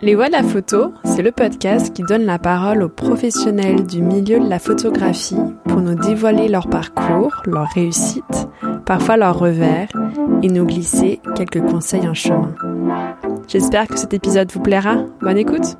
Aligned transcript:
Les 0.00 0.14
Voix 0.14 0.26
de 0.26 0.32
la 0.32 0.42
photo, 0.42 0.92
c'est 1.04 1.22
le 1.22 1.32
podcast 1.32 1.92
qui 1.92 2.02
donne 2.02 2.24
la 2.24 2.38
parole 2.38 2.82
aux 2.82 2.88
professionnels 2.88 3.86
du 3.86 4.02
milieu 4.02 4.38
de 4.38 4.48
la 4.48 4.58
photographie 4.58 5.36
pour 5.64 5.80
nous 5.80 5.94
dévoiler 5.94 6.48
leur 6.48 6.68
parcours, 6.68 7.42
leur 7.46 7.66
réussite, 7.74 8.48
parfois 8.84 9.16
leurs 9.16 9.38
revers 9.38 9.88
et 10.42 10.48
nous 10.48 10.66
glisser 10.66 11.20
quelques 11.34 11.62
conseils 11.62 12.06
en 12.06 12.14
chemin. 12.14 12.54
J'espère 13.48 13.88
que 13.88 13.98
cet 13.98 14.14
épisode 14.14 14.52
vous 14.52 14.60
plaira. 14.60 14.98
Bonne 15.20 15.38
écoute! 15.38 15.76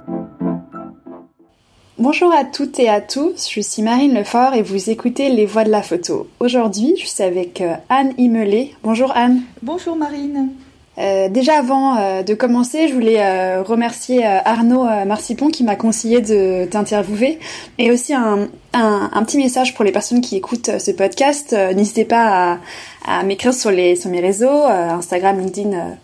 Bonjour 1.98 2.32
à 2.32 2.44
toutes 2.44 2.78
et 2.78 2.88
à 2.88 3.00
tous, 3.00 3.48
je 3.50 3.60
suis 3.60 3.82
Marine 3.82 4.14
Lefort 4.14 4.54
et 4.54 4.62
vous 4.62 4.90
écoutez 4.90 5.30
Les 5.30 5.46
Voix 5.46 5.64
de 5.64 5.70
la 5.70 5.82
photo. 5.82 6.28
Aujourd'hui, 6.40 6.94
je 6.98 7.06
suis 7.06 7.22
avec 7.22 7.62
euh, 7.62 7.74
Anne 7.88 8.12
Imelé. 8.18 8.74
Bonjour 8.82 9.12
Anne. 9.16 9.40
Bonjour 9.62 9.96
Marine. 9.96 10.50
Euh, 10.98 11.28
déjà 11.28 11.58
avant 11.58 11.98
euh, 11.98 12.22
de 12.22 12.34
commencer, 12.34 12.88
je 12.88 12.94
voulais 12.94 13.20
euh, 13.20 13.62
remercier 13.62 14.24
Arnaud 14.24 14.84
Marcipon 15.06 15.48
qui 15.48 15.62
m'a 15.64 15.76
conseillé 15.76 16.20
de 16.20 16.64
t'interviewer 16.66 17.38
et 17.78 17.90
aussi 17.90 18.14
un, 18.14 18.48
un, 18.72 19.22
petit 19.24 19.36
message 19.36 19.74
pour 19.74 19.84
les 19.84 19.92
personnes 19.92 20.20
qui 20.20 20.36
écoutent 20.36 20.78
ce 20.78 20.90
podcast. 20.90 21.54
N'hésitez 21.74 22.04
pas 22.04 22.58
à, 23.04 23.18
à 23.18 23.22
m'écrire 23.24 23.54
sur, 23.54 23.70
les, 23.70 23.96
sur 23.96 24.10
mes 24.10 24.20
réseaux, 24.20 24.64
Instagram, 24.64 25.38
LinkedIn, 25.38 25.96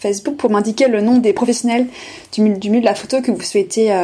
Facebook 0.00 0.36
pour 0.36 0.50
m'indiquer 0.50 0.88
le 0.88 1.00
nom 1.00 1.18
des 1.18 1.32
professionnels 1.32 1.86
du, 2.32 2.48
du, 2.50 2.70
milieu 2.70 2.80
de 2.80 2.86
la 2.86 2.94
photo 2.94 3.22
que 3.22 3.30
vous 3.30 3.42
souhaitez 3.42 3.94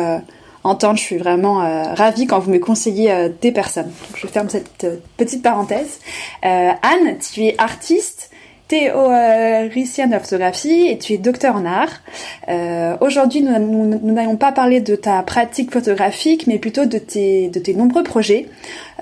entendre. 0.64 0.96
Je 0.96 1.02
suis 1.02 1.18
vraiment 1.18 1.59
ravie 1.95 2.26
quand 2.26 2.38
vous 2.38 2.50
me 2.50 2.59
conseillez 2.59 3.28
des 3.40 3.52
personnes. 3.52 3.86
Donc, 3.86 4.16
je 4.16 4.26
ferme 4.26 4.48
cette 4.48 4.86
petite 5.16 5.42
parenthèse. 5.42 6.00
Anne, 6.42 7.18
tu 7.20 7.45
es 7.45 7.54
artiste 7.59 8.29
théoricienne 8.70 10.10
de 10.10 10.15
la 10.15 10.20
photographie 10.20 10.87
et 10.87 10.97
tu 10.97 11.15
es 11.15 11.19
docteur 11.19 11.56
en 11.56 11.65
art. 11.65 11.91
Euh, 12.48 12.96
Aujourd'hui, 13.01 13.43
nous 13.43 14.12
n'allons 14.12 14.37
pas 14.37 14.52
parler 14.52 14.80
de 14.80 14.95
ta 14.95 15.23
pratique 15.24 15.73
photographique, 15.73 16.46
mais 16.46 16.59
plutôt 16.59 16.85
de 16.85 16.99
tes, 16.99 17.49
de 17.49 17.59
tes 17.59 17.74
nombreux 17.74 18.04
projets, 18.04 18.46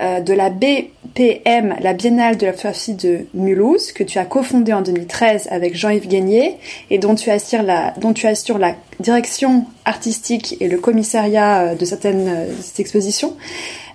euh, 0.00 0.20
de 0.20 0.32
la 0.32 0.48
BPM, 0.50 1.74
la 1.80 1.92
Biennale 1.92 2.36
de 2.36 2.46
la 2.46 2.52
photographie 2.52 2.94
de 2.94 3.26
Mulhouse, 3.34 3.90
que 3.90 4.04
tu 4.04 4.18
as 4.18 4.24
cofondée 4.24 4.72
en 4.72 4.80
2013 4.80 5.48
avec 5.50 5.74
Jean-Yves 5.74 6.06
Gagné 6.06 6.56
et 6.90 6.98
dont 6.98 7.16
tu 7.16 7.30
assures 7.30 7.64
la, 7.64 7.94
dont 8.00 8.12
tu 8.12 8.28
assures 8.28 8.58
la 8.58 8.76
direction 9.00 9.64
artistique 9.84 10.56
et 10.60 10.68
le 10.68 10.78
commissariat 10.78 11.62
euh, 11.62 11.74
de 11.74 11.84
certaines 11.84 12.28
euh, 12.28 12.52
expositions. 12.78 13.36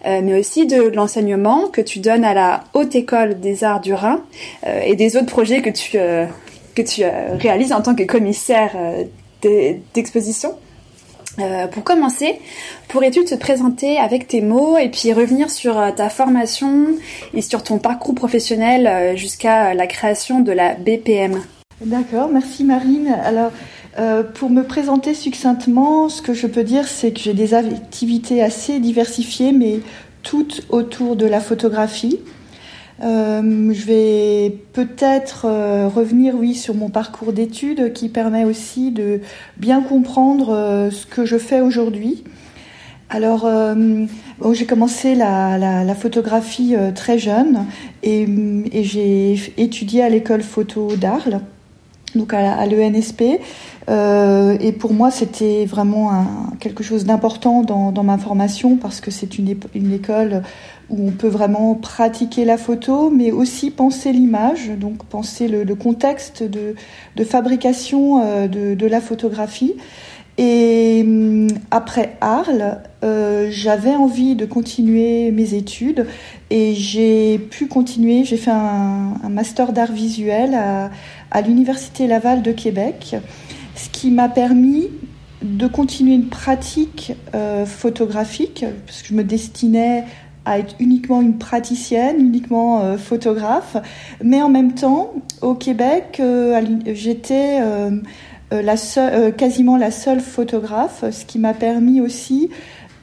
Mais 0.06 0.38
aussi 0.38 0.68
de 0.68 0.82
l'enseignement 0.82 1.70
que 1.70 1.80
tu 1.80 2.00
donnes 2.00 2.26
à 2.26 2.34
la 2.34 2.66
Haute 2.74 2.94
École 2.94 3.40
des 3.40 3.64
Arts 3.64 3.80
du 3.80 3.94
Rhin 3.94 4.22
et 4.66 4.98
des 4.98 5.16
autres 5.16 5.28
projets 5.28 5.62
que 5.62 5.70
tu, 5.70 5.92
que 5.92 6.82
tu 6.82 7.04
réalises 7.40 7.72
en 7.72 7.82
tant 7.82 7.96
que 7.96 8.04
commissaire 8.04 8.76
d'exposition. 9.42 10.58
Pour 11.72 11.84
commencer, 11.84 12.40
pourrais-tu 12.88 13.24
te 13.26 13.36
présenter 13.36 13.98
avec 13.98 14.28
tes 14.28 14.42
mots 14.42 14.78
et 14.78 14.90
puis 14.90 15.14
revenir 15.14 15.50
sur 15.50 15.76
ta 15.96 16.10
formation 16.10 16.88
et 17.34 17.42
sur 17.42 17.64
ton 17.64 17.80
parcours 17.80 18.16
professionnel 18.16 19.18
jusqu'à 19.18 19.74
la 19.74 19.88
création 19.88 20.42
de 20.42 20.52
la 20.52 20.76
BPM 20.76 21.42
D'accord, 21.82 22.30
merci 22.32 22.64
Marine. 22.64 23.16
Alors, 23.24 23.52
pour 24.36 24.50
me 24.50 24.64
présenter 24.64 25.14
succinctement, 25.14 26.08
ce 26.08 26.22
que 26.22 26.34
je 26.34 26.48
peux 26.48 26.64
dire, 26.64 26.88
c'est 26.88 27.12
que 27.12 27.20
j'ai 27.20 27.34
des 27.34 27.54
activités 27.54 28.44
assez 28.44 28.80
diversifiées, 28.80 29.54
mais 29.54 29.80
toutes 30.24 30.66
autour 30.70 31.16
de 31.16 31.26
la 31.26 31.40
photographie. 31.40 32.20
Euh, 33.04 33.74
je 33.74 33.86
vais 33.86 34.56
peut-être 34.72 35.46
euh, 35.46 35.88
revenir, 35.88 36.36
oui, 36.36 36.56
sur 36.56 36.74
mon 36.74 36.90
parcours 36.90 37.34
d'études 37.34 37.92
qui 37.92 38.08
permet 38.08 38.46
aussi 38.46 38.92
de 38.92 39.20
bien 39.58 39.82
comprendre 39.82 40.54
euh, 40.54 40.90
ce 40.90 41.06
que 41.06 41.26
je 41.26 41.38
fais 41.38 41.60
aujourd'hui. 41.60 42.24
Alors, 43.10 43.48
j'ai 44.54 44.66
commencé 44.66 45.14
la, 45.14 45.94
photographie 45.94 46.76
très 46.96 47.20
jeune 47.20 47.68
et, 48.02 48.26
j'ai 48.82 49.54
étudié 49.58 50.02
à 50.02 50.10
l'école 50.10 50.42
photo 50.42 50.96
d'Arles, 50.96 51.42
donc 52.16 52.34
à, 52.34 52.66
l'ENSP. 52.66 53.24
et 53.90 54.72
pour 54.72 54.94
moi, 54.94 55.12
c'était 55.12 55.66
vraiment 55.66 56.26
quelque 56.60 56.84
chose 56.84 57.06
d'important 57.06 57.62
dans, 57.64 58.04
ma 58.04 58.18
formation 58.18 58.78
parce 58.78 59.02
que 59.02 59.12
c'est 59.12 59.38
une, 59.38 59.56
une 59.74 59.94
école 59.94 60.44
où 60.90 61.08
on 61.08 61.12
peut 61.12 61.28
vraiment 61.28 61.76
pratiquer 61.76 62.46
la 62.46 62.58
photo, 62.58 63.10
mais 63.10 63.32
aussi 63.32 63.72
penser 63.72 64.12
l'image, 64.12 64.70
donc 64.70 65.04
penser 65.06 65.48
le, 65.48 65.76
contexte 65.76 66.44
de, 66.44 66.76
fabrication 67.24 68.22
euh, 68.24 68.48
de, 68.48 68.88
la 68.88 69.02
photographie. 69.02 69.76
Et 70.38 71.02
hum, 71.06 71.48
après 71.70 72.18
Arles, 72.20 72.80
euh, 73.04 73.50
j'avais 73.52 73.96
envie 73.96 74.36
de 74.36 74.46
continuer 74.46 75.32
mes 75.32 75.54
études 75.54 76.08
et 76.50 76.74
j'ai 76.74 77.38
pu 77.38 77.68
continuer. 77.68 78.24
J'ai 78.24 78.38
fait 78.38 78.52
un, 78.52 79.14
master 79.30 79.74
d'art 79.74 79.92
visuel 79.92 80.56
à, 80.56 80.90
l'Université 81.42 82.08
Laval 82.08 82.42
de 82.42 82.52
Québec, 82.52 83.16
ce 83.76 83.90
qui 83.90 84.12
m'a 84.12 84.30
permis 84.30 84.90
de 85.44 85.68
continuer 85.68 86.14
une 86.16 86.30
pratique 86.30 87.14
euh, 87.36 87.66
photographique, 87.66 88.66
parce 88.86 89.02
que 89.02 89.10
je 89.10 89.14
me 89.14 89.24
destinais 89.24 90.06
à 90.46 90.60
être 90.60 90.76
uniquement 90.80 91.22
une 91.22 91.38
praticienne, 91.38 92.20
uniquement 92.20 92.82
euh, 92.82 92.98
photographe, 92.98 93.78
mais 94.24 94.42
en 94.42 94.50
même 94.50 94.74
temps, 94.74 95.14
au 95.42 95.54
Québec, 95.54 96.18
euh, 96.20 96.62
j'étais 96.88 97.60
quasiment 99.38 99.78
la 99.78 99.92
seule 99.92 100.20
photographe, 100.20 101.04
ce 101.12 101.26
qui 101.26 101.40
m'a 101.40 101.54
permis 101.54 102.02
aussi 102.02 102.50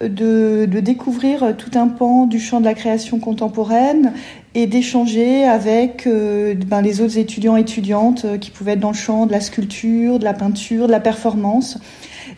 de, 0.01 0.67
découvrir 0.67 1.57
tout 1.57 1.79
un 1.79 1.89
pan 1.89 2.27
du 2.27 2.39
champ 2.39 2.61
de 2.61 2.65
la 2.65 2.75
création 2.75 3.19
contemporaine 3.19 4.12
et 4.55 4.66
d'échanger 4.66 5.44
avec 5.44 6.09
ben, 6.09 6.83
les 6.83 7.00
autres 7.00 7.19
étudiants 7.19 7.56
et 7.56 7.61
étudiantes 7.61 8.27
qui 8.41 8.50
pouvaient 8.50 8.72
être 8.72 8.81
dans 8.81 8.91
le 8.91 8.97
champ 8.97 9.27
de 9.27 9.33
la 9.33 9.41
sculpture, 9.41 10.19
de 10.19 10.25
la 10.25 10.34
peinture, 10.34 10.87
de 10.87 10.93
la 10.93 11.00
performance, 11.00 11.78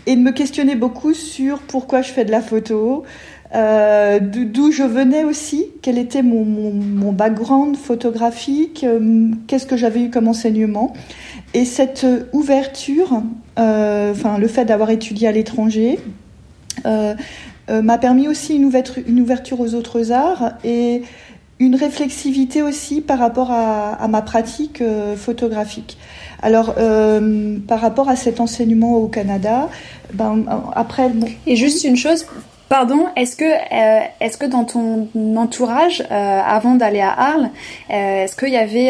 et 0.06 0.16
de 0.16 0.20
me 0.20 0.32
questionner 0.32 0.74
beaucoup 0.74 1.14
sur 1.14 1.58
pourquoi 1.60 2.02
je 2.02 2.10
fais 2.10 2.24
de 2.24 2.30
la 2.30 2.42
photo, 2.42 3.04
euh, 3.54 4.18
d'où 4.20 4.72
je 4.72 4.82
venais 4.82 5.24
aussi, 5.24 5.66
quel 5.82 5.98
était 5.98 6.22
mon, 6.22 7.12
background 7.12 7.76
photographique, 7.76 8.84
euh, 8.84 9.28
qu'est-ce 9.46 9.66
que 9.66 9.76
j'avais 9.76 10.04
eu 10.04 10.10
comme 10.10 10.26
enseignement. 10.26 10.94
Et 11.52 11.66
cette 11.66 12.06
ouverture, 12.32 13.22
euh, 13.58 14.12
enfin 14.12 14.38
le 14.38 14.48
fait 14.48 14.64
d'avoir 14.64 14.90
étudié 14.90 15.28
à 15.28 15.32
l'étranger, 15.32 15.98
m'a 17.68 17.96
permis 17.96 18.28
aussi 18.28 18.56
une 18.56 18.64
ouverture, 18.66 19.02
une 19.06 19.20
ouverture, 19.20 19.60
aux 19.60 19.74
autres 19.74 20.12
arts 20.12 20.52
et 20.64 21.02
une 21.66 21.76
réflexivité 21.76 22.62
aussi 22.62 23.00
par 23.00 23.18
rapport 23.18 23.50
à, 23.50 24.06
ma 24.08 24.22
pratique 24.22 24.82
photographique. 25.16 25.96
Alors, 26.42 26.74
par 27.68 27.80
rapport 27.80 28.08
à 28.08 28.16
cet 28.16 28.40
enseignement 28.40 28.96
au 28.96 29.06
Canada, 29.06 29.68
ben, 30.12 30.44
après... 30.74 31.10
Et 31.46 31.56
juste 31.56 31.84
une 31.84 31.96
chose, 31.96 32.26
Pardon, 32.72 33.04
est-ce 33.16 33.36
que, 33.36 33.44
euh, 33.44 34.00
est-ce 34.18 34.38
que 34.38 34.46
dans 34.46 34.64
ton 34.64 35.06
entourage, 35.36 36.02
euh, 36.10 36.40
avant 36.42 36.74
d'aller 36.74 37.02
à 37.02 37.12
Arles, 37.12 37.50
euh, 37.90 38.24
est-ce 38.24 38.34
qu'il 38.34 38.48
y 38.48 38.56
avait, 38.56 38.86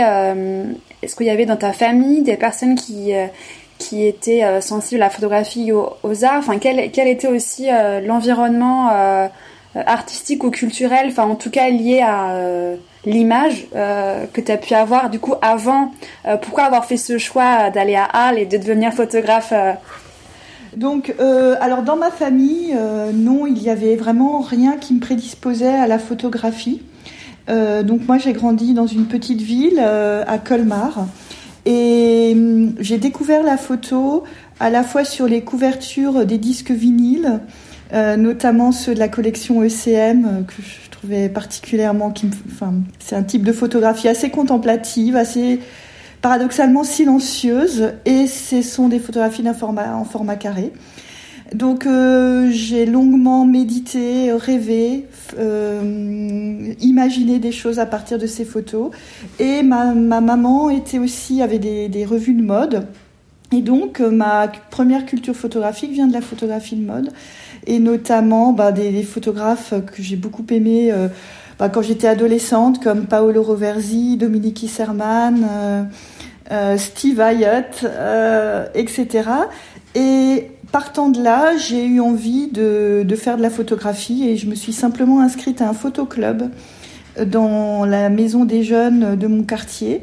est-ce 1.02 1.20
y 1.20 1.30
avait 1.30 1.46
dans 1.46 1.56
ta 1.56 1.72
famille 1.72 2.22
des 2.22 2.36
personnes 2.36 2.76
qui 2.76 3.10
qui 3.78 4.06
étaient 4.06 4.60
sensibles 4.60 5.02
à 5.02 5.06
la 5.06 5.10
photographie, 5.10 5.72
aux, 5.72 5.94
aux 6.04 6.24
arts? 6.24 6.38
Enfin, 6.38 6.58
quel, 6.60 6.92
quel 6.92 7.08
était 7.08 7.26
aussi 7.26 7.66
l'environnement 8.06 8.90
artistique 9.74 10.44
ou 10.44 10.50
culturel, 10.50 11.06
enfin 11.08 11.24
en 11.24 11.34
tout 11.34 11.50
cas 11.50 11.70
lié 11.70 12.00
à 12.00 12.76
l'image 13.06 13.66
que 13.70 14.40
tu 14.40 14.52
as 14.52 14.58
pu 14.58 14.74
avoir 14.74 15.08
du 15.08 15.18
coup 15.18 15.34
avant 15.40 15.92
Pourquoi 16.42 16.64
avoir 16.64 16.84
fait 16.84 16.98
ce 16.98 17.16
choix 17.16 17.70
d'aller 17.70 17.94
à 17.94 18.04
Arles 18.04 18.38
et 18.38 18.46
de 18.46 18.58
devenir 18.58 18.92
photographe 18.92 19.54
donc, 20.76 21.14
euh, 21.20 21.56
alors 21.60 21.82
dans 21.82 21.96
ma 21.96 22.10
famille, 22.10 22.74
euh, 22.74 23.12
non, 23.12 23.46
il 23.46 23.62
y 23.62 23.68
avait 23.68 23.96
vraiment 23.96 24.40
rien 24.40 24.76
qui 24.78 24.94
me 24.94 25.00
prédisposait 25.00 25.66
à 25.66 25.86
la 25.86 25.98
photographie. 25.98 26.82
Euh, 27.50 27.82
donc 27.82 28.06
moi, 28.08 28.18
j'ai 28.18 28.32
grandi 28.32 28.72
dans 28.72 28.86
une 28.86 29.06
petite 29.06 29.42
ville 29.42 29.80
à 29.80 30.38
Colmar 30.38 31.06
et 31.66 32.32
hum, 32.34 32.74
j'ai 32.78 32.98
découvert 32.98 33.42
la 33.42 33.56
photo 33.56 34.24
à 34.60 34.70
la 34.70 34.82
fois 34.82 35.04
sur 35.04 35.26
les 35.26 35.42
couvertures 35.42 36.24
des 36.24 36.38
disques 36.38 36.70
vinyles, 36.70 37.40
notamment 37.92 38.72
ceux 38.72 38.94
de 38.94 38.98
la 38.98 39.08
collection 39.08 39.62
ECM 39.62 40.44
que 40.46 40.62
je 40.62 40.90
trouvais 40.90 41.28
particulièrement, 41.28 42.10
qui, 42.10 42.30
enfin, 42.50 42.74
c'est 42.98 43.16
un 43.16 43.22
type 43.22 43.44
de 43.44 43.52
photographie 43.52 44.08
assez 44.08 44.30
contemplative, 44.30 45.16
assez 45.16 45.60
paradoxalement 46.22 46.84
silencieuses 46.84 47.92
et 48.06 48.26
ce 48.26 48.62
sont 48.62 48.88
des 48.88 49.00
photographies 49.00 49.44
format, 49.58 49.94
en 49.94 50.04
format 50.04 50.36
carré. 50.36 50.72
Donc 51.54 51.84
euh, 51.84 52.50
j'ai 52.50 52.86
longuement 52.86 53.44
médité, 53.44 54.32
rêvé, 54.32 55.06
euh, 55.38 56.72
imaginé 56.80 57.38
des 57.38 57.52
choses 57.52 57.78
à 57.78 57.86
partir 57.86 58.18
de 58.18 58.26
ces 58.26 58.44
photos. 58.44 58.90
Et 59.38 59.62
ma, 59.62 59.92
maman 59.94 60.70
était 60.70 60.98
aussi 60.98 61.42
avait 61.42 61.58
des, 61.58 62.04
revues 62.06 62.34
de 62.34 62.42
mode. 62.42 62.86
Et 63.54 63.60
donc, 63.60 64.00
ma 64.00 64.48
première 64.70 65.04
culture 65.04 65.36
photographique 65.36 65.92
vient 65.92 66.06
de 66.06 66.14
la 66.14 66.22
photographie 66.22 66.76
de 66.76 66.86
mode, 66.86 67.10
et 67.66 67.78
notamment 67.78 68.52
bah, 68.52 68.72
des, 68.72 69.02
photographes 69.02 69.74
que 69.94 70.02
j'ai 70.02 70.16
beaucoup 70.16 70.44
aimés 70.50 70.92
bah, 71.58 71.68
quand 71.68 71.82
j'étais 71.82 72.08
adolescente, 72.08 72.82
comme 72.82 73.06
Paolo 73.06 73.42
Roversi, 73.42 74.16
Dominique 74.16 74.62
Isserman, 74.62 75.88
Steve 76.76 77.20
Hyatt, 77.20 77.86
etc. 78.74 79.28
Et 79.94 80.50
partant 80.72 81.10
de 81.10 81.22
là, 81.22 81.56
j'ai 81.56 81.84
eu 81.84 82.00
envie 82.00 82.48
de, 82.48 83.06
faire 83.16 83.36
de 83.36 83.42
la 83.42 83.50
photographie 83.50 84.28
et 84.28 84.36
je 84.36 84.46
me 84.46 84.54
suis 84.54 84.72
simplement 84.72 85.20
inscrite 85.20 85.60
à 85.60 85.68
un 85.68 85.74
photoclub 85.74 86.50
dans 87.24 87.84
la 87.84 88.08
maison 88.08 88.46
des 88.46 88.62
jeunes 88.64 89.16
de 89.16 89.26
mon 89.26 89.42
quartier. 89.42 90.00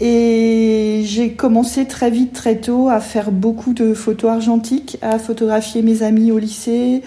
Et 0.00 1.02
j'ai 1.04 1.32
commencé 1.32 1.86
très 1.86 2.10
vite, 2.10 2.34
très 2.34 2.56
tôt, 2.56 2.88
à 2.88 3.00
faire 3.00 3.30
beaucoup 3.30 3.72
de 3.72 3.94
photos 3.94 4.30
argentiques, 4.30 4.98
à 5.00 5.18
photographier 5.18 5.80
mes 5.82 6.02
amis 6.02 6.32
au 6.32 6.38
lycée, 6.38 7.02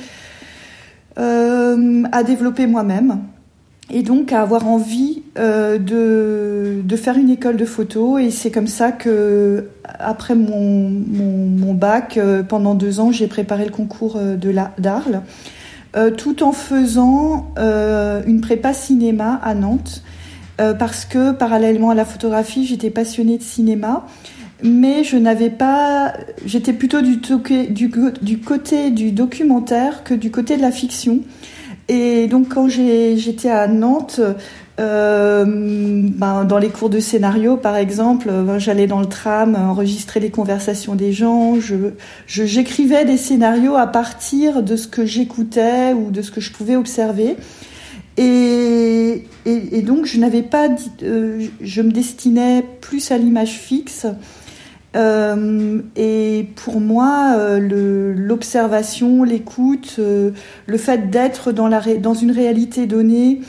euh, 1.20 2.04
à 2.12 2.24
développer 2.24 2.66
moi-même. 2.66 3.20
Et 3.92 4.04
donc 4.04 4.34
à 4.34 4.42
avoir 4.42 4.68
envie 4.68 5.24
euh, 5.38 5.80
de, 5.80 6.82
de, 6.84 6.96
faire 6.96 7.18
une 7.18 7.30
école 7.30 7.58
de 7.58 7.66
photo. 7.66 8.18
Et 8.18 8.32
c'est 8.32 8.52
comme 8.52 8.68
ça 8.68 8.92
que, 8.92 9.68
après 9.84 10.34
mon, 10.36 10.90
mon, 10.90 11.74
bac, 11.74 12.18
euh, 12.18 12.42
pendant 12.42 12.74
deux 12.74 13.00
ans, 13.00 13.12
j'ai 13.12 13.28
préparé 13.28 13.66
le 13.66 13.72
concours 13.72 14.20
d'Arles, 14.78 15.22
tout 16.18 16.44
en 16.44 16.52
faisant 16.52 17.52
une 17.58 18.42
prépa 18.42 18.74
cinéma 18.74 19.40
à 19.44 19.56
Nantes, 19.56 20.04
parce 20.78 21.06
que 21.06 21.32
parallèlement 21.32 21.92
à 21.92 21.96
la 21.96 22.06
photographie, 22.06 22.66
j'étais 22.66 22.90
passionnée 22.90 23.38
de 23.38 23.44
cinéma. 23.44 24.06
Mais 24.62 25.06
je 25.06 25.16
n'avais 25.16 25.50
pas, 25.50 26.14
j'étais 26.46 26.74
plutôt 26.74 27.02
du 27.02 27.22
côté 28.42 28.92
du 28.92 29.12
documentaire 29.12 30.04
que 30.04 30.14
du 30.14 30.32
côté 30.32 30.58
de 30.58 30.62
la 30.62 30.72
fiction. 30.72 31.20
Et 31.90 32.28
donc 32.28 32.50
quand 32.50 32.68
j'étais 32.68 33.50
à 33.50 33.68
Nantes, 33.68 34.22
euh, 34.80 35.44
ben, 35.44 36.46
dans 36.46 36.58
les 36.58 36.70
cours 36.70 36.90
de 36.90 37.00
scénario, 37.00 37.58
par 37.58 37.76
exemple, 37.76 38.30
ben, 38.32 38.60
j'allais 38.60 38.86
dans 38.86 39.00
le 39.00 39.08
tram 39.08 39.56
enregistrer 39.56 40.20
les 40.20 40.30
conversations 40.30 40.96
des 40.96 41.12
gens. 41.12 41.60
Je, 41.60 41.76
j'écrivais 42.28 43.06
des 43.06 43.18
scénarios 43.18 43.76
à 43.76 43.88
partir 43.88 44.62
de 44.62 44.76
ce 44.76 44.88
que 44.88 45.06
j'écoutais 45.06 45.94
ou 45.94 46.12
de 46.12 46.22
ce 46.22 46.32
que 46.32 46.40
je 46.40 46.52
pouvais 46.52 46.76
observer. 46.76 47.36
Et, 48.22 49.82
donc 49.82 50.06
je 50.06 50.20
n'avais 50.20 50.44
pas, 50.44 50.68
euh, 51.04 51.48
je 51.62 51.82
me 51.82 51.92
destinais 51.92 52.66
plus 52.82 53.12
à 53.12 53.18
l'image 53.18 53.54
fixe. 53.54 54.06
Euh, 54.96 55.82
et 55.96 56.50
pour 56.56 56.82
moi, 56.82 57.36
euh, 57.38 58.14
l'observation, 58.16 59.24
l'écoute, 59.24 60.00
le 60.00 60.78
fait 60.78 61.10
d'être 61.10 61.52
dans, 61.52 61.70
dans 61.70 62.14
une 62.14 62.32
réalité 62.32 62.88
donnée 62.88 63.42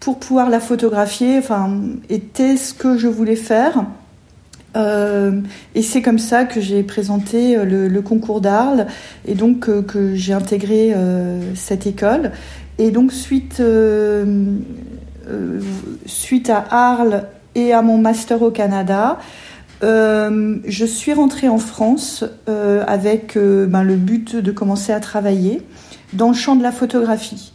pour 0.00 0.18
pouvoir 0.18 0.48
la 0.48 0.60
photographier, 0.60 1.38
enfin, 1.38 1.78
était 2.08 2.56
ce 2.56 2.72
que 2.72 2.96
je 2.96 3.08
voulais 3.08 3.36
faire. 3.36 3.84
et 4.76 5.82
c'est 5.82 6.02
comme 6.02 6.18
ça 6.18 6.44
que 6.44 6.60
j'ai 6.60 6.82
présenté 6.82 7.56
le, 7.64 8.00
concours 8.02 8.40
d'Arles 8.40 8.86
et 9.26 9.34
donc 9.34 9.60
que 9.86 10.14
j'ai 10.14 10.34
intégré 10.34 10.94
cette 11.54 11.86
école. 11.86 12.30
Et 12.78 12.90
donc 12.90 13.12
suite, 13.12 13.62
suite 16.06 16.50
à 16.50 16.64
Arles 16.70 17.24
et 17.54 17.72
à 17.72 17.82
mon 17.82 17.98
master 17.98 18.42
au 18.42 18.50
Canada, 18.50 19.18
euh, 19.82 20.56
je 20.64 20.86
suis 20.86 21.12
rentrée 21.12 21.48
en 21.48 21.58
France 21.58 22.24
euh, 22.48 22.82
avec 22.86 23.36
euh, 23.36 23.66
ben, 23.66 23.82
le 23.82 23.96
but 23.96 24.36
de 24.36 24.50
commencer 24.50 24.92
à 24.92 25.00
travailler 25.00 25.62
dans 26.14 26.28
le 26.28 26.34
champ 26.34 26.56
de 26.56 26.62
la 26.62 26.72
photographie. 26.72 27.52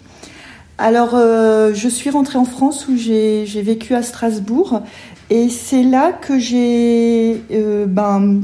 Alors, 0.78 1.12
je 1.12 1.88
suis 1.88 2.10
rentrée 2.10 2.40
en 2.40 2.46
France 2.46 2.88
où 2.88 2.98
j'ai 2.98 3.46
vécu 3.62 3.94
à 3.94 4.02
Strasbourg 4.02 4.82
et 5.30 5.48
c'est 5.48 5.84
là 5.84 6.12
que 6.12 6.40
j'ai. 6.40 7.40
ben, 7.88 8.42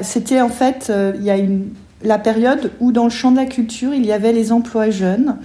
C'était 0.00 0.40
en 0.40 0.48
fait, 0.48 0.92
il 1.14 1.22
y 1.22 1.30
a 1.30 1.36
une, 1.36 1.68
la 2.02 2.18
période 2.18 2.72
où 2.80 2.90
dans 2.90 3.04
le 3.04 3.10
champ 3.10 3.30
de 3.30 3.36
la 3.36 3.46
culture, 3.46 3.94
il 3.94 4.04
y 4.04 4.10
avait 4.10 4.32
les 4.32 4.50
emplois 4.50 4.90
jeunes. 4.90 5.36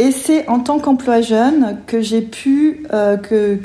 Et 0.00 0.12
c'est 0.12 0.48
en 0.48 0.60
tant 0.60 0.78
qu'emploi 0.78 1.20
jeune 1.20 1.78
que 1.86 2.00
j'ai 2.00 2.22
pu, 2.22 2.84
euh, 2.92 3.16
que, 3.16 3.58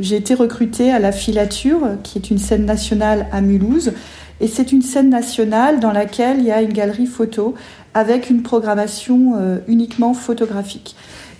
j'ai 0.00 0.16
été 0.16 0.34
recrutée 0.34 0.92
à 0.92 0.98
la 0.98 1.12
Filature, 1.12 1.96
qui 2.02 2.18
est 2.18 2.30
une 2.30 2.36
scène 2.38 2.66
nationale 2.66 3.26
à 3.32 3.40
Mulhouse. 3.40 3.92
Et 4.40 4.48
c'est 4.48 4.70
une 4.72 4.82
scène 4.82 5.08
nationale 5.08 5.80
dans 5.80 5.92
laquelle 5.92 6.40
il 6.40 6.44
y 6.44 6.50
a 6.50 6.60
une 6.60 6.74
galerie 6.74 7.06
photo 7.06 7.54
avec 7.94 8.28
une 8.28 8.42
programmation 8.42 9.34
euh, 9.36 9.58
uniquement 9.66 10.12
photographique. 10.12 10.94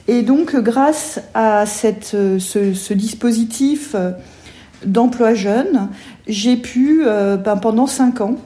Et 0.08 0.22
donc, 0.22 0.56
grâce 0.56 1.20
à 1.34 1.64
euh, 1.64 2.38
ce, 2.38 2.74
ce 2.74 2.94
dispositif 2.94 3.94
d'emploi 4.86 5.34
jeune, 5.34 5.90
j'ai 6.26 6.56
pu, 6.56 7.04
ben, 7.04 7.56
pendant 7.56 7.86
cinq 7.86 8.20
ans, 8.20 8.36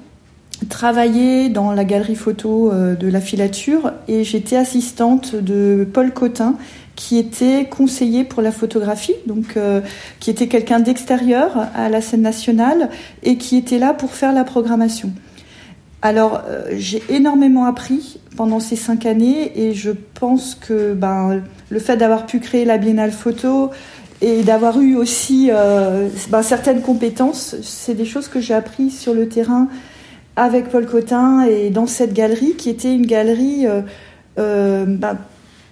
travaillé 0.68 1.48
dans 1.48 1.72
la 1.72 1.84
galerie 1.84 2.16
photo 2.16 2.72
euh, 2.72 2.94
de 2.94 3.08
la 3.08 3.20
filature 3.20 3.92
et 4.08 4.24
j'étais 4.24 4.56
assistante 4.56 5.34
de 5.34 5.86
Paul 5.90 6.12
Cotin 6.12 6.56
qui 6.94 7.18
était 7.18 7.66
conseiller 7.66 8.24
pour 8.24 8.40
la 8.40 8.52
photographie, 8.52 9.14
donc 9.26 9.56
euh, 9.56 9.82
qui 10.18 10.30
était 10.30 10.48
quelqu'un 10.48 10.80
d'extérieur 10.80 11.68
à 11.74 11.90
la 11.90 12.00
scène 12.00 12.22
nationale 12.22 12.88
et 13.22 13.36
qui 13.36 13.56
était 13.56 13.78
là 13.78 13.92
pour 13.92 14.12
faire 14.12 14.32
la 14.32 14.44
programmation. 14.44 15.12
Alors 16.00 16.42
euh, 16.48 16.64
j'ai 16.72 17.02
énormément 17.10 17.66
appris 17.66 18.18
pendant 18.36 18.60
ces 18.60 18.76
cinq 18.76 19.04
années 19.04 19.60
et 19.60 19.74
je 19.74 19.90
pense 20.14 20.54
que 20.54 20.94
ben, 20.94 21.42
le 21.68 21.78
fait 21.78 21.98
d'avoir 21.98 22.24
pu 22.24 22.40
créer 22.40 22.64
la 22.64 22.78
Biennale 22.78 23.12
photo 23.12 23.70
et 24.22 24.42
d'avoir 24.42 24.80
eu 24.80 24.96
aussi 24.96 25.50
ben, 26.30 26.42
certaines 26.42 26.80
compétences, 26.80 27.56
c'est 27.62 27.94
des 27.94 28.06
choses 28.06 28.28
que 28.28 28.40
j'ai 28.40 28.54
appris 28.54 28.90
sur 28.90 29.12
le 29.12 29.28
terrain 29.28 29.68
avec 30.36 30.68
Paul 30.68 30.86
Cotin 30.86 31.42
et 31.44 31.70
dans 31.70 31.86
cette 31.86 32.12
galerie 32.12 32.54
qui 32.54 32.68
était 32.68 32.94
une 32.94 33.06
galerie, 33.06 33.66
euh, 33.66 33.80
euh, 34.38 34.84
bah, 34.86 35.16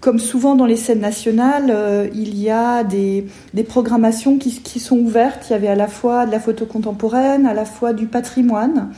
comme 0.01 0.19
souvent 0.19 0.55
dans 0.57 0.67
les 0.67 0.77
scènes 0.77 1.01
nationales, 1.01 1.71
euh, 1.71 2.09
il 2.15 2.39
y 2.39 2.51
a 2.51 2.83
des, 2.83 3.27
programmations 3.69 4.39
qui, 4.39 4.81
sont 4.81 4.99
ouvertes. 4.99 5.47
Il 5.49 5.53
y 5.53 5.57
avait 5.57 5.69
à 5.69 5.75
la 5.75 5.87
fois 5.87 6.27
de 6.27 6.33
la 6.33 6.41
photo 6.41 6.65
contemporaine, 6.65 7.47
à 7.47 7.55
la 7.55 7.67
fois 7.67 7.93
du 7.93 8.07
patrimoine. 8.07 8.91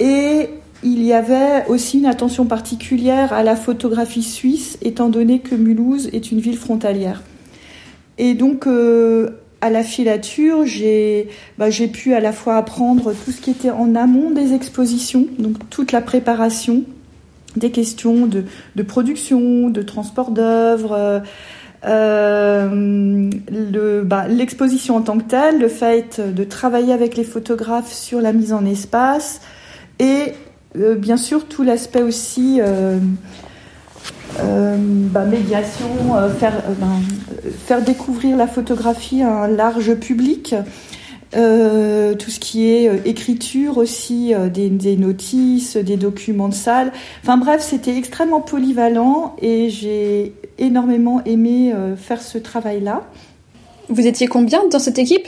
Et 0.00 0.50
il 0.82 1.02
y 1.02 1.14
avait 1.14 1.64
aussi 1.68 1.98
une 1.98 2.06
attention 2.06 2.44
particulière 2.44 3.32
à 3.32 3.42
la 3.42 3.56
photographie 3.56 4.22
suisse, 4.22 4.78
étant 4.82 5.08
donné 5.08 5.40
que 5.40 5.54
Mulhouse 5.54 6.10
est 6.12 6.30
une 6.30 6.40
ville 6.40 6.58
frontalière. 6.58 7.22
Et 8.18 8.34
donc, 8.34 8.66
à 9.64 9.70
la 9.70 9.82
filature, 9.82 10.66
bah, 11.56 11.70
j'ai 11.70 11.88
pu 11.88 12.12
à 12.12 12.20
la 12.20 12.32
fois 12.32 12.56
apprendre 12.56 13.14
tout 13.24 13.30
ce 13.30 13.40
qui 13.40 13.50
était 13.50 13.70
en 13.70 13.94
amont 13.94 14.30
des 14.30 14.52
expositions, 14.52 15.26
donc 15.38 15.56
toute 15.70 15.90
la 15.90 16.02
préparation 16.02 16.82
des 17.56 17.70
questions 17.70 18.26
de, 18.26 18.82
production, 18.82 19.70
de 19.70 19.80
transport 19.80 20.32
d'œuvres, 20.32 21.22
euh, 21.86 23.30
bah, 24.04 24.28
l'exposition 24.28 24.96
en 24.96 25.00
tant 25.00 25.16
que 25.16 25.24
telle, 25.24 25.58
le 25.60 25.68
fait 25.68 26.20
de 26.20 26.44
travailler 26.44 26.92
avec 26.92 27.16
les 27.16 27.24
photographes 27.24 27.90
sur 27.90 28.20
la 28.20 28.34
mise 28.34 28.52
en 28.52 28.66
espace 28.66 29.40
et 29.98 30.34
euh, 30.76 30.94
bien 30.94 31.16
sûr 31.16 31.46
tout 31.46 31.62
l'aspect 31.62 32.02
aussi 32.02 32.60
euh, 32.60 32.98
euh, 34.40 34.76
bah, 34.78 35.24
médiation, 35.24 36.16
euh, 36.16 36.28
faire, 36.28 36.56
euh, 36.68 36.74
ben, 36.78 37.50
faire 37.66 37.82
découvrir 37.82 38.36
la 38.36 38.46
photographie 38.46 39.22
à 39.22 39.44
un 39.44 39.48
large 39.48 39.94
public. 39.94 40.54
tout 41.32 42.30
ce 42.30 42.38
qui 42.38 42.68
est 42.68 43.08
écriture 43.08 43.78
aussi, 43.78 44.32
des, 44.52 44.96
notices, 44.96 45.76
des 45.76 45.96
documents 45.96 46.48
de 46.48 46.54
salle. 46.54 46.92
Enfin 47.22 47.38
bref, 47.38 47.60
c'était 47.60 47.96
extrêmement 47.96 48.40
polyvalent 48.40 49.34
et 49.42 49.68
j'ai 49.68 50.32
énormément 50.58 51.24
aimé 51.24 51.74
faire 51.96 52.22
ce 52.22 52.38
travail-là. 52.38 53.02
Vous 53.88 54.06
étiez 54.06 54.28
combien 54.28 54.68
dans 54.68 54.78
cette 54.78 55.00
équipe? 55.00 55.26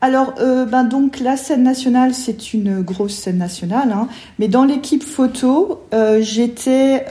Alors, 0.00 0.34
ben 0.36 0.84
donc 0.84 1.18
la 1.18 1.36
scène 1.36 1.64
nationale, 1.64 2.14
c'est 2.14 2.54
une 2.54 2.80
grosse 2.82 3.14
scène 3.14 3.38
nationale, 3.38 3.90
hein, 3.90 4.06
mais 4.38 4.46
dans 4.46 4.64
l'équipe 4.64 5.02
photo, 5.02 5.82
j'étais 6.20 7.04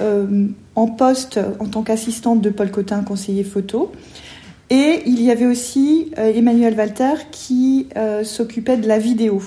en 0.76 0.88
poste 0.88 1.40
en 1.60 1.66
tant 1.66 1.82
qu'assistante 1.82 2.42
de 2.42 2.50
Paul 2.50 2.72
Cotin, 2.72 3.02
conseiller 3.04 3.44
photo. 3.44 3.92
Et 4.70 5.04
il 5.06 5.22
y 5.22 5.32
avait 5.32 5.46
aussi 5.46 6.12
euh, 6.18 6.34
Emmanuel 6.34 6.74
Walter 6.76 7.14
qui 7.32 7.88
euh, 7.98 8.24
s'occupait 8.24 8.78
de 8.78 8.88
la 8.88 8.98
vidéo. 8.98 9.42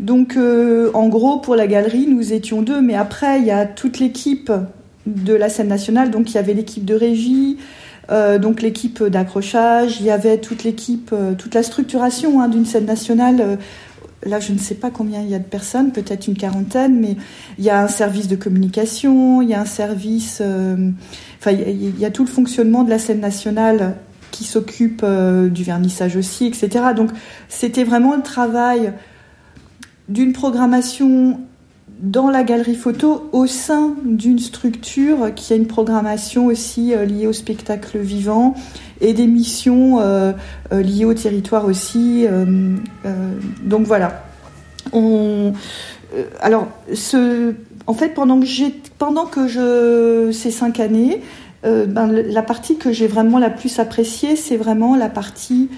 Donc 0.00 0.36
euh, 0.36 0.90
en 0.94 1.08
gros 1.08 1.38
pour 1.38 1.54
la 1.54 1.66
galerie 1.66 2.06
nous 2.08 2.32
étions 2.32 2.62
deux, 2.62 2.80
mais 2.80 2.94
après 2.94 3.38
il 3.38 3.46
y 3.46 3.50
a 3.50 3.66
toute 3.66 4.00
l'équipe 4.00 4.50
de 5.06 5.34
la 5.34 5.48
scène 5.48 5.68
nationale, 5.68 6.10
donc 6.10 6.30
il 6.30 6.34
y 6.34 6.38
avait 6.38 6.54
l'équipe 6.54 6.84
de 6.84 6.94
régie, 6.94 7.58
donc 8.40 8.60
l'équipe 8.60 9.04
d'accrochage, 9.04 10.00
il 10.00 10.06
y 10.06 10.10
avait 10.10 10.38
toute 10.38 10.64
l'équipe, 10.64 11.14
toute 11.38 11.54
la 11.54 11.62
structuration 11.62 12.40
hein, 12.40 12.48
d'une 12.48 12.66
scène 12.66 12.84
nationale 12.84 13.58
là 14.22 14.40
je 14.40 14.52
ne 14.52 14.58
sais 14.58 14.74
pas 14.74 14.90
combien 14.90 15.22
il 15.22 15.30
y 15.30 15.34
a 15.34 15.38
de 15.38 15.44
personnes, 15.44 15.92
peut-être 15.92 16.26
une 16.26 16.36
quarantaine, 16.36 17.00
mais 17.00 17.16
il 17.58 17.64
y 17.64 17.70
a 17.70 17.82
un 17.82 17.88
service 17.88 18.28
de 18.28 18.36
communication, 18.36 19.42
il 19.42 19.48
y 19.48 19.54
a 19.54 19.60
un 19.60 19.66
service, 19.66 20.38
euh, 20.40 20.90
enfin 21.38 21.52
il 21.52 21.98
y 21.98 22.04
a 22.04 22.10
tout 22.10 22.24
le 22.24 22.30
fonctionnement 22.30 22.84
de 22.84 22.90
la 22.90 22.98
scène 22.98 23.20
nationale 23.20 23.96
qui 24.30 24.44
s'occupe 24.44 25.02
euh, 25.02 25.48
du 25.48 25.64
vernissage 25.64 26.16
aussi, 26.16 26.46
etc. 26.46 26.68
Donc 26.94 27.10
c'était 27.48 27.84
vraiment 27.84 28.14
le 28.14 28.22
travail 28.22 28.92
d'une 30.08 30.32
programmation 30.32 31.40
dans 32.00 32.30
la 32.30 32.42
galerie 32.42 32.76
photo 32.76 33.28
au 33.32 33.46
sein 33.46 33.94
d'une 34.04 34.38
structure 34.38 35.34
qui 35.34 35.52
a 35.52 35.56
une 35.56 35.66
programmation 35.66 36.46
aussi 36.46 36.94
euh, 36.94 37.04
liée 37.04 37.26
au 37.26 37.32
spectacle 37.32 37.98
vivant 37.98 38.54
et 39.02 39.12
des 39.12 39.26
missions 39.26 40.00
euh, 40.00 40.32
euh, 40.72 40.82
liées 40.82 41.04
au 41.04 41.14
territoire 41.14 41.66
aussi. 41.66 42.26
donc 43.62 43.86
voilà. 43.86 44.24
On, 44.92 45.52
alors, 46.40 46.68
ce, 46.92 47.54
en 47.86 47.94
fait, 47.94 48.10
pendant 48.10 48.40
que 48.40 48.46
pendant 48.98 49.26
que 49.26 49.46
je, 49.46 50.30
ces 50.32 50.50
cinq 50.50 50.80
années, 50.80 51.22
ben, 51.62 52.10
la 52.10 52.42
partie 52.42 52.76
que 52.76 52.92
j'ai 52.92 53.06
vraiment 53.06 53.38
la 53.38 53.50
plus 53.50 53.78
appréciée, 53.78 54.36
c'est 54.36 54.56
vraiment 54.56 54.96
la 54.96 55.08
partie 55.08 55.68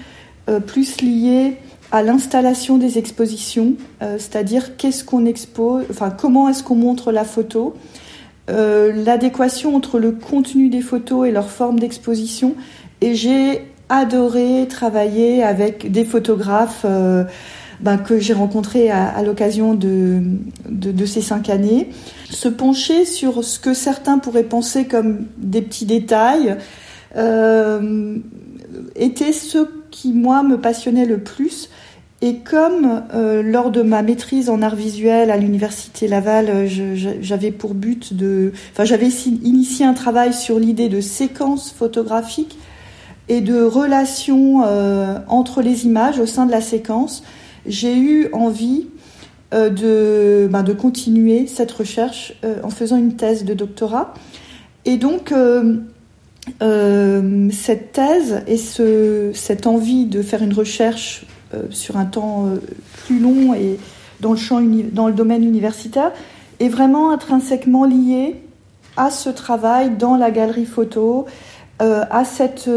plus 0.65 1.01
liée 1.01 1.57
à 1.93 2.01
l'installation 2.01 2.79
des 2.79 2.97
expositions, 2.97 3.75
euh, 4.01 4.15
c'est-à-dire 4.17 4.75
qu'est-ce 4.77 5.03
qu'on 5.03 5.27
expose, 5.27 5.85
enfin 5.91 6.09
comment 6.09 6.49
est-ce 6.49 6.63
qu'on 6.63 6.75
montre 6.75 7.11
la 7.11 7.23
photo, 7.23 7.75
euh, 8.49 8.91
l'adéquation 9.05 9.75
entre 9.75 9.99
le 9.99 10.11
contenu 10.11 10.69
des 10.69 10.81
photos 10.81 11.27
et 11.27 11.31
leur 11.31 11.51
forme 11.51 11.79
d'exposition. 11.79 12.55
Et 13.01 13.13
j'ai 13.13 13.61
adoré 13.89 14.65
travailler 14.67 15.43
avec 15.43 15.91
des 15.91 16.03
photographes 16.03 16.81
euh, 16.83 17.25
ben, 17.79 17.97
que 17.97 18.17
j'ai 18.17 18.33
rencontrés 18.33 18.89
à, 18.89 19.21
l'occasion 19.21 19.75
de, 19.75 20.19
de, 20.67 21.05
ces 21.05 21.21
cinq 21.21 21.49
années, 21.49 21.89
se 22.27 22.49
pencher 22.49 23.05
sur 23.05 23.43
ce 23.43 23.59
que 23.59 23.75
certains 23.75 24.17
pourraient 24.17 24.43
penser 24.43 24.85
comme 24.85 25.27
des 25.37 25.61
petits 25.61 25.85
détails. 25.85 26.55
était 28.95 29.33
ce 29.33 29.82
qui, 29.93 30.11
moi, 30.11 30.43
me 30.43 30.57
passionnait 30.57 31.05
le 31.05 31.19
plus 31.19 31.69
et 32.23 32.37
comme 32.37 33.03
euh, 33.13 33.43
lors 33.43 33.69
de 33.69 33.81
ma 33.81 34.01
maîtrise 34.01 34.49
en 34.49 34.61
art 34.61 34.77
visuel 34.77 35.29
à 35.29 35.35
l'université 35.35 36.07
Laval, 36.07 36.47
euh, 36.49 36.95
j'avais 37.21 37.51
pour 37.51 37.73
but 37.73 38.13
de, 38.13 38.53
enfin 38.71 38.85
j'avais 38.85 39.09
initié 39.09 39.85
un 39.85 39.93
travail 39.93 40.33
sur 40.33 40.57
l'idée 40.57 40.87
de 40.87 41.01
séquence 41.01 41.73
photographique 41.73 42.57
et 43.27 43.41
de 43.41 43.61
relation 43.61 44.63
euh, 44.65 45.17
entre 45.27 45.61
les 45.61 45.85
images 45.85 46.17
au 46.17 46.25
sein 46.25 46.45
de 46.45 46.51
la 46.51 46.61
séquence, 46.61 47.25
j'ai 47.65 47.97
eu 47.97 48.29
envie 48.31 48.87
de, 49.51 50.47
ben, 50.49 50.63
de 50.63 50.73
continuer 50.73 51.45
cette 51.45 51.71
recherche 51.71 52.33
en 52.63 52.69
faisant 52.69 52.97
une 52.97 53.15
thèse 53.15 53.45
de 53.45 53.53
doctorat. 53.53 54.15
Et 54.85 54.97
donc 54.97 55.31
cette 56.59 57.91
thèse 57.93 58.43
et 58.47 58.57
ce, 58.57 59.31
cette 59.33 59.67
envie 59.67 60.05
de 60.05 60.21
faire 60.21 60.43
une 60.43 60.53
recherche 60.53 61.25
euh, 61.53 61.63
sur 61.69 61.97
un 61.97 62.05
temps 62.05 62.45
euh, 62.45 62.57
plus 63.05 63.19
long 63.19 63.53
et 63.53 63.77
dans 64.21 64.31
le, 64.31 64.37
champ 64.37 64.61
dans 64.91 65.07
le 65.07 65.13
domaine 65.13 65.43
universitaire 65.43 66.11
est 66.59 66.69
vraiment 66.69 67.11
intrinsèquement 67.11 67.85
lié 67.85 68.41
à 68.97 69.09
ce 69.09 69.29
travail 69.29 69.91
dans 69.97 70.15
la 70.15 70.31
galerie 70.31 70.65
photo, 70.65 71.25
euh, 71.81 72.03
à 72.09 72.23
cette 72.25 72.69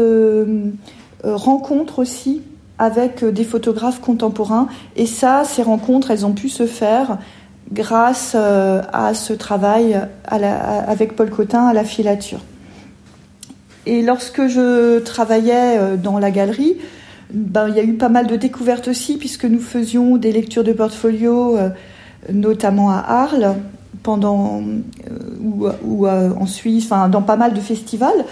rencontre 1.23 1.99
aussi 1.99 2.41
avec 2.79 3.23
des 3.23 3.43
photographes 3.43 4.01
contemporains. 4.01 4.67
Et 4.95 5.05
ça, 5.05 5.43
ces 5.45 5.63
rencontres, 5.63 6.11
elles 6.11 6.25
ont 6.25 6.33
pu 6.33 6.49
se 6.49 6.67
faire 6.67 7.17
grâce 7.71 8.35
à 8.35 9.13
ce 9.13 9.33
travail 9.33 9.99
avec 10.27 11.15
Paul 11.15 11.29
Cotin 11.29 11.65
à 11.65 11.73
la 11.73 11.83
filature. 11.83 12.39
Et 13.87 14.01
lorsque 14.01 14.47
je 14.47 14.99
travaillais 14.99 15.97
dans 15.97 16.19
la 16.19 16.29
galerie, 16.29 16.75
ben, 17.33 17.67
il 17.67 17.75
y 17.75 17.79
a 17.79 17.83
eu 17.83 17.93
pas 17.93 18.09
mal 18.09 18.27
de 18.27 18.35
découvertes 18.35 18.87
aussi, 18.87 19.17
puisque 19.17 19.45
nous 19.45 19.59
faisions 19.59 20.17
des 20.17 20.31
lectures 20.31 20.63
de 20.63 20.71
portfolio, 20.71 21.57
euh, 21.57 21.69
notamment 22.31 22.89
à 22.89 22.99
Arles, 22.99 23.55
pendant, 24.03 24.61
euh, 24.61 25.71
ou, 25.83 26.07
euh, 26.07 26.29
en 26.39 26.45
Suisse, 26.45 26.89
dans 26.89 27.21
pas 27.21 27.35
mal 27.35 27.53
de 27.53 27.59
festivals. 27.59 28.25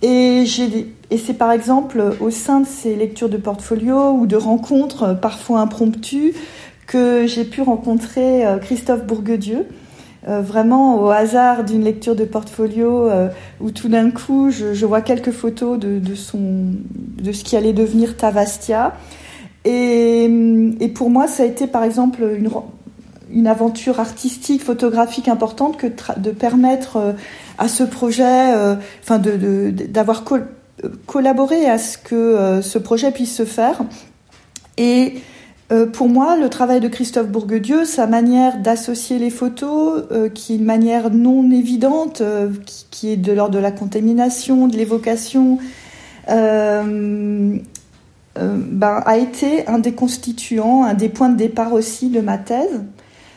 Et, 0.00 0.44
et 1.10 1.18
c'est 1.18 1.34
par 1.34 1.52
exemple 1.52 2.02
au 2.20 2.30
sein 2.30 2.60
de 2.60 2.66
ces 2.66 2.96
lectures 2.96 3.28
de 3.28 3.36
portfolio 3.36 4.12
ou 4.12 4.26
de 4.26 4.36
rencontres, 4.36 5.18
parfois 5.20 5.60
impromptues, 5.60 6.34
que 6.86 7.26
j'ai 7.26 7.44
pu 7.44 7.60
rencontrer 7.60 8.44
Christophe 8.62 9.04
Bourguedieu, 9.04 9.66
euh, 10.28 10.42
vraiment 10.42 11.00
au 11.00 11.08
hasard 11.08 11.64
d'une 11.64 11.84
lecture 11.84 12.14
de 12.14 12.24
portfolio 12.24 13.08
euh, 13.08 13.28
où 13.60 13.70
tout 13.70 13.88
d'un 13.88 14.10
coup 14.10 14.50
je, 14.50 14.84
vois 14.84 15.00
quelques 15.00 15.30
photos 15.30 15.78
de, 15.78 16.14
son, 16.14 16.72
de 17.22 17.32
ce 17.32 17.44
qui 17.44 17.56
allait 17.56 17.72
devenir 17.72 18.14
Tavastia. 18.14 18.94
Et, 19.64 20.24
et, 20.80 20.88
pour 20.88 21.08
moi, 21.08 21.28
ça 21.28 21.44
a 21.44 21.46
été 21.46 21.66
par 21.66 21.82
exemple 21.82 22.22
une, 22.36 22.50
une 23.30 23.46
aventure 23.46 24.00
artistique, 24.00 24.62
photographique 24.62 25.28
importante 25.28 25.78
que 25.78 25.86
de 26.18 26.30
permettre 26.30 26.96
euh, 26.96 27.12
à 27.56 27.68
ce 27.68 27.82
projet, 27.82 28.52
enfin 29.02 29.18
d'avoir 29.18 30.24
collaboré 31.06 31.68
à 31.68 31.78
ce 31.78 31.96
que 31.96 32.60
ce 32.62 32.78
projet 32.78 33.10
puisse 33.10 33.34
se 33.34 33.44
faire. 33.44 33.80
Et 34.76 35.14
euh, 35.70 35.84
pour 35.84 36.08
moi, 36.08 36.36
le 36.38 36.48
travail 36.48 36.80
de 36.80 36.88
Christophe 36.88 37.28
Bourguedieu, 37.28 37.84
sa 37.84 38.06
manière 38.06 38.56
d'associer 38.58 39.18
les 39.18 39.28
photos, 39.28 40.04
euh, 40.10 40.30
qui 40.30 40.54
est 40.54 40.56
une 40.56 40.64
manière 40.64 41.10
non 41.10 41.50
évidente, 41.50 42.22
euh, 42.22 42.48
qui, 42.90 43.10
est 43.12 43.16
de 43.16 43.32
l'ordre 43.32 43.54
de 43.54 43.58
la 43.58 43.70
contamination, 43.70 44.66
de 44.66 44.76
l'évocation, 44.76 45.58
ben, 46.26 47.60
a 49.04 49.16
été 49.18 49.66
un 49.66 49.78
des 49.78 49.92
constituants, 49.92 50.84
un 50.84 50.94
des 50.94 51.08
points 51.08 51.28
de 51.28 51.36
départ 51.36 51.72
aussi 51.74 52.08
de 52.08 52.20
ma 52.20 52.38
thèse. 52.38 52.82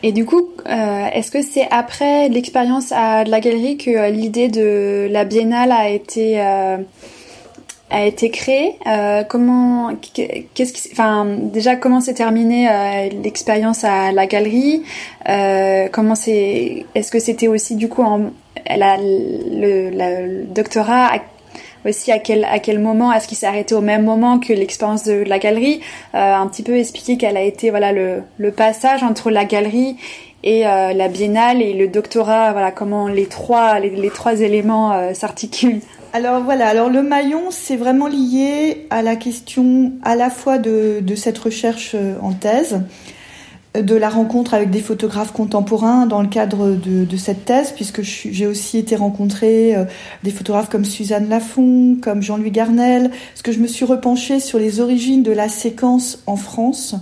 Et 0.04 0.12
du 0.12 0.26
coup, 0.26 0.50
est-ce 0.66 1.32
que 1.32 1.42
c'est 1.42 1.68
après 1.70 2.30
l'expérience 2.30 2.92
à 2.92 3.24
la 3.24 3.40
galerie 3.40 3.78
que 3.78 4.12
l'idée 4.12 4.48
de 4.48 5.08
la 5.12 5.26
biennale 5.26 5.72
a 5.72 5.90
été 5.90 6.40
a 7.92 8.06
été 8.06 8.32
créé 8.32 8.76
euh, 8.88 9.24
Comment, 9.24 9.92
qu'est-ce 10.14 10.74
qui, 10.74 10.90
enfin, 10.92 11.26
déjà 11.26 11.76
comment 11.76 12.02
s'est 12.02 12.14
terminée 12.14 12.68
euh, 12.70 13.10
l'expérience 13.24 13.84
à 13.84 14.12
la 14.12 14.26
galerie 14.26 14.84
euh, 15.30 15.88
Comment 15.92 16.16
c'est, 16.16 16.86
est-ce 16.96 17.12
que 17.12 17.20
c'était 17.20 17.48
aussi 17.48 17.76
du 17.76 17.90
coup 17.90 18.02
en, 18.02 18.32
la, 18.70 18.98
le, 18.98 19.90
le 19.92 20.46
doctorat 20.46 21.12
aussi 21.86 22.12
à 22.12 22.20
quel 22.20 22.46
à 22.46 22.60
quel 22.60 22.80
moment 22.80 23.12
est-ce 23.12 23.28
qu'il 23.28 23.38
s'est 23.38 23.48
arrêté 23.48 23.74
au 23.74 23.82
même 23.82 24.04
moment 24.04 24.40
que 24.40 24.54
l'expérience 24.54 25.04
de 25.04 25.24
la 25.24 25.40
galerie 25.40 25.82
euh, 26.14 26.36
Un 26.36 26.48
petit 26.48 26.64
peu 26.64 26.78
expliquer 26.78 27.18
quel 27.18 27.38
a 27.38 27.42
été 27.42 27.70
voilà 27.70 27.92
le, 27.92 28.24
le 28.38 28.52
passage 28.52 29.04
entre 29.04 29.32
la 29.32 29.46
galerie 29.46 29.98
et 30.44 30.66
euh, 30.66 30.94
la 30.94 31.08
biennale 31.08 31.62
et 31.62 31.74
le 31.74 31.88
doctorat. 31.88 32.52
Voilà 32.52 32.72
comment 32.72 33.08
les 33.08 33.26
trois 33.26 33.80
les, 33.80 34.10
trois 34.10 34.42
éléments 34.42 34.94
euh, 34.94 35.14
s'articulent. 35.14 35.82
Alors 36.14 36.44
voilà, 36.44 36.68
alors 36.68 36.90
le 36.90 37.04
maillon, 37.04 37.52
c'est 37.52 37.78
vraiment 37.78 38.08
lié 38.08 38.86
à 38.90 39.02
la 39.02 39.16
question 39.16 39.94
à 40.04 40.18
la 40.18 40.30
fois 40.30 40.58
de, 40.58 41.00
de 41.02 41.16
cette 41.16 41.38
recherche 41.38 41.92
euh, 41.96 42.16
en 42.22 42.34
thèse, 42.34 42.82
de 43.74 43.96
la 43.96 44.10
rencontre 44.10 44.54
avec 44.54 44.70
des 44.70 44.82
photographes 44.82 45.32
contemporains 45.32 46.06
dans 46.06 46.22
le 46.22 46.28
cadre 46.28 46.72
de, 46.72 47.06
de 47.06 47.18
cette 47.18 47.46
thèse, 47.46 47.72
puisque 47.72 48.02
j'ai 48.02 48.46
aussi 48.46 48.78
été 48.78 48.98
rencontrer 48.98 49.74
euh, 49.74 49.86
des 50.24 50.32
photographes 50.32 50.68
comme 50.68 50.84
Suzanne 50.84 51.30
Lafont, 51.30 51.96
comme 52.02 52.22
Jean-Louis 52.22 52.52
Garnel, 52.52 53.10
parce 53.10 53.42
que 53.42 53.54
je 53.54 53.60
me 53.60 53.68
suis 53.68 53.86
repenchée 53.86 54.42
sur 54.42 54.60
les 54.60 54.82
origines 54.82 55.24
de 55.24 55.32
la 55.32 55.48
séquence 55.48 56.22
en 56.28 56.36
France, 56.36 56.96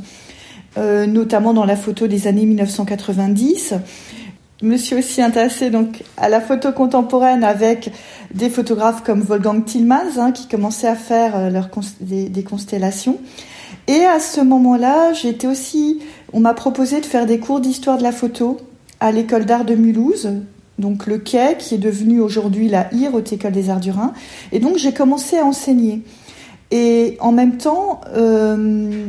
notamment 1.07 1.53
dans 1.53 1.65
la 1.65 1.75
photo 1.75 2.07
des 2.07 2.27
années 2.27 2.45
1990 2.45 3.75
me 4.61 4.77
suis 4.77 4.95
aussi 4.95 5.21
intéressée 5.21 5.69
donc 5.69 6.03
à 6.17 6.27
la 6.27 6.41
photo 6.41 6.71
contemporaine 6.71 7.43
avec 7.43 7.91
des 8.33 8.49
photographes 8.49 9.03
comme 9.03 9.21
Wolfgang 9.21 9.63
Tillmans 9.63 10.17
hein, 10.17 10.31
qui 10.31 10.47
commençaient 10.47 10.87
à 10.87 10.95
faire 10.95 11.35
euh, 11.35 11.61
des, 12.01 12.43
constellations. 12.43 13.17
Et 13.87 14.05
à 14.05 14.19
ce 14.19 14.41
moment-là, 14.41 15.13
j'étais 15.13 15.47
aussi, 15.47 15.99
on 16.33 16.39
m'a 16.39 16.53
proposé 16.53 16.99
de 16.99 17.05
faire 17.05 17.25
des 17.25 17.39
cours 17.39 17.59
d'histoire 17.59 17.97
de 17.97 18.03
la 18.03 18.11
photo 18.11 18.57
à 18.99 19.11
l'école 19.11 19.45
d'art 19.45 19.65
de 19.65 19.75
Mulhouse, 19.75 20.29
donc 20.77 21.07
le 21.07 21.17
quai 21.17 21.55
qui 21.57 21.75
est 21.75 21.79
devenu 21.79 22.19
aujourd'hui 22.19 22.67
la 22.67 22.93
IR, 22.93 23.13
Haute 23.13 23.31
École 23.31 23.53
des 23.53 23.69
Arts 23.69 23.79
du 23.79 23.91
Rhin. 23.91 24.13
Et 24.51 24.59
donc 24.59 24.77
j'ai 24.77 24.93
commencé 24.93 25.37
à 25.37 25.45
enseigner. 25.45 26.01
Et 26.71 27.17
en 27.19 27.31
même 27.31 27.57
temps, 27.57 28.01
euh, 28.15 29.07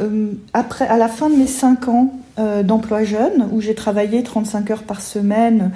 euh, 0.00 0.32
après, 0.54 0.86
à 0.86 0.96
la 0.96 1.08
fin 1.08 1.28
de 1.28 1.36
mes 1.36 1.46
cinq 1.46 1.88
ans 1.88 2.12
euh, 2.38 2.62
d'emploi 2.62 3.04
jeune, 3.04 3.48
où 3.52 3.60
j'ai 3.60 3.74
travaillé 3.74 4.22
35 4.22 4.70
heures 4.70 4.82
par 4.82 5.02
semaine, 5.02 5.72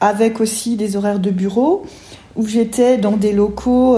avec 0.00 0.40
aussi 0.40 0.76
des 0.76 0.96
horaires 0.96 1.20
de 1.20 1.30
bureau, 1.30 1.84
où 2.36 2.46
j'étais 2.46 2.98
dans 2.98 3.16
des 3.16 3.32
locaux 3.32 3.96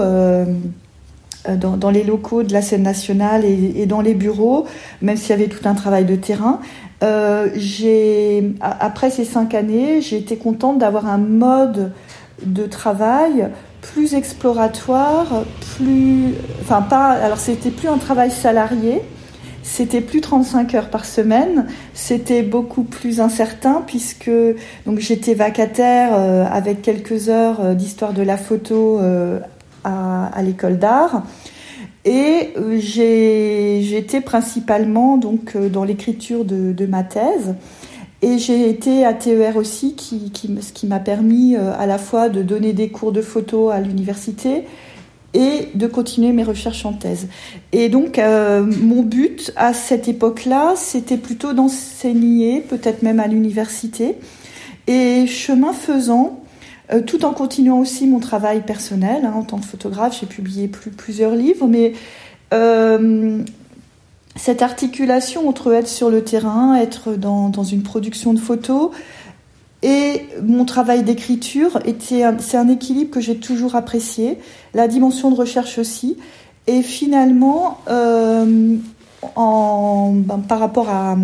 dans, 1.49 1.89
les 1.89 2.03
locaux 2.03 2.43
de 2.43 2.53
la 2.53 2.61
scène 2.61 2.83
nationale 2.83 3.43
et, 3.45 3.85
dans 3.85 4.01
les 4.01 4.13
bureaux, 4.13 4.65
même 5.01 5.17
s'il 5.17 5.31
y 5.31 5.33
avait 5.33 5.47
tout 5.47 5.67
un 5.67 5.73
travail 5.73 6.05
de 6.05 6.15
terrain. 6.15 6.59
après 8.61 9.09
ces 9.09 9.25
cinq 9.25 9.55
années, 9.55 10.01
j'ai 10.01 10.17
été 10.17 10.37
contente 10.37 10.77
d'avoir 10.77 11.07
un 11.07 11.17
mode 11.17 11.91
de 12.45 12.65
travail 12.65 13.49
plus 13.93 14.15
exploratoire, 14.15 15.43
plus, 15.75 16.33
enfin 16.61 16.81
pas, 16.81 17.09
alors 17.09 17.37
c'était 17.37 17.71
plus 17.71 17.87
un 17.87 17.97
travail 17.97 18.31
salarié, 18.31 19.01
c'était 19.63 20.01
plus 20.01 20.21
35 20.21 20.75
heures 20.75 20.89
par 20.89 21.05
semaine, 21.05 21.67
c'était 21.93 22.41
beaucoup 22.41 22.83
plus 22.83 23.19
incertain 23.19 23.83
puisque 23.85 24.31
donc 24.85 24.99
j'étais 24.99 25.33
vacataire 25.33 26.11
euh, 26.13 26.45
avec 26.49 26.81
quelques 26.81 27.29
heures 27.29 27.59
euh, 27.61 27.73
d'histoire 27.73 28.13
de 28.13 28.21
la 28.21 28.37
photo 28.37 28.99
euh, 28.99 29.39
à, 29.83 30.41
l'école 30.41 30.79
d'art 30.79 31.23
et 32.05 32.53
j'étais 32.79 34.21
principalement 34.21 35.17
donc 35.17 35.57
dans 35.57 35.83
l'écriture 35.83 36.45
de, 36.45 36.85
ma 36.85 37.03
thèse. 37.03 37.55
Et 38.21 38.39
j'ai 38.39 38.69
été 38.69 39.05
à 39.05 39.13
TER 39.13 39.57
aussi, 39.57 39.95
qui, 39.95 40.31
ce 40.61 40.71
qui 40.73 40.87
m'a 40.87 40.99
permis 40.99 41.55
à 41.55 41.85
la 41.85 41.97
fois 41.99 42.29
de 42.29 42.41
donner 42.41 42.73
des 42.73 42.89
cours 42.89 43.11
de 43.11 43.21
photo 43.21 43.69
à 43.69 43.79
l'université 43.79 44.63
et 45.33 45.69
de 45.75 45.87
continuer 45.87 46.31
mes 46.31 46.43
recherches 46.43 46.85
en 46.85 46.93
thèse. 46.93 47.27
Et 47.71 47.89
donc, 47.89 48.17
euh, 48.17 48.65
mon 48.81 49.03
but 49.03 49.51
à 49.55 49.73
cette 49.73 50.07
époque-là, 50.07 50.73
c'était 50.75 51.17
plutôt 51.17 51.53
d'enseigner, 51.53 52.61
peut-être 52.61 53.03
même 53.03 53.19
à 53.19 53.27
l'université. 53.27 54.15
Et 54.87 55.27
chemin 55.27 55.73
faisant, 55.73 56.39
euh, 56.91 57.01
tout 57.01 57.25
en 57.25 57.33
continuant 57.33 57.79
aussi 57.79 58.07
mon 58.07 58.19
travail 58.19 58.61
personnel 58.65 59.25
hein, 59.25 59.33
en 59.35 59.43
tant 59.43 59.57
que 59.59 59.65
photographe, 59.65 60.17
j'ai 60.19 60.25
publié 60.25 60.67
plusieurs 60.69 61.35
livres, 61.35 61.67
mais 61.67 61.93
euh, 62.53 63.39
cette 64.37 64.61
articulation 64.61 65.47
entre 65.49 65.73
être 65.73 65.87
sur 65.87 66.09
le 66.09 66.23
terrain, 66.23 66.75
être 66.75 67.13
dans, 67.13 67.49
dans 67.49 67.63
une 67.63 67.83
production 67.83 68.33
de 68.33 68.39
photos, 68.39 68.91
et 69.83 70.23
mon 70.43 70.65
travail 70.65 71.03
d'écriture 71.03 71.79
c'est 71.99 72.57
un 72.57 72.67
équilibre 72.67 73.11
que 73.11 73.19
j'ai 73.19 73.37
toujours 73.37 73.75
apprécié, 73.75 74.39
la 74.73 74.87
dimension 74.87 75.29
de 75.29 75.35
recherche 75.35 75.77
aussi. 75.77 76.17
Et 76.65 76.81
finalement, 76.81 77.79
euh, 77.87 78.75
en, 79.35 80.13
ben, 80.13 80.39
par 80.39 80.59
rapport 80.59 80.89
à, 80.89 81.15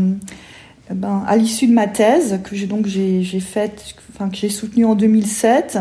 ben, 0.90 1.24
à 1.28 1.36
l'issue 1.36 1.68
de 1.68 1.74
ma 1.74 1.88
thèse 1.88 2.40
que 2.44 2.56
j'ai 2.56 2.68
donc 2.68 2.86
j'ai, 2.86 3.24
faite, 3.40 3.96
enfin 4.14 4.30
que 4.30 4.38
j'ai 4.38 4.50
soutenue 4.50 4.86
en 4.86 4.96
2007, 4.96 5.80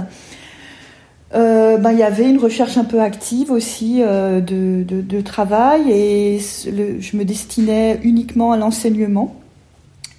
euh, 1.34 1.78
ben, 1.78 1.92
il 1.92 1.98
y 1.98 2.02
avait 2.02 2.28
une 2.28 2.38
recherche 2.38 2.76
un 2.76 2.84
peu 2.84 3.00
active 3.00 3.50
aussi 3.50 4.02
euh, 4.02 4.40
de, 4.40 4.84
de, 4.84 5.20
travail 5.22 5.90
et 5.90 6.38
je 6.38 7.16
me 7.16 7.24
destinais 7.24 7.98
uniquement 8.02 8.52
à 8.52 8.58
l'enseignement 8.58 9.34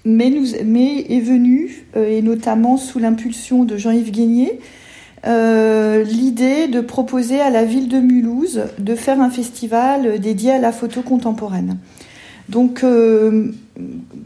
mais, 0.06 0.32
nous, 0.32 0.48
mais 0.66 1.06
est 1.10 1.22
venu, 1.22 1.86
euh, 1.96 2.10
et 2.10 2.22
notamment 2.24 2.78
sous 2.78 2.98
l'impulsion 2.98 3.64
de 3.64 3.78
Jean-Yves 3.78 4.12
Guénier, 4.12 4.60
l'idée 5.26 6.68
de 6.68 6.82
proposer 6.82 7.40
à 7.40 7.50
la 7.50 7.64
ville 7.64 7.88
de 7.88 8.00
Mulhouse 8.00 8.64
de 8.78 8.96
faire 8.96 9.22
un 9.22 9.30
festival 9.30 10.20
dédié 10.20 10.52
à 10.52 10.60
la 10.60 10.74
photo 10.74 11.02
contemporaine. 11.02 11.78
Donc, 12.50 12.82
je 12.82 13.54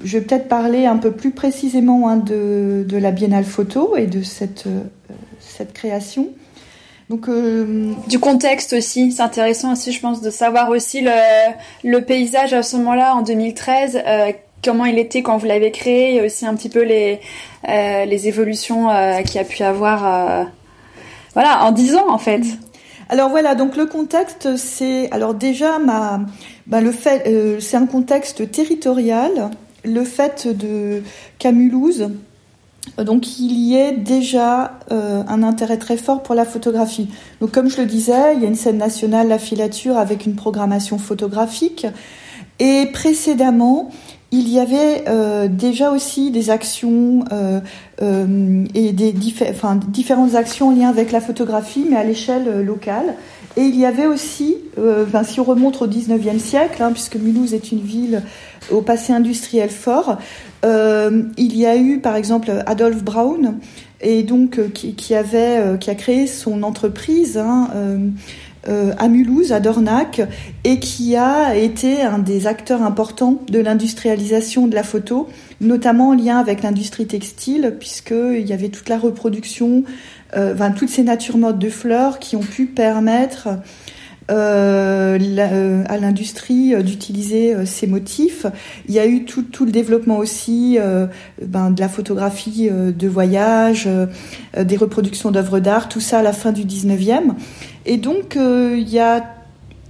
vais 0.04 0.22
peut-être 0.22 0.48
parler 0.48 0.88
un 0.88 0.98
peu 0.98 1.12
plus 1.12 1.30
précisément 1.30 2.10
hein, 2.10 2.18
de, 2.18 2.84
de, 2.88 2.98
la 2.98 3.12
Biennale 3.12 3.44
Photo 3.44 3.96
et 3.96 4.08
de 4.08 4.24
cette, 4.24 4.68
cette 5.40 5.74
création. 5.74 6.30
Donc, 7.10 7.30
euh, 7.30 7.94
du 8.08 8.20
contexte 8.20 8.74
aussi, 8.74 9.14
c'est 9.14 9.22
intéressant 9.22 9.72
aussi, 9.72 9.94
je 9.94 10.02
pense, 10.02 10.22
de 10.22 10.30
savoir 10.30 10.70
aussi 10.70 11.02
le, 11.02 11.12
le 11.84 12.02
paysage 12.02 12.54
à 12.54 12.64
ce 12.64 12.76
moment-là, 12.78 13.16
en 13.16 13.22
2013, 13.22 14.02
euh, 14.06 14.32
comment 14.64 14.86
il 14.86 15.00
était 15.00 15.22
quand 15.22 15.38
vous 15.38 15.46
l'avez 15.46 15.72
créé, 15.72 16.16
et 16.16 16.22
aussi 16.22 16.46
un 16.46 16.56
petit 16.56 16.70
peu 16.70 16.84
les, 16.84 17.20
euh, 17.68 18.06
les 18.06 18.28
évolutions 18.28 18.90
euh, 18.90 19.22
qu'il 19.22 19.40
a 19.40 19.44
pu 19.44 19.64
avoir 19.64 20.06
euh, 20.06 20.44
voilà, 21.34 21.64
en 21.64 21.72
dix 21.72 21.96
ans 21.96 22.10
en 22.10 22.18
fait. 22.18 22.42
Alors 23.10 23.30
voilà, 23.30 23.56
donc 23.56 23.78
le 23.78 23.86
contexte, 23.86 24.58
c'est 24.58 25.10
alors 25.12 25.34
déjà 25.34 25.80
ma, 25.80 26.20
ben 26.66 26.82
le 26.82 26.92
fait, 26.92 27.60
c'est 27.62 27.78
un 27.78 27.86
contexte 27.86 28.52
territorial. 28.52 29.52
Le 29.86 30.04
fait 30.04 30.48
de 30.48 31.04
Camulouse, 31.40 32.10
donc 32.98 33.40
il 33.40 33.54
y 33.54 33.76
ait 33.76 33.92
déjà 33.92 34.80
un 34.90 35.44
intérêt 35.44 35.78
très 35.78 35.98
fort 35.98 36.24
pour 36.24 36.36
la 36.36 36.46
photographie. 36.46 37.10
Donc 37.42 37.52
comme 37.52 37.70
je 37.70 37.82
le 37.82 37.86
disais, 37.86 38.36
il 38.36 38.42
y 38.42 38.46
a 38.46 38.48
une 38.48 38.56
scène 38.56 38.78
nationale, 38.78 39.28
la 39.28 39.40
filature, 39.40 39.98
avec 39.98 40.26
une 40.26 40.36
programmation 40.36 40.98
photographique. 40.98 41.86
Et 42.60 42.88
précédemment, 42.92 43.92
il 44.32 44.50
y 44.50 44.60
avait 44.60 45.06
euh, 45.08 45.48
déjà 45.48 45.92
aussi 45.92 46.32
des 46.32 46.50
actions 46.50 47.24
euh, 47.32 47.62
euh, 48.02 48.66
et 48.74 48.92
des 48.92 49.14
différentes 49.14 50.36
actions 50.36 50.70
en 50.70 50.72
lien 50.72 50.90
avec 50.90 51.12
la 51.12 51.22
photographie, 51.22 51.86
mais 51.90 51.96
à 51.96 52.04
l'échelle 52.04 52.62
locale. 52.62 53.16
Et 53.58 53.64
il 53.64 53.76
y 53.76 53.86
avait 53.86 54.06
aussi, 54.06 54.56
ben, 54.78 55.24
si 55.24 55.40
on 55.40 55.44
remonte 55.44 55.82
au 55.82 55.88
19e 55.88 56.40
siècle, 56.40 56.82
hein, 56.82 56.92
puisque 56.94 57.16
Mulhouse 57.16 57.54
est 57.54 57.72
une 57.72 57.82
ville 57.82 58.22
au 58.72 58.82
passé 58.82 59.12
industriel 59.14 59.70
fort, 59.70 60.18
il 60.64 61.58
y 61.58 61.66
a 61.66 61.76
eu 61.76 62.00
par 62.00 62.16
exemple 62.16 62.52
Adolphe 62.68 63.04
Braun, 63.04 63.56
et 64.00 64.22
donc 64.22 64.60
qui, 64.74 64.94
qui 64.94 65.16
avait, 65.16 65.78
qui 65.80 65.90
a 65.90 65.96
créé 65.96 66.28
son 66.28 66.62
entreprise. 66.62 67.40
Hein, 67.40 67.70
euh, 68.68 68.92
à 68.98 69.08
Mulhouse, 69.08 69.54
à 69.54 69.62
Dornac, 69.62 70.22
et 70.66 70.80
qui 70.80 71.16
a 71.16 71.56
été 71.56 72.02
un 72.02 72.20
des 72.20 72.48
acteurs 72.48 72.82
importants 72.82 73.40
de 73.50 73.60
l'industrialisation 73.60 74.68
de 74.68 74.76
la 74.76 74.84
photo, 74.84 75.30
notamment 75.62 76.10
en 76.10 76.14
lien 76.14 76.38
avec 76.38 76.64
l'industrie 76.64 77.08
textile, 77.08 77.76
puisqu'il 77.80 78.46
y 78.46 78.52
avait 78.52 78.68
toute 78.68 78.90
la 78.90 78.98
reproduction, 78.98 79.84
euh, 79.86 80.17
enfin, 80.36 80.72
toutes 80.72 80.90
ces 80.90 81.04
natures 81.04 81.38
mortes 81.38 81.60
de 81.60 81.70
fleurs 81.70 82.20
qui 82.20 82.36
ont 82.36 82.42
pu 82.42 82.66
permettre 82.66 83.50
euh, 84.30 85.84
à 85.88 85.98
l'industrie 85.98 86.76
d'utiliser 86.84 87.66
ces 87.66 87.88
motifs. 87.88 88.46
Il 88.88 88.94
y 88.94 89.00
a 89.00 89.08
eu 89.08 89.24
tout, 89.24 89.46
le 89.62 89.72
développement 89.72 90.18
aussi 90.18 90.78
ben, 91.42 91.72
de 91.72 91.80
la 91.80 91.90
photographie 91.90 92.70
de 92.70 93.08
voyage, 93.08 93.88
des 94.58 94.78
reproductions 94.78 95.32
d'œuvres 95.32 95.60
d'art, 95.60 95.88
tout 95.88 96.02
ça 96.02 96.20
à 96.20 96.24
la 96.24 96.34
fin 96.34 96.52
du 96.52 96.66
19e. 96.66 97.34
Et 97.88 97.98
donc, 97.98 98.36
euh, 98.36 98.76
il 98.78 98.90
y 98.90 99.00
a 99.00 99.24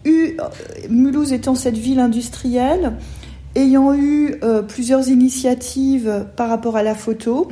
eu, 0.05 0.37
Mulhouse 0.89 1.33
étant 1.33 1.55
cette 1.55 1.77
ville 1.77 1.99
industrielle, 1.99 2.93
ayant 3.55 3.93
eu 3.93 4.35
euh, 4.43 4.61
plusieurs 4.61 5.09
initiatives 5.09 6.27
par 6.35 6.47
rapport 6.47 6.77
à 6.77 6.83
la 6.83 6.93
photo, 6.93 7.49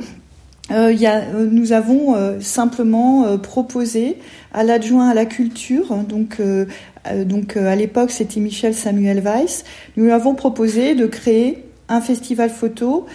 euh, 0.70 0.92
y 0.92 1.06
a, 1.06 1.22
nous 1.32 1.72
avons 1.72 2.16
simplement 2.40 3.38
proposé 3.38 4.18
à 4.52 4.64
l'adjoint 4.64 5.08
à 5.08 5.14
la 5.14 5.26
culture, 5.26 5.94
donc, 6.08 6.40
donc 7.24 7.56
à 7.56 7.76
l'époque 7.76 8.10
c'était 8.10 8.40
Michel 8.40 8.74
Samuel 8.74 9.20
Weiss, 9.20 9.64
nous 9.96 10.04
lui 10.04 10.12
avons 10.12 10.34
proposé 10.34 10.94
de 10.94 11.06
créer 11.06 11.64
un 11.88 12.00
festival 12.00 12.50
photo 12.50 13.06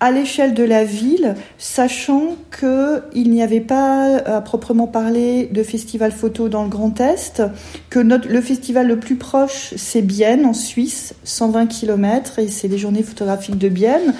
à 0.00 0.12
l'échelle 0.12 0.54
de 0.54 0.62
la 0.62 0.84
ville, 0.84 1.34
sachant 1.58 2.36
qu'il 2.56 3.30
n'y 3.30 3.42
avait 3.42 3.60
pas 3.60 4.16
à 4.18 4.40
proprement 4.40 4.86
parler 4.86 5.46
de 5.46 5.62
festival 5.62 6.12
photo 6.12 6.48
dans 6.48 6.62
le 6.62 6.68
Grand 6.68 7.00
Est, 7.00 7.42
que 7.90 7.98
notre, 7.98 8.28
le 8.28 8.40
festival 8.40 8.86
le 8.86 8.98
plus 8.98 9.16
proche, 9.16 9.74
c'est 9.76 10.02
Bienne 10.02 10.46
en 10.46 10.52
Suisse, 10.52 11.14
120 11.24 11.66
km, 11.66 12.38
et 12.38 12.48
c'est 12.48 12.68
les 12.68 12.78
journées 12.78 13.02
photographiques 13.02 13.58
de 13.58 13.68
Bienne. 13.68 14.14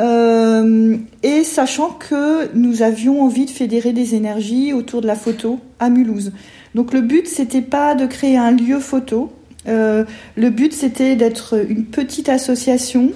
Euh, 0.00 0.96
et 1.24 1.42
sachant 1.42 1.90
que 1.90 2.54
nous 2.54 2.82
avions 2.82 3.22
envie 3.22 3.46
de 3.46 3.50
fédérer 3.50 3.92
des 3.92 4.14
énergies 4.14 4.72
autour 4.72 5.00
de 5.00 5.06
la 5.06 5.16
photo 5.16 5.58
à 5.80 5.90
Mulhouse. 5.90 6.32
Donc 6.74 6.92
le 6.92 7.00
but, 7.00 7.26
c'était 7.26 7.62
pas 7.62 7.94
de 7.94 8.06
créer 8.06 8.36
un 8.36 8.52
lieu 8.52 8.78
photo. 8.78 9.32
Euh, 9.66 10.04
le 10.36 10.50
but, 10.50 10.72
c'était 10.72 11.16
d'être 11.16 11.64
une 11.68 11.84
petite 11.84 12.28
association 12.28 13.10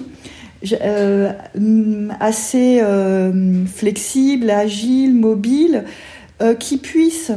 euh, 0.81 1.31
assez 2.19 2.81
flexible, 3.73 4.49
agile, 4.49 5.13
mobile, 5.13 5.85
qui 6.59 6.77
puisse 6.77 7.31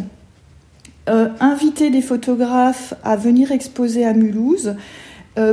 inviter 1.07 1.91
des 1.91 2.03
photographes 2.03 2.95
à 3.05 3.15
venir 3.15 3.53
exposer 3.53 4.05
à 4.05 4.13
Mulhouse 4.13 4.75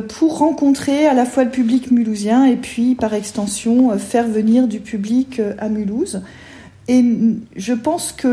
pour 0.07 0.37
rencontrer 0.37 1.07
à 1.07 1.13
la 1.13 1.25
fois 1.25 1.43
le 1.43 1.49
public 1.49 1.91
mulhousien 1.91 2.45
et 2.45 2.55
puis 2.55 2.95
par 2.95 3.13
extension 3.13 3.97
faire 3.97 4.27
venir 4.27 4.67
du 4.67 4.79
public 4.79 5.41
à 5.59 5.67
Mulhouse. 5.67 6.21
Et 6.87 7.03
je 7.55 7.73
pense 7.73 8.13
que 8.13 8.27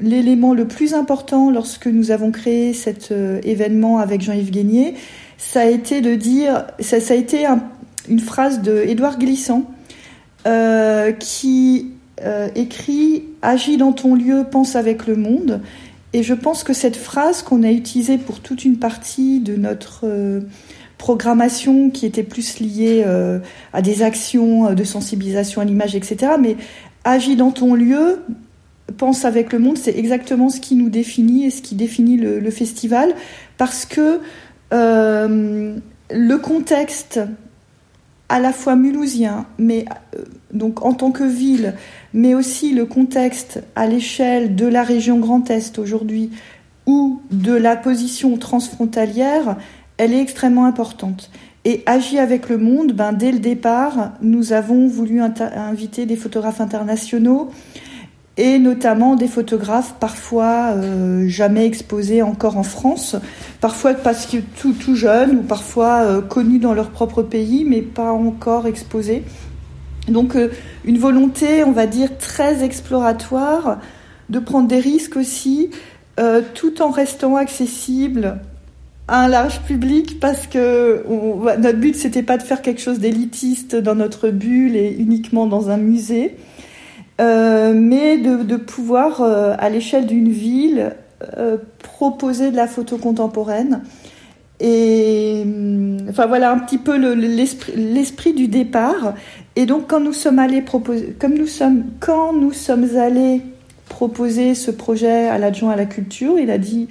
l'élément 0.00 0.54
le, 0.54 0.66
plus 0.66 0.94
important 0.94 1.50
lorsque 1.50 1.86
nous 1.86 2.10
avons 2.10 2.32
créé 2.32 2.72
cet 2.74 3.12
événement 3.44 3.98
avec 3.98 4.20
Jean-Yves 4.20 4.50
Guénier, 4.50 4.94
ça 5.38 5.60
a 5.60 5.66
été 5.66 6.00
de 6.00 6.14
dire, 6.14 6.66
ça, 6.80 6.96
a 6.96 7.16
été 7.16 7.46
un, 7.46 7.62
une 8.08 8.20
phrase 8.20 8.62
de 8.62 8.82
Édouard 8.86 9.18
Glissant 9.18 9.64
euh, 10.46 11.12
qui 11.12 11.92
euh, 12.22 12.48
écrit 12.54 13.24
Agis 13.42 13.76
dans 13.76 13.92
ton 13.92 14.14
lieu, 14.14 14.44
pense 14.50 14.76
avec 14.76 15.06
le 15.06 15.16
monde. 15.16 15.60
Et 16.12 16.22
je 16.22 16.34
pense 16.34 16.62
que 16.64 16.72
cette 16.72 16.96
phrase 16.96 17.42
qu'on 17.42 17.62
a 17.62 17.70
utilisée 17.70 18.18
pour 18.18 18.40
toute 18.40 18.64
une 18.64 18.78
partie 18.78 19.40
de 19.40 19.56
notre 19.56 20.06
programmation 20.98 21.90
qui 21.90 22.04
était 22.04 22.22
plus 22.22 22.60
liée 22.60 23.04
à 23.72 23.80
des 23.80 24.02
actions 24.02 24.74
de 24.74 24.84
sensibilisation 24.84 25.62
à 25.62 25.64
l'image, 25.64 25.96
etc., 25.96 26.32
mais 26.38 26.56
agis 27.04 27.36
dans 27.36 27.50
ton 27.50 27.74
lieu, 27.74 28.20
pense 28.92 29.24
avec 29.24 29.52
le 29.52 29.58
monde, 29.58 29.78
c'est 29.78 29.96
exactement 29.96 30.48
ce 30.48 30.60
qui 30.60 30.76
nous 30.76 30.90
définit 30.90 31.46
et 31.46 31.50
ce 31.50 31.62
qui 31.62 31.74
définit 31.74 32.16
le, 32.16 32.50
festival, 32.50 33.14
parce 33.56 33.84
que 33.84 34.20
euh, 34.72 35.76
le 36.10 36.36
contexte 36.36 37.20
à 38.28 38.40
la 38.40 38.52
fois 38.52 38.76
mulhousien, 38.76 39.46
mais 39.58 39.84
euh, 40.16 40.24
donc 40.52 40.84
en 40.84 40.94
tant 40.94 41.10
que 41.10 41.24
ville, 41.24 41.74
mais 42.14 42.34
aussi 42.34 42.74
le 42.74 42.84
contexte 42.84 43.62
à 43.74 43.86
l'échelle 43.86 44.54
de 44.54 44.66
la 44.66 44.82
région 44.82 45.18
Grand 45.18 45.50
Est 45.50 45.78
aujourd'hui 45.78 46.30
ou 46.86 47.20
de 47.30 47.52
la 47.52 47.76
position 47.76 48.36
transfrontalière, 48.36 49.56
elle 49.98 50.12
est 50.12 50.20
extrêmement 50.20 50.64
importante. 50.64 51.30
Et 51.64 51.82
agir 51.86 52.20
avec 52.20 52.48
le 52.48 52.58
monde, 52.58 52.92
ben, 52.92 53.12
dès 53.12 53.30
le 53.30 53.38
départ, 53.38 54.12
nous 54.20 54.52
avons 54.52 54.88
voulu 54.88 55.20
inviter 55.20 56.06
des 56.06 56.16
photographes 56.16 56.60
internationaux 56.60 57.50
et 58.36 58.58
notamment 58.58 59.14
des 59.14 59.28
photographes 59.28 59.94
parfois 60.00 60.72
euh, 60.72 61.28
jamais 61.28 61.66
exposés 61.66 62.22
encore 62.22 62.56
en 62.56 62.62
France, 62.62 63.14
parfois 63.60 63.94
parce 63.94 64.26
que 64.26 64.38
tout, 64.38 64.72
tout 64.72 64.96
jeunes 64.96 65.36
ou 65.36 65.42
parfois 65.42 66.00
euh, 66.02 66.20
connus 66.22 66.58
dans 66.58 66.72
leur 66.72 66.90
propre 66.90 67.22
pays 67.22 67.64
mais 67.64 67.82
pas 67.82 68.10
encore 68.10 68.66
exposés. 68.66 69.22
Donc 70.08 70.36
euh, 70.36 70.48
une 70.84 70.98
volonté, 70.98 71.64
on 71.64 71.72
va 71.72 71.86
dire, 71.86 72.16
très 72.18 72.64
exploratoire 72.64 73.80
de 74.28 74.38
prendre 74.38 74.68
des 74.68 74.80
risques 74.80 75.16
aussi, 75.16 75.70
tout 76.54 76.80
en 76.82 76.90
restant 76.90 77.36
accessible 77.36 78.38
à 79.08 79.24
un 79.24 79.28
large 79.28 79.60
public 79.62 80.20
parce 80.20 80.46
que 80.46 81.04
notre 81.58 81.78
but 81.78 81.96
c'était 81.96 82.22
pas 82.22 82.38
de 82.38 82.42
faire 82.42 82.62
quelque 82.62 82.80
chose 82.80 82.98
d'élitiste 82.98 83.74
dans 83.76 83.94
notre 83.94 84.28
bulle 84.30 84.76
et 84.76 84.94
uniquement 84.98 85.46
dans 85.46 85.68
un 85.68 85.76
musée. 85.76 86.36
Euh, 87.20 87.72
mais 87.74 88.18
de, 88.18 88.56
pouvoir, 88.56 89.20
euh, 89.20 89.54
à 89.58 89.68
l'échelle 89.68 90.06
d'une 90.06 90.30
ville, 90.30 90.94
euh, 91.36 91.56
proposer 91.78 92.50
de 92.50 92.56
la 92.56 92.66
photo 92.66 92.96
contemporaine. 92.96 93.82
Et 94.60 95.44
enfin 96.08 96.26
voilà 96.26 96.52
un 96.52 96.58
petit 96.58 96.78
peu 96.78 96.96
l'esprit 97.74 98.32
du 98.32 98.48
départ. 98.48 99.14
Et 99.56 99.66
donc 99.66 99.88
quand 99.88 100.00
nous 100.00 100.12
sommes 100.12 100.38
allés 100.38 100.62
proposer, 100.62 101.14
comme 101.18 101.34
nous 101.34 101.46
sommes, 101.46 101.84
quand 102.00 102.32
nous 102.32 102.52
sommes 102.52 102.96
allés 102.96 103.42
proposer 103.88 104.54
ce 104.54 104.70
projet 104.70 105.28
à 105.28 105.38
l'adjoint 105.38 105.72
à 105.72 105.76
la 105.76 105.86
culture, 105.86 106.38
il 106.38 106.50
a 106.50 106.58
dit 106.58 106.88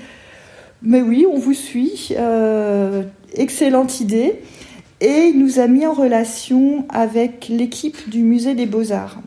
mais 0.84 1.02
oui, 1.02 1.26
on 1.32 1.38
vous 1.38 1.54
suit, 1.54 2.14
excellente 3.36 4.00
idée. 4.00 4.42
Et 5.00 5.32
il 5.34 5.40
nous 5.40 5.60
a 5.60 5.68
mis 5.68 5.86
en 5.86 5.94
relation 5.94 6.86
avec 6.90 7.48
l'équipe 7.50 8.10
du 8.10 8.22
musée 8.22 8.54
des 8.54 8.68
beaux-arts. 8.68 9.20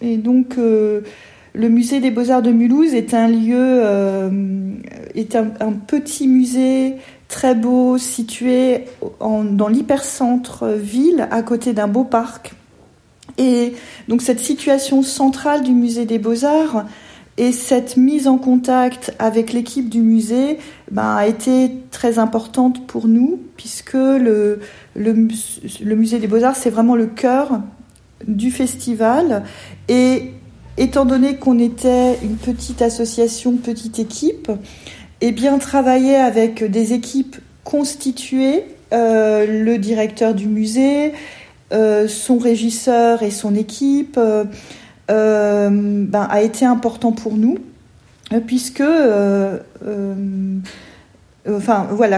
Et 0.00 0.16
donc, 0.16 0.56
euh, 0.56 1.02
le 1.54 1.68
musée 1.68 2.00
des 2.00 2.10
Beaux-Arts 2.10 2.42
de 2.42 2.50
Mulhouse 2.50 2.94
est 2.94 3.12
un 3.12 3.28
lieu, 3.28 3.56
euh, 3.58 4.30
est 5.14 5.36
un, 5.36 5.72
petit 5.86 6.28
musée 6.28 6.94
très 7.28 7.54
beau, 7.54 7.98
situé 7.98 8.84
dans 9.20 9.68
l'hypercentre 9.68 10.66
ville, 10.68 11.28
à 11.30 11.42
côté 11.42 11.72
d'un 11.72 11.88
beau 11.88 12.04
parc. 12.04 12.52
Et 13.38 13.74
donc, 14.08 14.20
cette 14.20 14.40
situation 14.40 15.02
centrale 15.02 15.62
du 15.62 15.72
musée 15.72 16.04
des 16.04 16.18
Beaux-Arts 16.18 16.84
et 17.38 17.52
cette 17.52 17.96
mise 17.96 18.26
en 18.26 18.36
contact 18.36 19.14
avec 19.20 19.52
l'équipe 19.52 19.88
du 19.88 20.00
musée 20.00 20.58
ben, 20.90 21.14
a 21.14 21.28
été 21.28 21.70
très 21.92 22.18
importante 22.18 22.84
pour 22.88 23.06
nous, 23.06 23.40
puisque 23.56 23.94
le, 23.94 24.58
le, 24.96 25.12
musée 25.94 26.18
des 26.18 26.26
Beaux-Arts, 26.26 26.56
c'est 26.56 26.70
vraiment 26.70 26.96
le 26.96 27.06
cœur 27.06 27.60
du 28.26 28.50
festival. 28.50 29.44
Et 29.88 30.32
étant 30.76 31.04
donné 31.04 31.36
qu'on 31.36 31.60
était 31.60 32.18
une 32.24 32.36
petite 32.36 32.82
association, 32.82 33.56
petite 33.56 34.00
équipe, 34.00 34.50
et 35.20 35.28
eh 35.28 35.32
bien 35.32 35.58
travailler 35.58 36.16
avec 36.16 36.68
des 36.68 36.92
équipes 36.92 37.36
constituées, 37.64 38.64
euh, 38.92 39.64
le 39.64 39.78
directeur 39.78 40.34
du 40.34 40.46
musée, 40.46 41.12
son 41.70 42.38
régisseur 42.38 43.22
et 43.22 43.30
son 43.30 43.54
équipe, 43.54 44.18
euh, 45.10 45.70
ben, 45.70 46.28
a 46.30 46.42
été 46.42 46.66
important 46.66 47.12
pour 47.12 47.36
nous, 47.36 47.56
puisque 48.46 48.82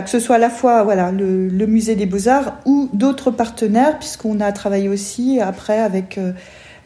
que 0.03 0.11
ce 0.11 0.19
soit 0.19 0.37
à 0.37 0.39
la 0.39 0.51
fois 0.51 0.85
le, 1.13 1.67
musée 1.67 1.95
des 1.95 2.07
beaux-arts 2.07 2.59
ou 2.65 2.89
d'autres 2.93 3.31
partenaires, 3.31 3.99
puisqu'on 3.99 4.41
a 4.41 4.51
travaillé 4.51 4.89
aussi 4.89 5.41
après 5.41 5.79
avec 5.79 6.19
euh, 6.19 6.33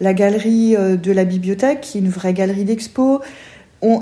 la 0.01 0.13
galerie 0.13 0.77
euh, 0.77 0.97
de 0.97 1.13
la 1.13 1.25
bibliothèque, 1.25 1.81
qui 1.81 1.99
est 1.99 2.01
une 2.03 2.11
vraie 2.11 2.35
galerie 2.35 2.65
d'expo. 2.65 3.23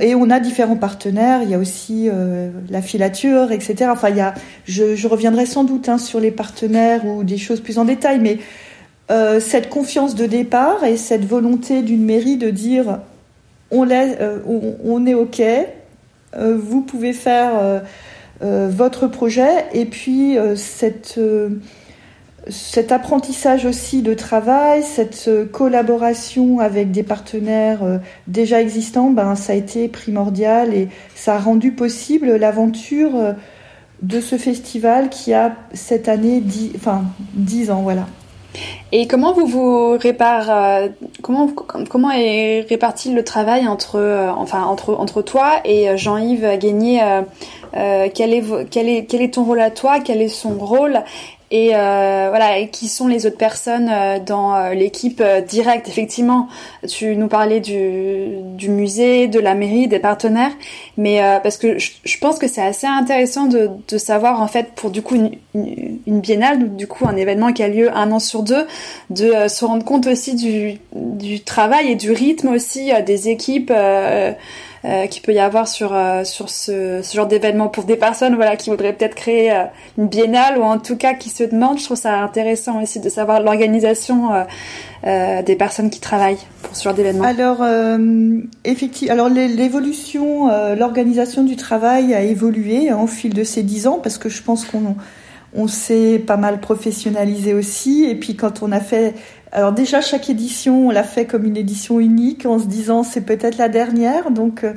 Et 0.01 0.15
on 0.15 0.31
a 0.31 0.41
différents 0.41 0.77
partenaires. 0.77 1.43
Il 1.43 1.51
y 1.51 1.55
a 1.55 1.59
aussi 1.59 2.09
euh, 2.09 2.51
la 2.71 2.83
filature, 2.83 3.53
etc. 3.53 3.91
Enfin, 3.91 4.11
il 4.11 4.17
y 4.17 4.21
a, 4.21 4.35
je, 4.65 5.07
reviendrai 5.07 5.47
sans 5.47 5.65
doute 5.65 5.89
hein, 5.89 5.99
sur 5.99 6.21
les 6.21 6.31
partenaires 6.31 7.05
ou 7.05 7.25
des 7.25 7.39
choses 7.39 7.61
plus 7.61 7.79
en 7.79 7.85
détail, 7.85 8.19
mais 8.21 8.39
cette 9.41 9.69
confiance 9.69 10.15
de 10.15 10.25
départ 10.25 10.85
et 10.85 10.97
cette 10.97 11.27
volonté 11.27 11.83
d'une 11.83 12.03
mairie 12.03 12.39
de 12.39 12.49
dire 12.49 13.01
on, 13.71 13.85
laisse, 13.85 14.17
on, 14.87 15.05
est 15.05 15.13
ok, 15.13 15.43
vous 16.35 16.81
pouvez 16.81 17.13
faire 17.13 17.83
euh, 18.43 18.69
votre 18.69 19.07
projet 19.07 19.67
et 19.73 19.85
puis 19.85 20.37
euh, 20.37 20.57
cette, 20.57 21.15
euh, 21.19 21.51
cet 22.49 22.93
apprentissage 22.93 23.65
aussi 23.65 24.03
de 24.03 24.15
travail, 24.15 24.83
cette 24.83 25.31
collaboration 25.53 26.59
avec 26.59 26.91
des 26.91 27.03
partenaires 27.03 28.01
déjà 28.27 28.61
existants, 28.61 29.11
ben, 29.11 29.37
ça 29.37 29.53
a 29.53 29.57
été 29.57 29.89
primordial 29.89 30.75
et 30.75 30.89
ça 31.15 31.37
a 31.37 31.39
rendu 31.39 31.73
possible 31.73 32.35
l'aventure 32.37 33.35
de 34.03 34.21
ce 34.21 34.37
festival 34.37 35.09
qui 35.09 35.33
a 35.33 35.53
cette 35.73 36.09
année 36.09 36.41
10, 36.41 36.73
enfin, 36.77 37.05
10 37.35 37.71
ans. 37.71 37.83
Voilà. 37.83 38.07
Et 38.91 39.07
comment 39.07 39.33
vous 39.33 39.47
vous 39.47 39.97
répare, 39.97 40.81
comment 41.23 41.49
comment 41.89 42.11
est 42.11 42.67
réparti 42.69 43.13
le 43.13 43.25
travail 43.25 43.67
entre 43.67 43.99
enfin 44.37 44.65
entre 44.65 44.95
entre 44.95 45.23
toi 45.23 45.61
et 45.65 45.97
Jean-Yves 45.97 46.59
Guénier 46.59 47.23
euh, 47.75 48.09
quel, 48.15 48.35
est, 48.35 48.45
quel, 48.71 48.89
est, 48.89 49.07
quel 49.07 49.23
est 49.23 49.35
ton 49.35 49.45
rôle 49.45 49.61
à 49.61 49.71
toi, 49.71 50.01
quel 50.01 50.21
est 50.21 50.29
son 50.29 50.59
rôle? 50.59 51.03
Et 51.53 51.77
euh, 51.77 52.27
voilà 52.31 52.59
et 52.59 52.69
qui 52.71 52.89
sont 52.89 53.07
les 53.07 53.27
autres 53.27 53.37
personnes 53.37 53.89
euh, 53.93 54.19
dans 54.19 54.71
l'équipe 54.71 55.23
directe. 55.47 55.89
Effectivement 55.89 56.49
tu 56.89 57.15
nous 57.15 57.29
parlais 57.29 57.61
du, 57.61 58.39
du 58.57 58.71
musée 58.71 59.29
de 59.29 59.39
la 59.39 59.55
mairie 59.55 59.87
des 59.87 60.01
partenaires. 60.01 60.51
Mais 60.97 61.21
parce 61.43 61.57
que 61.57 61.79
je, 61.79 62.19
pense 62.19 62.39
que 62.39 62.49
c'est 62.49 62.63
assez 62.63 62.87
intéressant 62.87 63.47
de, 63.47 63.71
de, 63.89 63.99
savoir 63.99 64.41
en 64.41 64.49
fait 64.49 64.73
pour 64.75 64.91
du 64.91 65.03
coup 65.03 65.15
une, 65.15 65.31
une, 65.55 66.21
biennale 66.21 66.75
du 66.77 66.87
coup 66.87 67.07
un 67.07 67.17
événement 67.17 67.53
qui 67.53 67.63
a 67.63 67.69
lieu 67.69 67.95
un 67.95 68.11
an 68.11 68.19
sur 68.19 68.43
deux 68.43 68.67
de 69.11 69.49
se 69.49 69.65
rendre 69.65 69.85
compte 69.85 70.07
aussi 70.07 70.35
du, 70.35 70.81
du 70.95 71.41
travail 71.41 71.93
et 71.93 71.95
du 71.95 72.11
rythme 72.13 72.49
aussi 72.49 72.91
des 73.05 73.29
équipes 73.29 73.73
euh, 74.85 75.07
qu'il 75.07 75.23
peut 75.23 75.33
y 75.33 75.39
avoir 75.39 75.69
sur 75.69 75.95
euh, 75.95 76.25
sur 76.25 76.51
ce, 76.51 77.03
ce 77.03 77.17
genre 77.17 77.29
d'événement 77.29 77.69
pour 77.69 77.85
des 77.85 77.95
personnes 77.95 78.35
voilà 78.35 78.57
qui 78.57 78.69
voudraient 78.69 78.93
peut-être 78.93 79.15
créer 79.15 79.53
euh, 79.53 79.65
une 79.97 80.09
biennale 80.09 80.59
ou 80.59 80.63
en 80.63 80.79
tout 80.79 80.97
cas 80.97 81.15
qui 81.15 81.31
se 81.31 81.45
demandent. 81.45 81.79
Je 81.79 81.85
trouve 81.85 81.97
ça 81.97 82.19
intéressant 82.19 82.83
aussi 82.83 82.99
de 82.99 83.09
savoir 83.09 83.41
l'organisation 83.41 84.31
des 85.05 85.57
personnes 85.57 85.91
qui 85.91 86.01
travaillent 86.01 86.39
pour 86.63 86.75
ce 86.75 86.85
genre 86.85 86.95
d'événement. 86.95 87.25
Alors 87.25 87.65
effectivement, 88.65 89.13
alors 89.13 89.29
l'évolution, 89.29 90.49
l'organisation 90.75 91.43
du 91.43 91.57
travail 91.57 92.15
a 92.15 92.23
évolué 92.23 92.93
au 92.93 93.07
fil 93.07 93.35
de 93.35 93.45
ces 93.45 93.63
dix 93.63 93.87
ans 93.87 93.99
parce 94.03 94.19
que 94.19 94.29
je 94.29 94.43
pense 94.43 94.65
qu'on 94.65 94.97
on 95.55 95.67
s'est 95.69 96.19
pas 96.19 96.37
mal 96.37 96.61
professionnalisé 96.61 97.55
aussi. 97.55 98.05
Et 98.05 98.15
puis 98.15 98.37
quand 98.37 98.63
on 98.63 98.73
a 98.73 98.81
fait 98.81 99.15
alors 99.53 99.73
déjà, 99.73 100.01
chaque 100.01 100.31
édition, 100.31 100.89
on 100.89 100.91
l'a 100.91 101.03
fait 101.03 101.27
comme 101.27 101.45
une 101.45 101.59
édition 101.59 102.01
unique 102.01 102.47
en 102.47 102.59
se 102.59 102.65
disant 102.65 103.03
c'est 103.03 103.21
peut-être 103.21 103.59
la 103.59 103.69
dernière. 103.69 104.31
Donc 104.31 104.65
euh, 104.65 104.73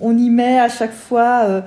on 0.00 0.18
y 0.18 0.30
met 0.30 0.58
à 0.58 0.68
chaque 0.68 0.92
fois 0.92 1.42
euh, 1.44 1.60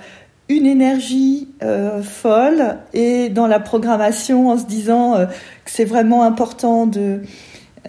une 0.49 0.65
énergie 0.65 1.47
euh, 1.63 2.01
folle 2.03 2.79
et 2.93 3.29
dans 3.29 3.47
la 3.47 3.61
programmation 3.61 4.49
en 4.49 4.57
se 4.57 4.65
disant 4.65 5.25
que 5.63 5.71
c'est 5.71 5.85
vraiment 5.85 6.23
important 6.23 6.85
de 6.85 7.21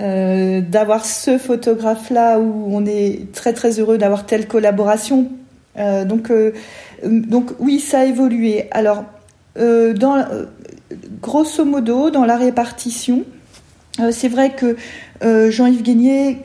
d'avoir 0.01 1.05
ce 1.05 1.39
photographe 1.39 2.11
là 2.11 2.41
où 2.41 2.67
on 2.69 2.85
est 2.85 3.33
très 3.33 3.53
très 3.53 3.79
heureux 3.79 3.97
d'avoir 3.97 4.27
telle 4.27 4.49
collaboration. 4.49 5.31
donc 5.77 6.33
donc 7.05 7.53
oui, 7.61 7.79
ça 7.79 8.01
a 8.01 8.05
évolué. 8.05 8.67
Alors 8.73 9.05
grosso 11.21 11.65
modo 11.65 12.11
dans 12.11 12.25
la 12.25 12.37
répartition 12.37 13.25
c'est 14.11 14.29
vrai 14.29 14.55
que 14.55 14.77
Jean-Yves 15.51 15.83
Guénier, 15.83 16.39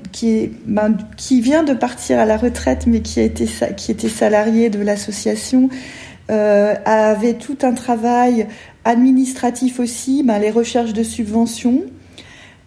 ben, 0.65 0.97
qui 1.17 1.41
vient 1.41 1.63
de 1.63 1.73
partir 1.73 2.19
à 2.19 2.25
la 2.25 2.37
retraite, 2.37 2.85
mais 2.87 3.01
qui, 3.01 3.19
était 3.19 4.09
salarié 4.09 4.69
de 4.69 4.81
l'association, 4.81 5.69
avait 6.27 7.33
tout 7.33 7.57
un 7.63 7.73
travail 7.73 8.47
administratif 8.85 9.79
aussi, 9.79 10.23
ben, 10.23 10.39
les 10.39 10.51
recherches 10.51 10.93
de 10.93 11.03
subventions. 11.03 11.83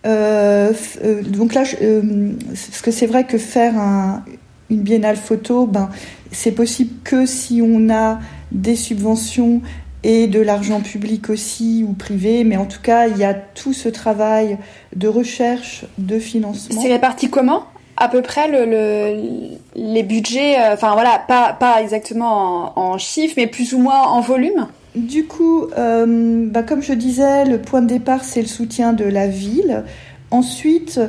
donc 0.05 1.55
là, 1.55 1.63
parce 1.63 2.83
que 2.83 2.91
c'est 2.91 3.07
vrai 3.07 3.25
que 3.25 3.39
faire 3.39 3.79
un, 3.79 4.25
une 4.73 4.81
biennale 4.81 5.17
photo, 5.17 5.67
ben, 5.67 5.91
c'est 6.31 6.53
possible 6.53 6.95
que 7.05 7.27
si 7.27 7.63
on 7.63 7.91
a 7.91 8.19
des 8.51 8.75
subventions 8.75 9.61
et 10.05 10.27
de 10.27 10.41
l'argent 10.41 10.81
public 10.81 11.31
aussi 11.31 11.85
ou 11.89 11.93
privé, 11.93 12.45
mais 12.45 12.57
en 12.57 12.67
tout 12.67 12.81
cas, 12.83 13.07
il 13.07 13.17
y 13.17 13.25
a 13.25 13.35
tout 13.35 13.73
ce 13.73 13.89
travail 13.89 14.59
de 14.97 15.09
recherche, 15.09 15.85
de 15.99 16.19
financement. 16.19 16.81
C'est 16.81 16.89
réparti 16.89 17.31
comment? 17.31 17.65
À 17.97 18.09
peu 18.09 18.23
près 18.23 18.49
le, 18.49 19.57
les 19.77 20.03
budgets, 20.03 20.59
euh, 20.59 20.75
enfin 20.75 20.95
voilà, 20.95 21.23
pas, 21.29 21.53
pas 21.53 21.83
exactement 21.83 22.79
en, 22.79 22.99
chiffres, 22.99 23.35
mais 23.37 23.47
plus 23.47 23.75
ou 23.75 23.79
moins 23.79 24.03
en 24.03 24.21
volume? 24.21 24.67
Du 24.97 25.27
coup, 25.27 25.67
euh, 25.79 26.47
bah, 26.51 26.63
comme 26.63 26.83
je 26.83 26.95
disais, 26.95 27.45
le 27.45 27.59
point 27.59 27.81
de 27.81 27.87
départ, 27.87 28.25
c'est 28.25 28.43
le 28.43 28.49
soutien 28.49 28.93
de 28.93 29.05
la 29.05 29.29
ville. 29.29 29.85
Ensuite, 30.31 31.01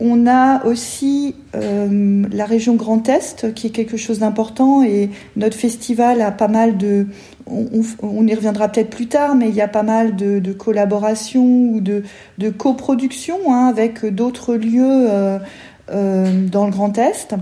on 0.00 0.26
a 0.28 0.64
aussi 0.64 1.34
euh, 1.56 2.24
la 2.30 2.44
région 2.44 2.76
Grand 2.76 3.08
Est, 3.08 3.52
qui 3.54 3.66
est 3.66 3.70
quelque 3.70 3.96
chose 3.96 4.20
d'important, 4.20 4.82
et 4.82 5.10
notre 5.36 5.56
festival 5.56 6.20
a 6.20 6.30
pas 6.30 6.48
mal 6.48 6.76
de... 6.76 7.06
On, 7.50 8.26
y 8.26 8.34
reviendra 8.34 8.68
peut-être 8.68 8.90
plus 8.90 9.06
tard, 9.06 9.34
mais 9.34 9.48
il 9.48 9.54
y 9.54 9.62
a 9.62 9.68
pas 9.68 9.82
mal 9.82 10.16
de, 10.16 10.52
collaborations 10.52 11.70
ou 11.72 11.80
de, 11.80 12.02
de 12.36 12.50
coproduction 12.50 13.38
hein, 13.48 13.68
avec 13.68 14.04
d'autres 14.04 14.54
lieux 14.54 15.06
euh, 15.10 15.38
euh, 15.90 16.46
dans 16.46 16.66
le 16.66 16.70
Grand 16.70 16.96
Est. 16.98 17.34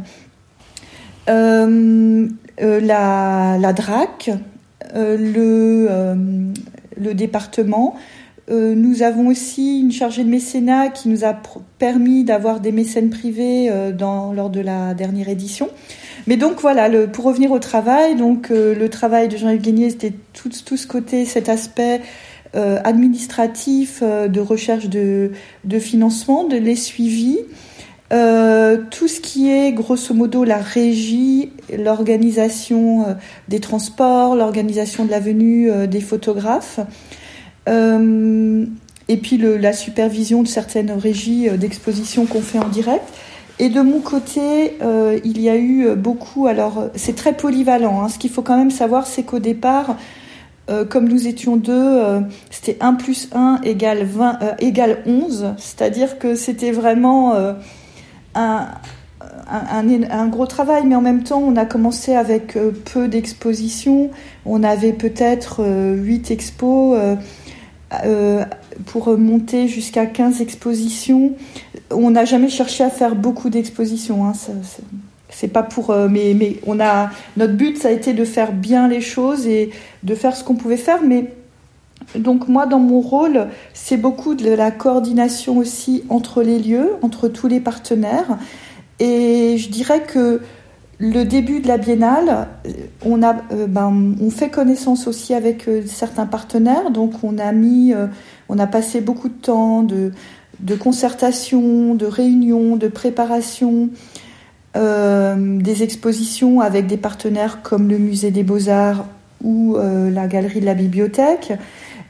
la, 1.27 1.99
DRAC, 3.73 4.31
le, 4.95 6.53
département, 7.15 7.97
nous 8.49 9.03
avons 9.03 9.27
aussi 9.29 9.81
une 9.81 9.91
chargée 9.91 10.23
de 10.23 10.29
mécénat 10.29 10.89
qui 10.89 11.09
nous 11.09 11.25
a 11.25 11.35
permis 11.79 12.23
d'avoir 12.23 12.61
des 12.61 12.71
mécènes 12.71 13.11
privés 13.11 13.69
euh, 13.71 13.91
lors 13.93 14.51
de 14.51 14.61
la 14.61 14.95
dernière 14.95 15.29
édition. 15.29 15.69
Mais 16.29 16.37
donc 16.37 16.61
voilà, 16.61 16.89
pour 17.09 17.25
revenir 17.25 17.51
au 17.51 17.59
travail, 17.59 18.15
donc 18.15 18.51
euh, 18.51 18.75
le 18.75 18.89
travail 18.89 19.29
de 19.29 19.37
Jean-Yves 19.37 19.63
Guénier, 19.63 19.91
c'était 19.91 20.13
tout, 20.33 20.51
tout, 20.65 20.77
ce 20.77 20.87
côté, 20.87 21.25
cet 21.25 21.49
aspect 21.49 22.01
administratif 22.85 24.03
de 24.03 24.41
recherche 24.41 24.89
de, 24.89 25.33
de, 25.65 25.79
financement, 25.79 26.45
de 26.45 26.57
les 26.57 26.77
suivis. 26.77 27.41
tout 28.09 29.09
ce 29.09 29.21
qui 29.21 29.51
est 29.51 29.73
grosso 29.73 30.15
modo 30.15 30.43
la 30.43 30.57
régie, 30.57 31.51
l'organisation 31.77 33.05
des 33.49 33.61
transports, 33.61 34.37
l'organisation 34.37 35.05
de 35.05 35.11
la 35.11 35.21
venue 35.21 35.71
des 35.87 36.01
photographes. 36.01 36.81
Euh, 37.69 38.65
et 39.09 39.17
puis 39.19 39.39
la 39.39 39.73
supervision 39.73 40.43
de 40.43 40.49
certaines 40.49 40.91
régies 40.91 41.49
euh, 41.49 41.57
d'exposition 41.57 42.27
qu'on 42.27 42.41
fait 42.41 42.59
en 42.59 42.69
direct. 42.69 43.05
Et 43.59 43.71
de 43.71 43.81
mon 43.81 44.01
côté, 44.01 44.77
euh, 44.83 45.19
il 45.25 45.41
y 45.41 45.49
a 45.49 45.57
eu 45.57 45.95
beaucoup. 45.97 46.47
Alors, 46.47 46.91
c'est 46.95 47.17
très 47.17 47.33
polyvalent. 47.33 48.03
Hein. 48.03 48.09
Ce 48.09 48.19
qu'il 48.19 48.31
faut 48.31 48.43
quand 48.43 48.57
même 48.57 48.71
savoir, 48.71 49.07
c'est 49.07 49.23
qu'au 49.23 49.39
départ, 49.39 49.97
comme 50.89 51.09
nous 51.09 51.29
étions 51.29 51.57
deux, 51.57 52.03
c'était 52.51 52.77
1 52.81 52.95
plus 52.95 53.29
1 53.33 53.61
égale, 53.63 54.03
20, 54.03 54.57
égale 54.59 54.99
11. 55.07 55.55
C'est-à-dire 55.59 56.19
que 56.19 56.35
c'était 56.35 56.73
vraiment 56.73 57.37
un, 58.35 58.69
un, 59.49 59.89
un, 60.11 60.27
gros 60.27 60.47
travail. 60.47 60.83
Mais 60.85 60.97
en 60.97 61.01
même 61.01 61.23
temps, 61.23 61.39
on 61.39 61.55
a 61.55 61.67
commencé 61.67 62.17
avec 62.17 62.59
peu 62.93 63.07
d'expositions. 63.07 64.11
On 64.45 64.65
avait 64.65 64.93
peut-être 64.93 65.65
8 65.65 66.33
expos. 66.33 66.99
Euh, 68.05 68.45
pour 68.85 69.17
monter 69.17 69.69
jusqu'à 69.69 70.07
15 70.07 70.41
expositions. 70.43 71.33
On 71.91 72.11
n'a 72.11 72.25
jamais 72.25 72.49
cherché 72.49 72.85
à 72.85 72.91
faire 72.91 73.15
beaucoup 73.15 73.49
d'expositions. 73.49 74.27
Hein. 74.27 74.33
C'est 75.31 75.49
pas 75.49 75.63
pour, 75.63 75.91
euh, 75.91 76.09
mais, 76.09 76.59
on 76.67 76.79
a 76.81 77.11
notre 77.37 77.55
but, 77.55 77.79
ça 77.79 77.89
a 77.89 77.91
été 77.91 78.13
de 78.13 78.25
faire 78.25 78.53
bien 78.53 78.89
les 78.89 79.01
choses 79.01 79.47
et 79.47 79.71
de 80.03 80.15
faire 80.15 80.37
ce 80.37 80.45
qu'on 80.45 80.55
pouvait 80.55 80.77
faire. 80.77 81.03
Mais 81.03 81.33
donc 82.15 82.49
moi, 82.49 82.67
dans 82.67 82.79
mon 82.79 83.01
rôle, 83.01 83.49
c'est 83.73 83.97
beaucoup 83.97 84.35
de 84.35 84.51
la 84.51 84.71
coordination 84.71 85.57
aussi 85.57 86.05
entre 86.09 86.43
les 86.43 86.59
lieux, 86.59 86.93
entre 87.03 87.29
tous 87.29 87.49
les 87.49 87.61
partenaires. 87.61 88.39
Et 88.99 89.57
je 89.59 89.69
dirais 89.69 90.03
que 90.03 90.41
le 90.99 91.25
début 91.25 91.61
de 91.61 91.69
la 91.69 91.77
biennale, 91.77 92.49
euh, 92.67 92.71
on, 93.05 93.23
a, 93.23 93.37
euh, 93.53 93.67
ben, 93.67 94.15
on 94.21 94.31
fait 94.31 94.49
connaissance 94.49 95.07
aussi 95.07 95.35
avec 95.35 95.69
euh, 95.69 95.83
certains 95.87 96.27
partenaires. 96.27 96.91
Donc, 96.91 97.23
on 97.23 97.39
a 97.39 97.53
mis, 97.53 97.93
on 98.49 98.59
a 98.59 98.67
passé 98.67 99.01
beaucoup 99.01 99.29
de 99.29 99.35
temps 99.35 99.83
de, 99.83 100.13
concertation, 100.77 101.95
de 101.95 102.07
réunion, 102.07 102.77
de 102.77 102.89
préparation, 102.89 103.91
des 104.75 105.83
expositions 105.83 106.61
avec 106.61 106.87
des 106.87 106.99
partenaires 106.99 107.63
comme 107.63 107.89
le 107.89 107.97
Musée 107.97 108.31
des 108.31 108.43
Beaux-Arts 108.43 109.07
ou 109.43 109.75
la 109.79 110.27
Galerie 110.27 110.61
de 110.61 110.67
la 110.67 110.75
Bibliothèque. 110.75 111.55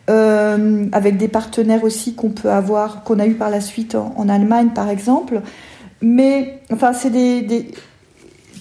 avec 0.09 1.16
des 1.16 1.29
partenaires 1.29 1.85
aussi 1.85 2.14
qu'on 2.14 2.31
peut 2.31 2.51
avoir, 2.51 3.05
qu'on 3.05 3.20
a 3.20 3.27
eu 3.27 3.35
par 3.35 3.51
la 3.51 3.61
suite 3.61 3.94
en, 3.94 4.29
Allemagne 4.29 4.70
par 4.75 4.88
exemple. 4.88 5.42
Mais 6.03 6.59
enfin, 6.72 6.92
c'est 6.92 7.11
des 7.11 7.70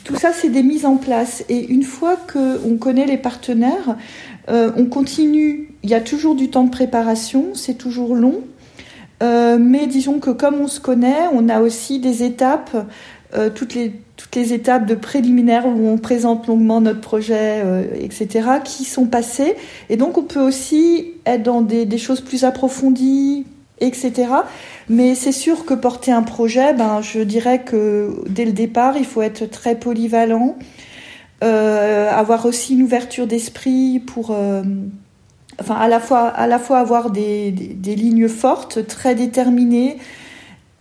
tout 0.06 0.16
ça, 0.16 0.32
c'est 0.32 0.50
des 0.50 0.62
mises 0.62 0.86
en 0.86 0.98
place. 0.98 1.44
Et 1.50 1.66
une 1.66 1.84
fois 1.84 2.16
qu'on 2.32 2.78
connaît 2.78 3.08
les 3.08 3.18
partenaires, 3.18 3.98
euh, 4.50 4.72
on 4.78 4.86
continue. 4.86 5.74
Il 5.82 5.90
y 5.90 5.96
a 5.96 6.00
toujours 6.00 6.36
du 6.36 6.50
temps 6.50 6.64
de 6.64 6.70
préparation, 6.70 7.56
c'est 7.56 7.74
toujours 7.74 8.16
long. 8.16 8.42
Euh, 9.24 9.58
mais 9.60 9.88
disons 9.88 10.20
que 10.20 10.30
comme 10.30 10.62
on 10.62 10.68
se 10.68 10.80
connaît, 10.80 11.24
on 11.34 11.50
a 11.50 11.60
aussi 11.60 12.00
des 12.00 12.22
étapes, 12.22 12.86
euh, 13.34 13.50
toutes, 13.50 13.74
les, 13.74 13.94
toutes 14.16 14.36
les 14.36 14.54
étapes 14.54 14.86
de 14.86 14.94
préliminaire 14.94 15.66
où 15.66 15.88
on 15.88 15.98
présente 15.98 16.46
longuement 16.46 16.82
notre 16.82 17.02
projet, 17.02 17.64
etc., 18.00 18.50
qui 18.64 18.84
sont 18.84 19.08
passées. 19.08 19.56
Et 19.90 19.98
donc 19.98 20.20
on 20.20 20.24
peut 20.24 20.42
aussi 20.42 21.14
être 21.26 21.42
dans 21.42 21.64
des, 21.64 21.86
des 21.86 21.98
choses 21.98 22.22
plus 22.22 22.44
approfondies, 22.44 23.46
etc. 23.80 24.28
Mais 24.90 25.16
c'est 25.16 25.32
sûr 25.32 25.66
que 25.66 25.74
porter 25.74 26.12
un 26.12 26.22
projet, 26.22 26.74
ben, 26.74 27.02
je 27.02 27.20
dirais 27.22 27.64
que 27.64 28.24
dès 28.30 28.46
le 28.46 28.52
départ, 28.52 28.98
il 28.98 29.06
faut 29.06 29.22
être 29.22 29.46
très 29.50 29.76
polyvalent, 29.76 30.58
euh, 31.44 32.10
avoir 32.12 32.46
aussi 32.46 32.76
une 32.76 32.84
ouverture 32.84 33.26
d'esprit 33.26 34.00
pour, 34.00 34.32
euh, 34.32 34.64
enfin, 35.60 35.76
à 35.76 35.88
la 35.88 36.00
fois, 36.00 36.28
à 36.28 36.46
la 36.46 36.60
fois 36.60 36.80
avoir 36.80 37.10
des, 37.10 37.52
des, 37.52 37.96
lignes 37.96 38.28
fortes, 38.28 38.86
très 38.86 39.16
déterminées 39.16 39.98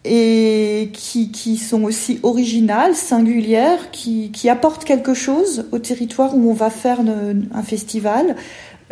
et 0.04 0.90
qui, 0.92 1.32
qui 1.32 1.56
sont 1.56 1.84
aussi 1.84 2.20
originales, 2.22 2.94
singulières, 2.94 3.90
qui, 3.90 4.30
qui 4.32 4.50
apportent 4.50 4.84
quelque 4.84 5.14
chose 5.14 5.66
au 5.72 5.78
territoire 5.78 6.36
où 6.36 6.50
on 6.50 6.54
va 6.54 6.68
faire 6.68 7.00
un 7.00 7.62
festival. 7.62 8.36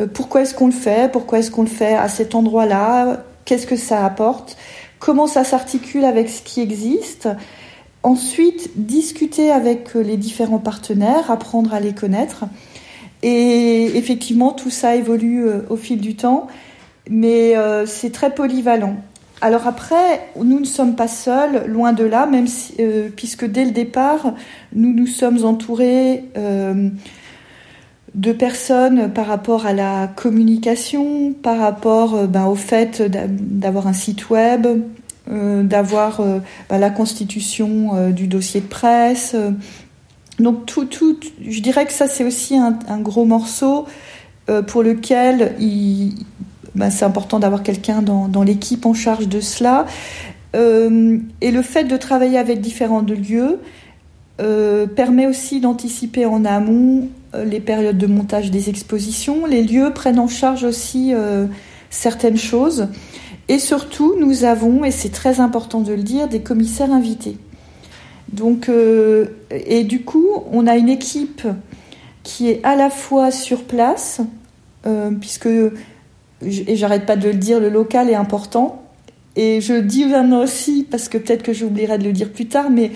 Euh, 0.01 0.07
pourquoi 0.13 0.43
est-ce 0.43 0.55
qu'on 0.55 0.67
le 0.67 0.73
fait? 0.73 1.13
Pourquoi 1.13 1.39
est-ce 1.39 1.51
qu'on 1.51 1.63
le 1.63 1.69
fait 1.69 1.95
à 1.95 2.09
cet 2.09 2.35
endroit-là? 2.35 3.25
Qu'est-ce 3.45 3.67
que 3.67 3.77
ça 3.77 4.05
apporte? 4.05 4.57
Comment 5.03 5.27
ça 5.27 5.43
s'articule 5.43 6.05
avec 6.05 6.29
ce 6.29 6.43
qui 6.43 6.61
existe. 6.61 7.29
Ensuite, 8.05 8.71
discuter 8.77 9.51
avec 9.51 9.95
les 9.95 10.17
différents 10.17 10.61
partenaires, 10.61 11.31
apprendre 11.31 11.75
à 11.75 11.81
les 11.81 11.93
connaître. 11.93 12.45
Et 13.25 13.97
effectivement, 13.97 14.53
tout 14.53 14.71
ça 14.71 14.95
évolue 14.95 15.45
euh, 15.45 15.61
au 15.71 15.77
fil 15.77 16.01
du 16.01 16.15
temps, 16.15 16.47
mais 17.11 17.57
euh, 17.57 17.85
c'est 17.85 18.11
très 18.11 18.33
polyvalent. 18.33 18.97
Alors 19.41 19.67
après, 19.67 20.29
nous 20.41 20.61
ne 20.61 20.65
sommes 20.65 20.95
pas 20.95 21.09
seuls, 21.09 21.67
loin 21.67 21.93
de 21.93 22.05
là, 22.05 22.27
même 22.27 22.47
euh, 22.79 23.09
puisque 23.15 23.45
dès 23.45 23.65
le 23.65 23.73
départ, 23.73 24.35
nous 24.73 24.93
nous 24.93 25.09
sommes 25.09 25.45
entourés 25.45 26.25
de 28.15 28.33
personnes 28.33 29.11
par 29.13 29.27
rapport 29.27 29.67
à 29.67 29.73
la 29.73 30.07
communication, 30.07 31.33
par 31.33 31.59
rapport 31.59 32.15
euh, 32.15 32.27
ben, 32.27 32.45
au 32.45 32.55
fait 32.55 33.03
d'avoir 33.03 33.87
un 33.87 33.95
site 33.95 34.29
web, 34.29 34.67
euh, 35.31 35.63
d'avoir 35.63 36.21
euh, 36.21 36.41
ben, 36.69 36.79
la 36.79 36.91
constitution 36.91 38.11
du 38.11 38.27
dossier 38.27 38.61
de 38.61 38.67
presse. 38.67 39.35
Donc 40.39 40.67
tout, 40.67 40.85
tout, 40.85 41.19
je 41.47 41.61
dirais 41.61 41.87
que 41.87 41.93
ça 41.93 42.07
c'est 42.07 42.25
aussi 42.25 42.57
un, 42.57 43.01
gros 43.01 43.25
morceau 43.25 43.87
pour 44.67 44.83
lequel 44.83 45.55
ben, 46.75 46.91
c'est 46.91 47.05
important 47.05 47.39
d'avoir 47.39 47.63
quelqu'un 47.63 48.03
dans, 48.03 48.43
l'équipe 48.43 48.85
en 48.87 48.95
charge 48.95 49.29
de 49.29 49.41
cela. 49.41 49.87
et 50.55 51.51
le 51.51 51.63
fait 51.63 51.85
de 51.85 51.97
travailler 51.97 52.39
avec 52.39 52.61
différents 52.61 53.03
lieux 53.03 53.61
permet 54.97 55.27
aussi 55.27 55.61
d'anticiper 55.61 56.25
en 56.25 56.45
amont 56.45 57.09
les 57.35 57.61
périodes 57.61 57.99
de 57.99 58.07
montage 58.07 58.51
des 58.51 58.69
expositions. 58.69 59.47
Les 59.47 59.63
lieux 59.63 59.93
prennent 59.95 60.19
en 60.19 60.29
charge 60.29 60.65
aussi 60.65 61.15
euh, 61.15 61.47
certaines 61.91 62.37
choses. 62.37 62.89
Et 63.49 63.59
surtout, 63.59 64.15
nous 64.19 64.45
avons, 64.45 64.85
et 64.85 64.91
c'est 64.91 65.11
très 65.11 65.41
important 65.41 65.81
de 65.81 65.93
le 65.93 66.03
dire, 66.03 66.29
des 66.29 66.41
commissaires 66.41 66.93
invités. 66.93 67.37
Donc, 68.33 68.69
euh, 68.69 69.27
et 69.51 69.85
du 69.85 70.03
coup, 70.03 70.29
on 70.51 70.67
a 70.67 70.77
une 70.77 70.89
équipe 70.89 71.47
qui 72.23 72.49
est 72.49 72.61
à 72.65 72.77
la 72.77 72.89
fois 72.89 73.31
sur 73.31 73.65
place, 73.65 74.21
euh, 74.87 75.11
puisque, 75.11 75.49
et 75.49 76.77
j'arrête 76.77 77.05
pas 77.05 77.17
de 77.17 77.29
le 77.29 77.35
dire, 77.35 77.61
le 77.61 77.69
local 77.69 78.09
est 78.09 78.15
important. 78.15 78.83
Et 79.37 79.61
je 79.61 79.75
dis 79.75 80.05
maintenant 80.05 80.43
aussi, 80.43 80.87
parce 80.89 81.09
que 81.09 81.19
peut-être 81.19 81.43
que 81.43 81.53
j'oublierai 81.53 81.99
de 81.99 82.05
le 82.05 82.13
dire 82.13 82.31
plus 82.31 82.47
tard, 82.47 82.71
mais 82.71 82.93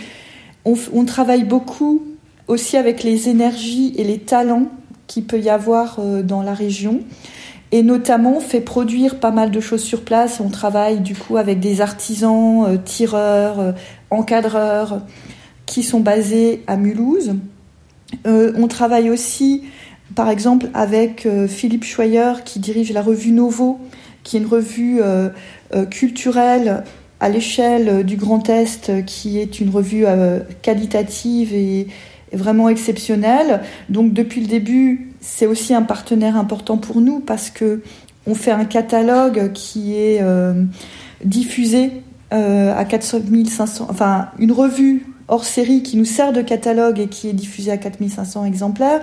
on 0.64 1.04
travaille 1.04 1.44
beaucoup 1.44 2.02
aussi 2.48 2.76
avec 2.76 3.02
les 3.02 3.28
énergies 3.28 3.92
et 3.96 4.04
les 4.04 4.18
talents 4.18 4.68
qu'il 5.06 5.24
peut 5.24 5.40
y 5.40 5.48
avoir 5.48 5.98
euh, 5.98 6.22
dans 6.22 6.42
la 6.42 6.54
région. 6.54 7.00
Et 7.72 7.82
notamment, 7.82 8.36
on 8.36 8.40
fait 8.40 8.60
produire 8.60 9.18
pas 9.18 9.32
mal 9.32 9.50
de 9.50 9.60
choses 9.60 9.82
sur 9.82 10.02
place. 10.02 10.40
On 10.40 10.50
travaille 10.50 11.00
du 11.00 11.14
coup 11.14 11.36
avec 11.36 11.58
des 11.60 11.80
artisans, 11.80 12.64
euh, 12.66 12.76
tireurs, 12.76 13.60
euh, 13.60 13.72
encadreurs 14.10 15.02
qui 15.66 15.82
sont 15.82 16.00
basés 16.00 16.62
à 16.68 16.76
Mulhouse. 16.76 17.34
on 18.24 18.68
travaille 18.68 19.10
aussi, 19.10 19.64
par 20.14 20.30
exemple, 20.30 20.68
avec 20.74 21.26
Philippe 21.48 21.82
Schweyer 21.82 22.34
qui 22.44 22.60
dirige 22.60 22.92
la 22.92 23.02
revue 23.02 23.32
Novo, 23.32 23.80
qui 24.22 24.36
est 24.36 24.40
une 24.40 24.46
revue 24.46 25.00
culturelle 25.90 26.84
à 27.18 27.28
l'échelle 27.28 28.06
du 28.06 28.16
Grand 28.16 28.48
Est, 28.48 29.04
qui 29.06 29.40
est 29.40 29.58
une 29.58 29.70
revue 29.70 30.06
qualitative 30.62 31.52
et, 31.52 31.88
vraiment 32.32 32.68
exceptionnelle. 32.68 33.62
Donc 33.88 34.12
depuis 34.12 34.40
le 34.40 34.46
début, 34.46 35.12
c'est 35.20 35.46
aussi 35.46 35.74
un 35.74 35.82
partenaire 35.82 36.36
important 36.36 36.76
pour 36.76 37.00
nous 37.00 37.20
parce 37.20 37.50
que 37.50 37.82
on 38.26 38.34
fait 38.34 38.50
un 38.50 38.64
catalogue 38.64 39.52
qui 39.52 39.94
est 39.94 40.20
euh, 40.20 40.64
diffusé 41.24 41.92
euh, 42.32 42.76
à 42.76 42.84
4500, 42.84 43.86
enfin 43.88 44.28
une 44.38 44.50
revue 44.50 45.06
hors 45.28 45.44
série 45.44 45.82
qui 45.82 45.96
nous 45.96 46.04
sert 46.04 46.32
de 46.32 46.42
catalogue 46.42 46.98
et 46.98 47.08
qui 47.08 47.28
est 47.28 47.32
diffusée 47.32 47.70
à 47.70 47.76
4500 47.76 48.44
exemplaires. 48.44 49.00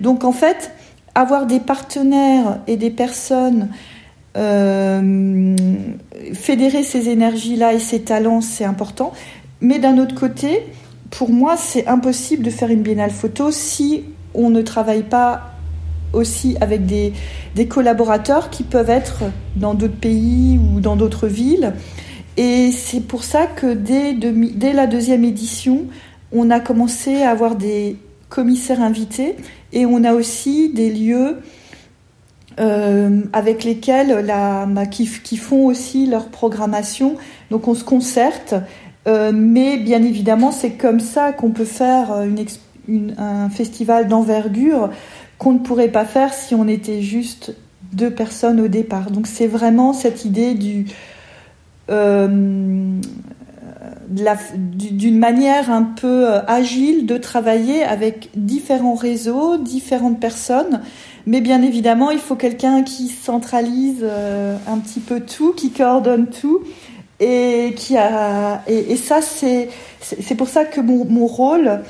Donc 0.00 0.24
en 0.24 0.32
fait, 0.32 0.72
avoir 1.14 1.46
des 1.46 1.60
partenaires 1.60 2.58
et 2.66 2.76
des 2.76 2.90
personnes 2.90 3.68
euh, 4.36 5.56
fédérer 6.32 6.82
ces 6.82 7.08
énergies-là 7.08 7.74
et 7.74 7.78
ces 7.78 8.02
talents, 8.02 8.40
c'est 8.40 8.64
important. 8.64 9.12
Mais 9.60 9.78
d'un 9.78 9.98
autre 9.98 10.14
côté, 10.14 10.62
pour 11.18 11.30
moi, 11.30 11.56
c'est 11.56 11.86
impossible 11.86 12.42
de 12.42 12.50
faire 12.50 12.70
une 12.70 12.82
biennale 12.82 13.10
photo 13.10 13.50
si 13.50 14.04
on 14.34 14.50
ne 14.50 14.62
travaille 14.62 15.04
pas 15.04 15.52
aussi 16.12 16.56
avec 16.60 16.86
des, 16.86 17.12
collaborateurs 17.68 18.50
qui 18.50 18.62
peuvent 18.62 18.90
être 18.90 19.24
dans 19.56 19.74
d'autres 19.74 19.96
pays 19.96 20.58
ou 20.58 20.80
dans 20.80 20.96
d'autres 20.96 21.28
villes. 21.28 21.72
Et 22.36 22.72
c'est 22.72 23.00
pour 23.00 23.22
ça 23.22 23.46
que 23.46 23.74
dès, 23.74 24.72
la 24.72 24.86
deuxième 24.86 25.24
édition, 25.24 25.86
on 26.32 26.50
a 26.50 26.58
commencé 26.58 27.22
à 27.22 27.30
avoir 27.30 27.54
des 27.54 27.96
commissaires 28.28 28.82
invités 28.82 29.36
et 29.72 29.86
on 29.86 30.02
a 30.02 30.14
aussi 30.14 30.72
des 30.72 30.90
lieux 30.90 31.38
euh, 32.58 33.20
avec 33.32 33.62
lesquels 33.62 34.26
la, 34.26 34.66
qui, 34.90 35.36
font 35.36 35.66
aussi 35.66 36.06
leur 36.06 36.26
programmation. 36.26 37.16
Donc 37.50 37.68
on 37.68 37.74
se 37.74 37.84
concerte 37.84 38.54
euh, 39.06 39.32
mais 39.34 39.76
bien 39.76 40.02
évidemment, 40.02 40.50
c'est 40.50 40.72
comme 40.72 41.00
ça 41.00 41.32
qu'on 41.32 41.50
peut 41.50 41.64
faire 41.64 42.12
euh, 42.12 42.28
un 43.18 43.50
festival 43.50 44.08
d'envergure 44.08 44.90
qu'on 45.38 45.52
ne 45.52 45.58
pourrait 45.58 45.88
pas 45.88 46.04
faire 46.04 46.32
si 46.32 46.54
on 46.54 46.68
était 46.68 47.02
juste 47.02 47.54
deux 47.92 48.10
personnes 48.10 48.60
au 48.60 48.68
départ. 48.68 49.10
Donc 49.10 49.26
c'est 49.26 49.46
vraiment 49.46 49.92
cette 49.92 50.24
idée 50.24 50.56
euh, 51.90 52.98
d'une 54.08 55.18
manière 55.18 55.70
un 55.70 55.82
peu 55.82 56.28
agile 56.46 57.06
de 57.06 57.18
travailler 57.18 57.82
avec 57.82 58.30
différents 58.36 58.94
réseaux, 58.94 59.58
différentes 59.58 60.20
personnes. 60.20 60.80
Mais 61.26 61.40
bien 61.40 61.62
évidemment, 61.62 62.10
il 62.10 62.18
faut 62.18 62.36
quelqu'un 62.36 62.82
qui 62.82 63.08
centralise 63.08 64.04
un 64.04 64.78
petit 64.78 65.00
peu 65.00 65.20
tout, 65.20 65.52
qui 65.52 65.70
coordonne 65.70 66.26
tout 66.26 66.60
et 67.24 67.74
qui 67.74 67.96
a 67.96 68.62
et, 68.66 68.96
ça 68.96 69.22
c'est 69.22 69.68
c'est 70.00 70.34
pour 70.34 70.48
ça 70.48 70.64
que 70.64 70.80
mon, 70.80 71.04
mon 71.04 71.26
rôle 71.26 71.80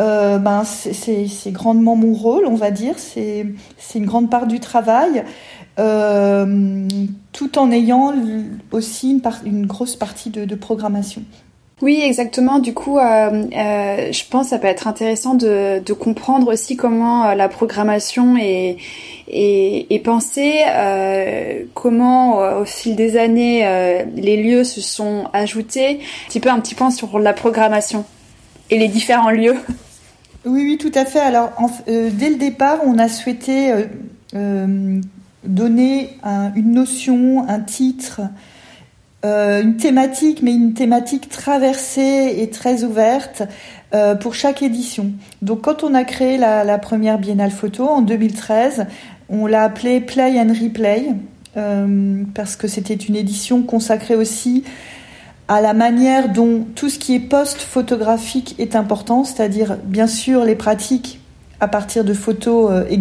euh, 0.00 0.38
ben 0.38 0.64
c'est 0.64 1.52
grandement 1.52 1.96
mon 1.96 2.14
rôle 2.14 2.46
on 2.46 2.54
va 2.54 2.70
dire. 2.70 2.94
C'est 2.98 3.46
c'est 3.76 3.98
une 3.98 4.06
grande 4.06 4.30
part 4.30 4.46
du 4.46 4.60
travail 4.60 5.24
euh, 5.78 6.88
tout 7.32 7.58
en 7.58 7.70
ayant 7.70 8.14
aussi 8.72 9.10
une, 9.10 9.22
une 9.44 9.66
grosse 9.66 9.96
partie 9.96 10.30
de 10.30 10.54
programmation 10.54 11.22
oui, 11.80 12.00
exactement. 12.02 12.58
Du 12.58 12.74
coup, 12.74 12.98
euh, 12.98 13.02
euh, 13.56 14.12
je 14.12 14.24
pense 14.28 14.46
que 14.46 14.50
ça 14.50 14.58
peut 14.58 14.66
être 14.66 14.88
intéressant 14.88 15.34
de, 15.34 15.80
comprendre 15.92 16.52
aussi 16.52 16.76
comment 16.76 17.24
euh, 17.24 17.34
la 17.34 17.48
programmation 17.48 18.36
est, 18.36 18.78
pensée, 20.04 20.64
comment 21.74 22.38
au 22.60 22.64
fil 22.64 22.96
des 22.96 23.16
années 23.16 24.06
les 24.16 24.42
lieux 24.42 24.64
se 24.64 24.80
sont 24.80 25.28
ajoutés. 25.32 26.00
Un 26.00 26.28
petit 26.28 26.40
peu 26.40 26.50
un 26.50 26.58
petit 26.60 26.74
point 26.74 26.90
sur 26.90 27.18
la 27.18 27.32
programmation 27.32 28.04
et 28.70 28.78
les 28.78 28.88
différents 28.88 29.30
lieux. 29.30 29.56
Oui, 30.46 30.62
oui, 30.62 30.78
tout 30.78 30.92
à 30.94 31.04
fait. 31.04 31.18
Alors, 31.18 31.50
dès 31.86 32.30
le 32.30 32.36
départ, 32.36 32.78
on 32.86 32.98
a 32.98 33.08
souhaité 33.08 33.74
donner 35.44 36.16
une 36.54 36.72
notion, 36.72 37.46
un 37.46 37.60
titre 37.60 38.22
euh, 39.24 39.62
une 39.62 39.76
thématique, 39.76 40.42
mais 40.42 40.54
une 40.54 40.74
thématique 40.74 41.28
traversée 41.28 42.36
et 42.38 42.50
très 42.50 42.84
ouverte 42.84 43.42
euh, 43.92 44.14
pour 44.14 44.34
chaque 44.34 44.62
édition. 44.62 45.10
Donc 45.42 45.62
quand 45.62 45.82
on 45.82 45.92
a 45.94 46.04
créé 46.04 46.38
la, 46.38 46.78
première 46.78 47.18
Biennale 47.18 47.50
Photo 47.50 47.88
en 47.88 48.00
2013, 48.00 48.86
on 49.28 49.46
l'a 49.46 49.64
appelée 49.64 50.00
Play 50.00 50.38
and 50.40 50.52
Replay, 50.52 51.06
euh, 51.56 52.22
parce 52.32 52.54
que 52.54 52.68
c'était 52.68 52.94
une 52.94 53.16
édition 53.16 53.62
consacrée 53.62 54.14
aussi 54.14 54.62
à 55.48 55.60
la 55.62 55.74
manière 55.74 56.28
dont 56.28 56.64
tout 56.76 56.88
ce 56.88 57.00
qui 57.00 57.16
est 57.16 57.20
post-photographique 57.20 58.54
est 58.60 58.76
important, 58.76 59.24
c'est-à-dire 59.24 59.78
bien 59.82 60.06
sûr 60.06 60.44
les 60.44 60.54
pratiques 60.54 61.18
à 61.60 61.68
partir 61.68 62.04
de 62.04 62.12
photos, 62.12 62.70
euh, 62.70 62.96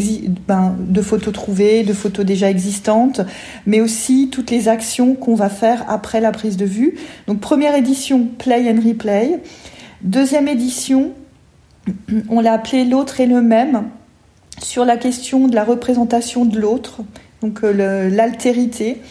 ben, 0.47 0.75
de 0.79 1.01
photos 1.01 1.33
trouvées, 1.33 1.83
de 1.83 1.93
photos 1.93 2.25
déjà 2.25 2.49
existantes, 2.49 3.21
mais 3.65 3.81
aussi 3.81 4.29
toutes 4.31 4.49
les 4.49 4.67
actions 4.67 5.13
qu'on 5.13 5.35
va 5.35 5.49
faire 5.49 5.85
après 5.87 6.21
la 6.21 6.31
prise 6.31 6.57
de 6.57 6.65
vue. 6.65 6.95
Donc 7.27 7.39
première 7.39 7.75
édition, 7.75 8.27
Play 8.37 8.69
and 8.71 8.81
Replay. 8.87 9.39
Deuxième 10.01 10.47
édition, 10.47 11.11
on 12.29 12.39
l'a 12.39 12.53
appelé 12.53 12.85
L'autre 12.85 13.21
est 13.21 13.27
le 13.27 13.41
même, 13.41 13.83
sur 14.61 14.85
la 14.85 14.97
question 14.97 15.47
de 15.47 15.55
la 15.55 15.63
représentation 15.63 16.45
de 16.45 16.59
l'autre, 16.59 17.01
donc 17.41 17.63
euh, 17.63 18.09
l'altérité. 18.09 19.01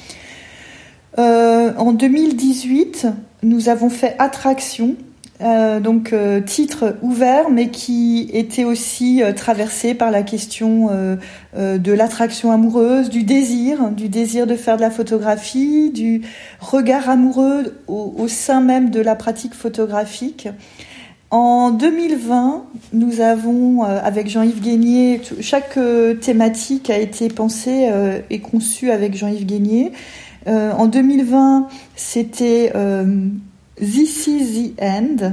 Euh, 1.19 1.73
en 1.79 1.93
2018, 1.93 3.07
nous 3.43 3.69
avons 3.69 3.91
fait 3.91 4.17
Attraction, 4.19 4.97
euh, 5.43 5.81
donc 5.81 6.15
euh, 6.15 6.41
titre 6.41 6.97
ouvert, 7.03 7.51
mais 7.51 7.69
qui 7.69 8.31
était 8.33 8.65
aussi 8.65 9.23
euh, 9.23 9.33
traversé 9.33 9.93
par 9.93 10.11
la 10.11 10.23
question 10.23 10.89
de 11.57 11.93
l'attraction 11.93 12.53
amoureuse, 12.53 13.09
du 13.09 13.23
désir, 13.23 13.91
du 13.91 14.09
désir 14.09 14.47
de 14.47 14.55
faire 14.57 14.77
de 14.77 14.83
la 14.83 14.91
photographie, 14.91 15.91
du 15.91 16.23
regard 16.61 17.09
amoureux 17.09 17.75
au, 17.87 18.29
sein 18.29 18.61
même 18.61 18.91
de 18.91 19.01
la 19.01 19.15
pratique 19.15 19.55
photographique. 19.55 20.49
En 21.31 21.71
2020, 21.71 22.67
nous 22.93 23.21
avons, 23.21 23.83
avec 23.83 24.29
Jean-Yves 24.29 24.61
Guénier, 24.61 25.21
chaque 25.41 25.79
thématique 26.21 26.91
a 26.91 26.99
été 26.99 27.29
pensée 27.29 27.91
et 28.31 28.41
conçue 28.41 28.91
avec 28.91 29.17
Jean-Yves 29.17 29.47
Guénier. 29.47 29.93
en 30.47 30.87
2020, 30.87 31.69
c'était 31.97 32.73
This 33.79 34.27
is 34.27 34.73
the 34.75 34.83
end. 34.83 35.33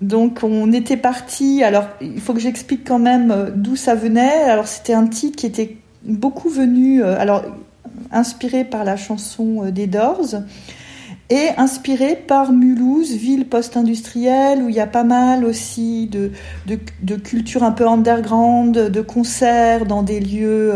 Donc 0.00 0.40
on 0.42 0.72
était 0.72 0.96
parti. 0.96 1.62
Alors 1.64 1.88
il 2.00 2.20
faut 2.20 2.34
que 2.34 2.40
j'explique 2.40 2.86
quand 2.86 2.98
même 2.98 3.30
euh, 3.30 3.50
d'où 3.54 3.76
ça 3.76 3.94
venait. 3.94 4.44
Alors 4.44 4.68
c'était 4.68 4.94
un 4.94 5.06
titre 5.06 5.36
qui 5.36 5.46
était 5.46 5.76
beaucoup 6.04 6.48
venu, 6.48 7.02
euh, 7.02 7.18
alors 7.18 7.42
inspiré 8.12 8.64
par 8.64 8.84
la 8.84 8.96
chanson 8.96 9.64
euh, 9.64 9.70
des 9.72 9.86
Doors 9.86 10.36
et 11.30 11.48
inspiré 11.58 12.16
par 12.16 12.52
Mulhouse, 12.52 13.12
ville 13.12 13.46
post-industrielle 13.46 14.62
où 14.62 14.70
il 14.70 14.74
y 14.74 14.80
a 14.80 14.86
pas 14.86 15.04
mal 15.04 15.44
aussi 15.44 16.06
de, 16.06 16.30
de, 16.66 17.16
culture 17.16 17.64
un 17.64 17.72
peu 17.72 17.86
underground, 17.86 18.72
de 18.72 19.00
concerts 19.02 19.84
dans 19.84 20.02
des 20.02 20.20
lieux 20.20 20.72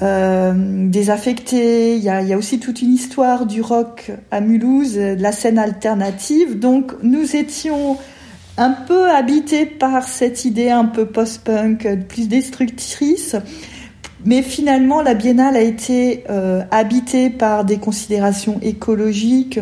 désaffecté. 0.00 1.96
Il 1.96 2.02
y, 2.02 2.08
a, 2.08 2.22
il 2.22 2.28
y, 2.28 2.32
a, 2.32 2.38
aussi 2.38 2.60
toute 2.60 2.82
une 2.82 2.92
histoire 2.92 3.46
du 3.46 3.62
rock 3.62 4.12
à 4.30 4.40
Mulhouse, 4.40 4.94
de 4.94 5.20
la 5.20 5.32
scène 5.32 5.58
alternative. 5.58 6.58
Donc 6.58 6.92
nous 7.02 7.36
étions 7.36 7.96
un 8.56 8.70
peu 8.70 9.10
habités 9.10 9.66
par 9.66 10.04
cette 10.04 10.44
idée 10.44 10.70
un 10.70 10.84
peu 10.84 11.06
post-punk, 11.06 11.88
plus 12.08 12.28
destructrice. 12.28 13.36
mais 14.24 14.42
finalement, 14.42 15.02
la 15.02 15.14
biennale 15.14 15.56
a 15.56 15.62
été 15.62 16.24
habitée 16.70 17.30
par 17.30 17.64
des 17.64 17.78
considérations 17.78 18.58
écologiques 18.62 19.60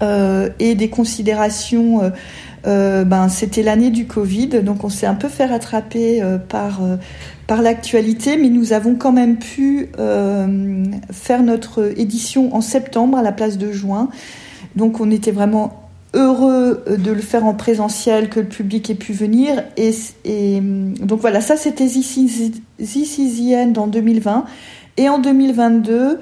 et 0.00 0.74
des 0.74 0.88
considérations 0.90 2.12
euh, 2.66 3.04
ben, 3.04 3.28
c'était 3.28 3.62
l'année 3.62 3.90
du 3.90 4.06
Covid, 4.06 4.48
donc 4.62 4.84
on 4.84 4.88
s'est 4.88 5.06
un 5.06 5.14
peu 5.14 5.28
fait 5.28 5.46
rattraper 5.46 6.22
euh, 6.22 6.36
par, 6.36 6.82
euh, 6.82 6.96
par 7.46 7.62
l'actualité, 7.62 8.36
mais 8.36 8.50
nous 8.50 8.72
avons 8.72 8.96
quand 8.96 9.12
même 9.12 9.38
pu 9.38 9.90
faire 11.10 11.42
notre 11.42 11.98
édition 11.98 12.54
en 12.54 12.60
septembre 12.60 13.18
à 13.18 13.22
la 13.22 13.32
place 13.32 13.58
de 13.58 13.72
juin. 13.72 14.08
Donc 14.76 15.00
on 15.00 15.10
était 15.10 15.32
vraiment 15.32 15.88
heureux 16.12 16.84
de 16.86 17.12
le 17.12 17.20
faire 17.20 17.44
en 17.44 17.54
présentiel, 17.54 18.28
que 18.28 18.40
le 18.40 18.46
public 18.46 18.90
ait 18.90 18.94
pu 18.94 19.12
venir. 19.12 19.64
Et, 19.76 19.94
et 20.24 20.60
donc 20.60 21.20
voilà, 21.20 21.40
ça 21.40 21.56
c'était 21.56 21.86
This 21.86 22.16
is 23.18 23.56
en 23.76 23.86
2020. 23.86 24.44
Et 24.96 25.08
en 25.08 25.18
2022, 25.18 26.20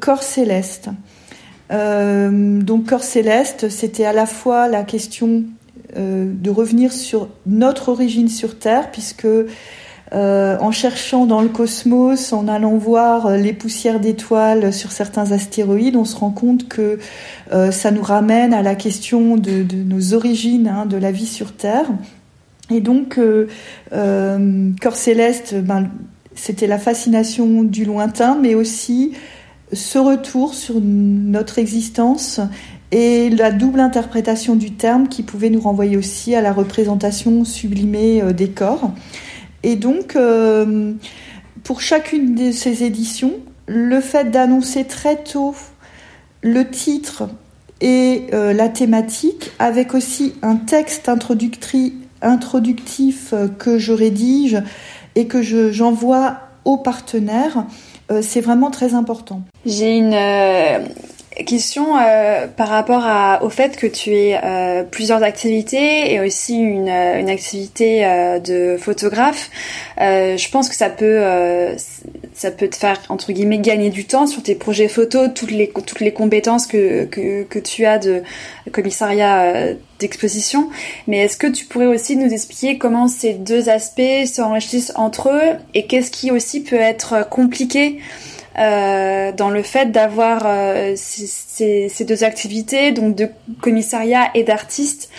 Corps 0.00 0.22
Céleste. 0.22 0.90
Donc 1.70 2.86
Corps 2.86 3.02
Céleste, 3.02 3.68
c'était 3.68 4.04
à 4.04 4.12
la 4.12 4.26
fois 4.26 4.68
la 4.68 4.84
question 4.84 5.44
de 5.96 6.50
revenir 6.50 6.92
sur 6.92 7.28
notre 7.46 7.88
origine 7.88 8.28
sur 8.28 8.58
Terre, 8.58 8.90
puisque 8.90 9.26
euh, 10.12 10.56
en 10.60 10.70
cherchant 10.70 11.26
dans 11.26 11.40
le 11.40 11.48
cosmos, 11.48 12.32
en 12.32 12.46
allant 12.46 12.76
voir 12.76 13.30
les 13.36 13.52
poussières 13.52 14.00
d'étoiles 14.00 14.72
sur 14.72 14.92
certains 14.92 15.32
astéroïdes, 15.32 15.96
on 15.96 16.04
se 16.04 16.16
rend 16.16 16.30
compte 16.30 16.68
que 16.68 16.98
euh, 17.52 17.72
ça 17.72 17.90
nous 17.90 18.02
ramène 18.02 18.52
à 18.54 18.62
la 18.62 18.74
question 18.74 19.36
de, 19.36 19.64
nos 19.74 20.14
origines, 20.14 20.68
hein, 20.68 20.86
de 20.86 20.96
la 20.96 21.10
vie 21.10 21.26
sur 21.26 21.52
Terre. 21.52 21.86
Et 22.70 22.80
donc, 22.80 23.18
Corps 23.90 24.96
céleste, 24.96 25.54
ben, 25.54 25.90
c'était 26.34 26.66
la 26.66 26.78
fascination 26.78 27.62
du 27.62 27.84
lointain, 27.84 28.38
mais 28.40 28.54
aussi 28.54 29.12
ce 29.72 29.98
retour 29.98 30.54
sur 30.54 30.76
notre 30.80 31.58
existence 31.58 32.40
et 32.94 33.28
la 33.28 33.50
double 33.50 33.80
interprétation 33.80 34.54
du 34.54 34.70
terme 34.70 35.08
qui 35.08 35.24
pouvait 35.24 35.50
nous 35.50 35.60
renvoyer 35.60 35.96
aussi 35.96 36.36
à 36.36 36.40
la 36.40 36.52
représentation 36.52 37.44
sublimée 37.44 38.22
euh, 38.22 38.32
des 38.32 38.50
corps. 38.50 38.92
Et 39.64 39.74
donc, 39.74 40.14
euh, 40.14 40.92
pour 41.64 41.80
chacune 41.80 42.36
de 42.36 42.52
ces 42.52 42.84
éditions, 42.84 43.32
le 43.66 44.00
fait 44.00 44.30
d'annoncer 44.30 44.84
très 44.84 45.16
tôt 45.16 45.56
le 46.40 46.70
titre 46.70 47.28
et 47.80 48.26
euh, 48.32 48.52
la 48.52 48.68
thématique, 48.68 49.50
avec 49.58 49.92
aussi 49.92 50.34
un 50.42 50.54
texte 50.54 51.08
introductif 51.08 53.34
que 53.58 53.76
je 53.76 53.92
rédige 53.92 54.62
et 55.16 55.26
que 55.26 55.42
j'envoie 55.42 56.36
aux 56.64 56.76
partenaires, 56.76 57.66
c'est 58.20 58.40
vraiment 58.40 58.70
très 58.70 58.94
important. 58.94 59.42
J'ai 59.64 59.96
une, 59.96 60.14
Question 61.34 61.98
euh, 61.98 62.46
par 62.46 62.68
rapport 62.68 63.02
à, 63.04 63.42
au 63.42 63.50
fait 63.50 63.76
que 63.76 63.88
tu 63.88 64.14
aies 64.14 64.38
euh, 64.44 64.84
plusieurs 64.84 65.24
activités 65.24 66.12
et 66.12 66.20
aussi 66.20 66.54
une, 66.54 66.88
euh, 66.88 67.18
une 67.18 67.28
activité 67.28 68.04
de 68.44 68.76
photographe. 68.78 69.50
je 69.98 70.50
pense 70.50 70.68
que 70.68 70.76
ça 70.76 70.90
peut 70.90 71.24
ça 72.34 72.50
peut 72.52 72.68
te 72.68 72.76
faire 72.76 73.00
entre 73.08 73.32
guillemets 73.32 73.58
gagner 73.58 73.90
du 73.90 74.04
temps 74.04 74.28
sur 74.28 74.44
tes 74.44 74.54
projets 74.54 74.86
photos, 74.86 75.30
toutes 75.34 75.50
les 75.50 75.72
toutes 75.72 76.00
les 76.00 76.12
compétences 76.12 76.68
que 76.68 77.04
que, 77.06 77.42
que 77.42 77.58
tu 77.58 77.84
as 77.84 77.98
de 77.98 78.22
commissariat 78.70 79.72
d'exposition. 79.98 80.70
Mais 81.08 81.18
est-ce 81.18 81.36
que 81.36 81.48
tu 81.48 81.64
pourrais 81.64 81.86
aussi 81.86 82.16
nous 82.16 82.32
expliquer 82.32 82.78
comment 82.78 83.08
ces 83.08 83.32
deux 83.32 83.68
aspects 83.68 84.26
s'enrichissent 84.26 84.92
entre 84.94 85.30
eux 85.30 85.56
et 85.74 85.86
qu'est-ce 85.86 86.12
qui 86.12 86.30
aussi 86.30 86.62
peut 86.62 86.76
être 86.76 87.28
compliqué 87.28 87.98
euh, 88.56 89.32
dans 89.32 89.50
le 89.50 89.62
fait 89.64 89.90
d'avoir 89.90 90.42
euh, 90.46 90.92
ces, 90.96 91.88
ces, 91.88 92.04
deux 92.04 92.22
activités, 92.22 92.92
donc 92.92 93.16
de 93.16 93.28
commissariat 93.60 94.30
et 94.34 94.44
d'artiste. 94.44 95.10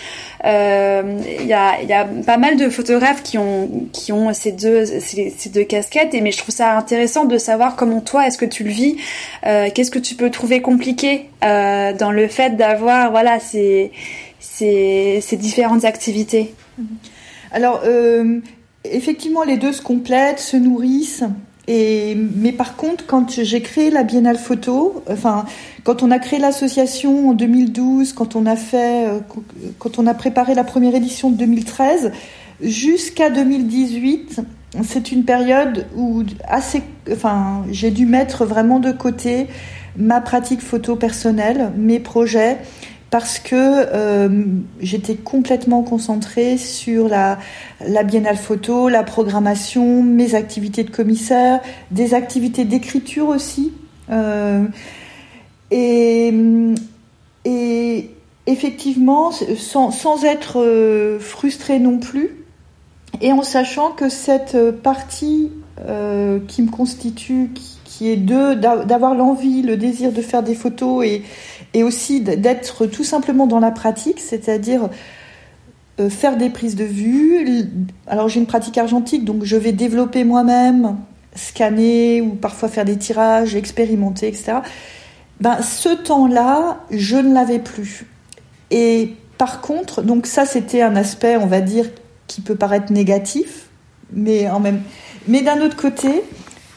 Il 0.42 0.48
euh, 0.48 1.02
y, 1.40 1.52
a, 1.52 1.82
y, 1.82 1.92
a, 1.92 2.04
pas 2.04 2.38
mal 2.38 2.56
de 2.56 2.70
photographes 2.70 3.22
qui 3.22 3.36
ont, 3.36 3.88
qui 3.92 4.12
ont 4.12 4.32
ces, 4.32 4.52
deux, 4.52 4.86
ces, 4.86 5.34
ces, 5.36 5.50
deux 5.50 5.64
casquettes, 5.64 6.14
et, 6.14 6.22
mais 6.22 6.32
je 6.32 6.38
trouve 6.38 6.54
ça 6.54 6.78
intéressant 6.78 7.26
de 7.26 7.36
savoir 7.36 7.76
comment 7.76 8.00
toi, 8.00 8.26
est-ce 8.26 8.38
que 8.38 8.46
tu 8.46 8.64
le 8.64 8.70
vis, 8.70 8.96
qu'est-ce 9.42 9.90
que 9.90 9.98
tu 9.98 10.14
peux 10.14 10.30
trouver 10.30 10.62
compliqué 10.62 11.28
dans 11.42 12.10
le 12.12 12.28
fait 12.28 12.56
d'avoir 12.56 13.10
voilà, 13.10 13.38
ces, 13.40 13.92
ces, 14.40 15.20
ces 15.20 15.36
différentes 15.36 15.84
activités. 15.84 16.54
Alors, 17.52 17.82
effectivement, 18.84 19.42
les 19.42 19.56
deux 19.56 19.72
se 19.72 19.82
complètent, 19.82 20.40
se 20.40 20.56
nourrissent. 20.56 21.24
Et, 21.68 22.14
mais 22.14 22.52
par 22.52 22.76
contre, 22.76 23.06
quand 23.06 23.42
j'ai 23.42 23.60
créé 23.60 23.90
la 23.90 24.04
Biennale 24.04 24.38
Photo, 24.38 25.02
enfin, 25.10 25.44
quand 25.82 26.02
on 26.02 26.10
a 26.10 26.18
créé 26.18 26.38
l'association 26.38 27.30
en 27.30 27.32
2012, 27.32 28.12
quand 28.12 28.36
on 28.36 28.46
a 28.46 28.56
fait, 28.56 29.08
euh, 29.08 29.18
quand 29.78 29.98
on 29.98 30.06
a 30.06 30.14
préparé 30.14 30.54
la 30.54 30.64
première 30.64 30.94
édition 30.94 31.30
de 31.30 31.36
2013, 31.36 32.12
jusqu'à 32.60 33.30
2018, 33.30 34.42
c'est 34.84 35.10
une 35.10 35.24
période 35.24 35.86
où 35.96 36.22
assez, 36.46 36.82
enfin, 37.10 37.64
j'ai 37.70 37.90
dû 37.90 38.06
mettre 38.06 38.44
vraiment 38.44 38.78
de 38.78 38.92
côté 38.92 39.48
ma 39.96 40.20
pratique 40.20 40.60
photo 40.60 40.94
personnelle, 40.94 41.72
mes 41.76 41.98
projets, 41.98 42.58
parce 43.10 43.38
que 43.38 43.54
euh, 43.54 44.44
j'étais 44.80 45.14
complètement 45.14 45.82
concentrée 45.82 46.58
sur 46.58 47.08
la, 47.08 47.38
la 47.86 48.02
biennale 48.02 48.36
photo, 48.36 48.88
la 48.88 49.04
programmation, 49.04 50.02
mes 50.02 50.34
activités 50.34 50.82
de 50.82 50.90
commissaire, 50.90 51.60
des 51.90 52.14
activités 52.14 52.64
d'écriture 52.64 53.28
aussi. 53.28 53.72
Euh, 54.10 54.64
et, 55.70 56.32
et, 57.44 58.10
effectivement, 58.46 59.32
sans, 59.56 59.90
sans 59.90 60.24
être 60.24 60.60
euh, 60.60 61.18
frustrée 61.18 61.78
non 61.78 61.98
plus, 61.98 62.44
et 63.20 63.32
en 63.32 63.42
sachant 63.42 63.92
que 63.92 64.08
cette 64.08 64.56
partie 64.82 65.50
euh, 65.80 66.38
qui 66.46 66.62
me 66.62 66.70
constitue, 66.70 67.50
qui, 67.54 67.76
qui 67.84 68.08
est 68.08 68.16
de 68.16 68.54
d'avoir 68.54 69.14
l'envie, 69.14 69.62
le 69.62 69.76
désir 69.76 70.12
de 70.12 70.20
faire 70.20 70.42
des 70.42 70.54
photos 70.54 71.04
et, 71.04 71.22
et 71.76 71.82
aussi 71.82 72.22
d'être 72.22 72.86
tout 72.86 73.04
simplement 73.04 73.46
dans 73.46 73.60
la 73.60 73.70
pratique, 73.70 74.18
c'est-à-dire 74.18 74.88
euh, 76.00 76.08
faire 76.08 76.38
des 76.38 76.48
prises 76.48 76.74
de 76.74 76.84
vue. 76.84 77.68
Alors 78.06 78.30
j'ai 78.30 78.40
une 78.40 78.46
pratique 78.46 78.78
argentique, 78.78 79.26
donc 79.26 79.44
je 79.44 79.56
vais 79.56 79.72
développer 79.72 80.24
moi-même, 80.24 80.96
scanner 81.34 82.22
ou 82.22 82.30
parfois 82.30 82.70
faire 82.70 82.86
des 82.86 82.96
tirages, 82.96 83.54
expérimenter, 83.54 84.26
etc. 84.26 84.60
Ben, 85.42 85.60
ce 85.60 85.90
temps-là, 85.90 86.78
je 86.90 87.16
ne 87.16 87.34
l'avais 87.34 87.58
plus. 87.58 88.06
Et 88.70 89.14
par 89.36 89.60
contre, 89.60 90.00
donc 90.00 90.26
ça 90.26 90.46
c'était 90.46 90.80
un 90.80 90.96
aspect, 90.96 91.36
on 91.36 91.46
va 91.46 91.60
dire, 91.60 91.90
qui 92.26 92.40
peut 92.40 92.56
paraître 92.56 92.90
négatif, 92.90 93.66
mais 94.14 94.48
en 94.48 94.60
même, 94.60 94.80
mais 95.28 95.42
d'un 95.42 95.60
autre 95.60 95.76
côté, 95.76 96.22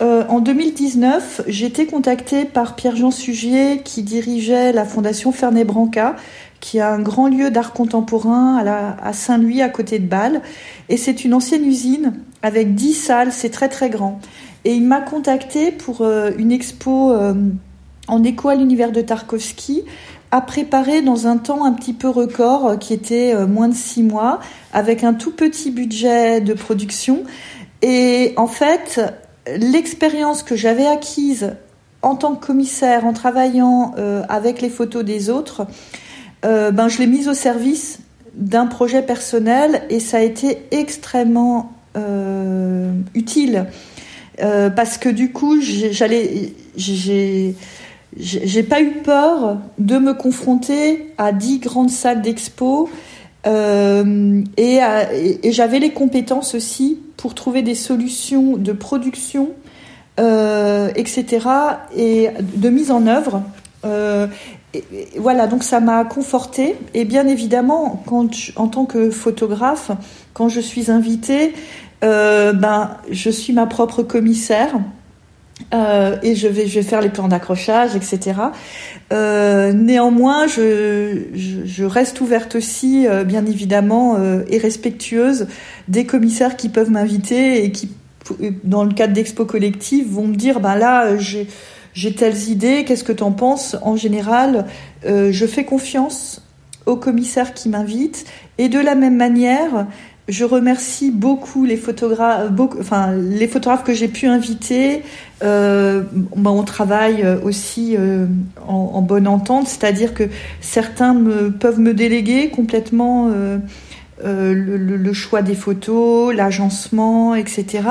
euh, 0.01 0.23
en 0.29 0.39
2019, 0.39 1.41
j'ai 1.47 1.65
été 1.65 1.85
contactée 1.85 2.45
par 2.45 2.75
Pierre-Jean 2.75 3.11
Sugier 3.11 3.81
qui 3.83 4.01
dirigeait 4.01 4.71
la 4.71 4.85
fondation 4.85 5.33
Fernet 5.33 5.65
Branca, 5.65 6.15
qui 6.61 6.79
a 6.79 6.93
un 6.93 6.99
grand 6.99 7.27
lieu 7.27 7.51
d'art 7.51 7.73
contemporain 7.73 8.63
à, 9.01 9.11
Saint-Louis, 9.11 9.61
à 9.61 9.67
côté 9.67 9.99
de 9.99 10.07
Bâle. 10.07 10.41
Et 10.87 10.95
c'est 10.95 11.25
une 11.25 11.33
ancienne 11.33 11.65
usine 11.65 12.13
avec 12.41 12.75
10 12.75 12.93
salles, 12.93 13.33
c'est 13.33 13.49
très 13.49 13.67
très 13.67 13.89
grand. 13.89 14.21
Et 14.63 14.73
il 14.73 14.83
m'a 14.83 15.01
contactée 15.01 15.71
pour 15.71 16.01
euh, 16.01 16.31
une 16.37 16.53
expo 16.53 17.11
euh, 17.11 17.33
en 18.07 18.23
écho 18.23 18.47
à 18.47 18.55
l'univers 18.55 18.93
de 18.93 19.01
Tarkovsky, 19.01 19.83
à 20.31 20.39
préparer 20.39 21.01
dans 21.01 21.27
un 21.27 21.37
temps 21.37 21.65
un 21.65 21.73
petit 21.73 21.93
peu 21.93 22.07
record, 22.07 22.79
qui 22.79 22.93
était 22.93 23.35
moins 23.47 23.67
de 23.67 23.73
6 23.73 24.03
mois, 24.03 24.39
avec 24.73 25.03
un 25.03 25.13
tout 25.13 25.31
petit 25.31 25.71
budget 25.71 26.39
de 26.39 26.53
production. 26.53 27.23
Et 27.81 28.33
en 28.37 28.45
fait, 28.45 29.01
l'expérience 29.57 30.43
que 30.43 30.55
j'avais 30.55 30.85
acquise 30.85 31.53
en 32.01 32.15
tant 32.15 32.35
que 32.35 32.45
commissaire, 32.45 33.05
en 33.05 33.13
travaillant 33.13 33.93
euh, 33.97 34.23
avec 34.29 34.61
les 34.61 34.69
photos 34.69 35.03
des 35.03 35.29
autres, 35.29 35.67
euh, 36.45 36.71
ben, 36.71 36.87
je 36.87 36.99
l'ai 36.99 37.07
mise 37.07 37.27
au 37.27 37.33
service 37.33 37.99
d'un 38.35 38.67
projet 38.67 39.01
personnel 39.01 39.81
et 39.89 39.99
ça 39.99 40.17
a 40.17 40.21
été 40.21 40.59
extrêmement 40.71 41.73
euh, 41.97 42.93
utile. 43.13 43.65
Parce 44.73 44.97
que 44.97 45.09
du 45.09 45.33
coup, 45.33 45.59
j'allais, 45.59 46.53
j'ai, 46.77 47.53
pas 48.63 48.79
eu 48.79 48.91
peur 49.03 49.57
de 49.79 49.97
me 49.97 50.13
confronter 50.13 51.13
à 51.17 51.33
dix 51.33 51.59
grandes 51.59 51.89
salles 51.89 52.21
d'expo 52.21 52.89
et 53.45 54.79
j'avais 55.43 55.79
les 55.79 55.91
compétences 55.91 56.55
aussi 56.55 56.99
pour 57.19 57.35
trouver 57.35 57.63
des 57.63 57.75
solutions 57.75 58.55
de 58.55 58.71
production, 58.71 59.49
euh, 60.21 60.89
etc., 60.95 61.45
et 61.93 62.29
de 62.41 62.69
mise 62.69 62.91
en 62.91 63.07
œuvre. 63.07 63.43
Euh, 63.83 64.25
voilà, 65.17 65.47
donc 65.47 65.63
ça 65.63 65.81
m'a 65.81 66.05
conforté. 66.05 66.77
Et 66.93 67.03
bien 67.03 67.27
évidemment, 67.27 68.01
quand 68.05 68.29
en 68.55 68.69
tant 68.69 68.85
que 68.85 69.11
photographe, 69.11 69.91
quand 70.33 70.47
je 70.47 70.61
suis 70.61 70.89
invitée, 70.89 71.53
ben, 72.01 72.91
je 73.11 73.29
suis 73.29 73.51
ma 73.51 73.65
propre 73.65 74.01
commissaire. 74.01 74.79
Euh, 75.73 76.17
et 76.23 76.35
je 76.35 76.47
vais, 76.47 76.67
faire 76.67 77.01
les 77.01 77.09
plans 77.09 77.27
d'accrochage, 77.27 77.95
etc. 77.95 78.39
Euh, 79.13 79.73
néanmoins, 79.73 80.47
je, 80.47 81.83
reste 81.83 82.21
ouverte 82.21 82.55
aussi, 82.55 83.07
euh, 83.07 83.23
bien 83.23 83.45
évidemment, 83.45 84.17
et 84.47 84.57
respectueuse 84.57 85.47
des 85.87 86.05
commissaires 86.05 86.55
qui 86.55 86.69
peuvent 86.69 86.91
m'inviter 86.91 87.63
et 87.63 87.71
qui, 87.71 87.91
dans 88.63 88.83
le 88.83 88.93
cadre 88.93 89.13
d'expo 89.13 89.45
collective, 89.45 90.07
vont 90.09 90.27
me 90.27 90.35
dire, 90.35 90.59
ben 90.59 90.75
là, 90.75 91.17
j'ai, 91.17 91.47
telles 92.15 92.49
idées, 92.49 92.83
qu'est-ce 92.85 93.03
que 93.03 93.13
tu 93.13 93.23
en 93.23 93.31
penses? 93.31 93.75
En 93.81 93.95
général, 93.95 94.65
je 95.05 95.45
fais 95.45 95.65
confiance 95.65 96.45
aux 96.85 96.95
commissaires 96.95 97.53
qui 97.53 97.69
m'invitent, 97.69 98.25
et 98.57 98.69
de 98.69 98.79
la 98.79 98.95
même 98.95 99.15
manière, 99.15 99.87
je 100.29 100.45
remercie 100.45 101.11
beaucoup 101.11 101.65
les 101.65 101.75
photographes, 101.75 102.49
enfin 102.79 103.11
les 103.13 103.47
photographes 103.47 103.83
que 103.83 103.93
j'ai 103.93 104.07
pu 104.07 104.27
inviter. 104.27 105.01
Euh, 105.43 106.03
bah, 106.35 106.51
on 106.51 106.63
travaille 106.63 107.25
aussi 107.43 107.95
euh, 107.97 108.25
en, 108.67 109.01
bonne 109.01 109.27
entente, 109.27 109.67
c'est-à-dire 109.67 110.13
que 110.13 110.23
certains 110.61 111.15
peuvent 111.59 111.79
me 111.79 111.93
déléguer 111.93 112.49
complètement 112.49 113.29
euh, 113.33 113.57
euh 114.23 114.53
le, 114.53 115.13
choix 115.13 115.41
des 115.41 115.55
photos, 115.55 116.35
l'agencement, 116.35 117.35
etc. 117.35 117.81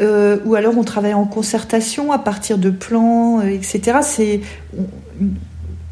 Euh, 0.00 0.38
ou 0.44 0.54
alors 0.54 0.76
on 0.76 0.84
travaille 0.84 1.14
en 1.14 1.24
concertation 1.24 2.12
à 2.12 2.18
partir 2.18 2.58
de 2.58 2.68
plans, 2.70 3.40
euh, 3.40 3.48
etc. 3.48 3.98
C'est 4.02 4.40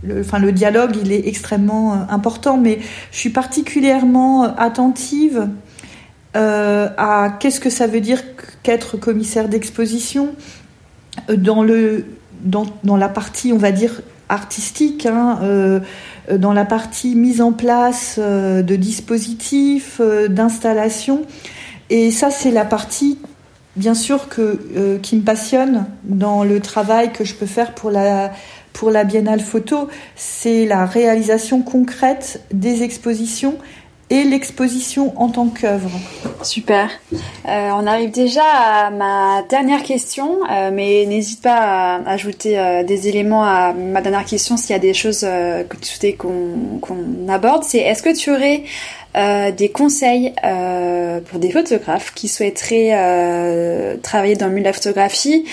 le, 0.03 0.21
enfin, 0.21 0.39
le 0.39 0.53
dialogue, 0.53 0.97
il 1.03 1.13
est 1.13 1.27
extrêmement 1.27 2.07
important, 2.11 2.59
mais 2.59 2.79
je 3.11 3.17
suis 3.17 3.31
particulièrement 3.31 4.55
attentive 4.57 5.49
euh, 6.37 6.89
à 6.97 7.37
qu'est-ce 7.39 7.61
que 7.61 7.71
ça 7.71 7.87
veut 7.87 8.01
dire 8.01 8.23
qu'être 8.63 8.97
commissaire 8.97 9.49
d'exposition? 9.49 10.35
Euh, 11.31 11.37
dans, 11.37 11.63
le, 11.63 12.07
dans, 12.43 12.67
dans, 12.83 12.97
la 12.97 13.09
partie, 13.09 13.53
on 13.53 13.59
va 13.59 13.73
dire, 13.73 14.03
artistique, 14.29 15.07
hein, 15.07 15.39
euh, 15.43 15.81
dans 16.31 16.53
la 16.53 16.65
partie 16.65 17.15
mise 17.15 17.41
en 17.41 17.53
place 17.53 18.19
de 18.19 18.77
dispositifs, 18.77 20.01
d'installations. 20.29 21.23
Et 21.91 22.11
ça, 22.11 22.31
c'est 22.31 22.51
la 22.51 22.65
partie, 22.65 23.19
bien 23.77 23.95
sûr, 23.95 24.29
que, 24.29 24.99
qui 25.03 25.17
me 25.17 25.23
passionne 25.23 25.85
dans 26.05 26.43
le 26.43 26.61
travail 26.61 27.13
que 27.13 27.25
je 27.25 27.35
peux 27.35 27.47
faire 27.47 27.75
pour 27.75 27.91
la, 27.91 28.33
pour 28.73 28.91
la 28.91 29.05
Biennale 29.05 29.41
Photo. 29.41 29.89
C'est 30.17 30.65
la 30.65 30.87
réalisation 30.87 31.61
concrète 31.61 32.43
des 32.53 32.83
expositions 32.83 33.59
et 34.11 34.25
l'exposition 34.25 35.13
en 35.21 35.29
tant 35.29 35.49
qu'œuvre. 35.49 35.91
Super. 36.43 36.91
Euh, 37.13 37.71
on 37.75 37.87
arrive 37.87 38.11
déjà 38.11 38.45
à 38.45 38.91
ma 38.91 39.43
dernière 39.49 39.83
question, 39.83 40.41
euh, 40.51 40.71
mais 40.73 41.07
n'hésite 41.07 41.43
pas 41.43 41.97
à 41.97 42.11
ajouter 42.11 42.59
euh, 42.59 42.83
des 42.85 43.09
éléments 43.09 43.45
à 43.45 43.73
ma 43.73 44.03
dernière 44.03 44.25
question 44.25 44.57
s'il 44.57 44.71
y 44.71 44.75
a 44.75 44.79
des 44.79 44.95
choses 44.95 45.21
que 45.21 45.77
tu 45.81 45.89
souhaitais 45.89 46.15
qu'on 46.15 47.29
aborde. 47.29 47.65
C'est 47.65 47.79
est-ce 47.79 48.03
que 48.03 48.15
tu 48.15 48.31
aurais 48.31 48.65
des 49.53 49.69
conseils 49.69 50.35
pour 51.31 51.39
des 51.39 51.51
photographes 51.51 52.13
qui 52.15 52.29
souhaiteraient 52.29 53.99
travailler 54.03 54.35
dans 54.35 54.47
le 54.47 54.53
milieu 54.53 54.65
de 54.65 54.69
la 54.69 54.73
photographie 54.73 55.45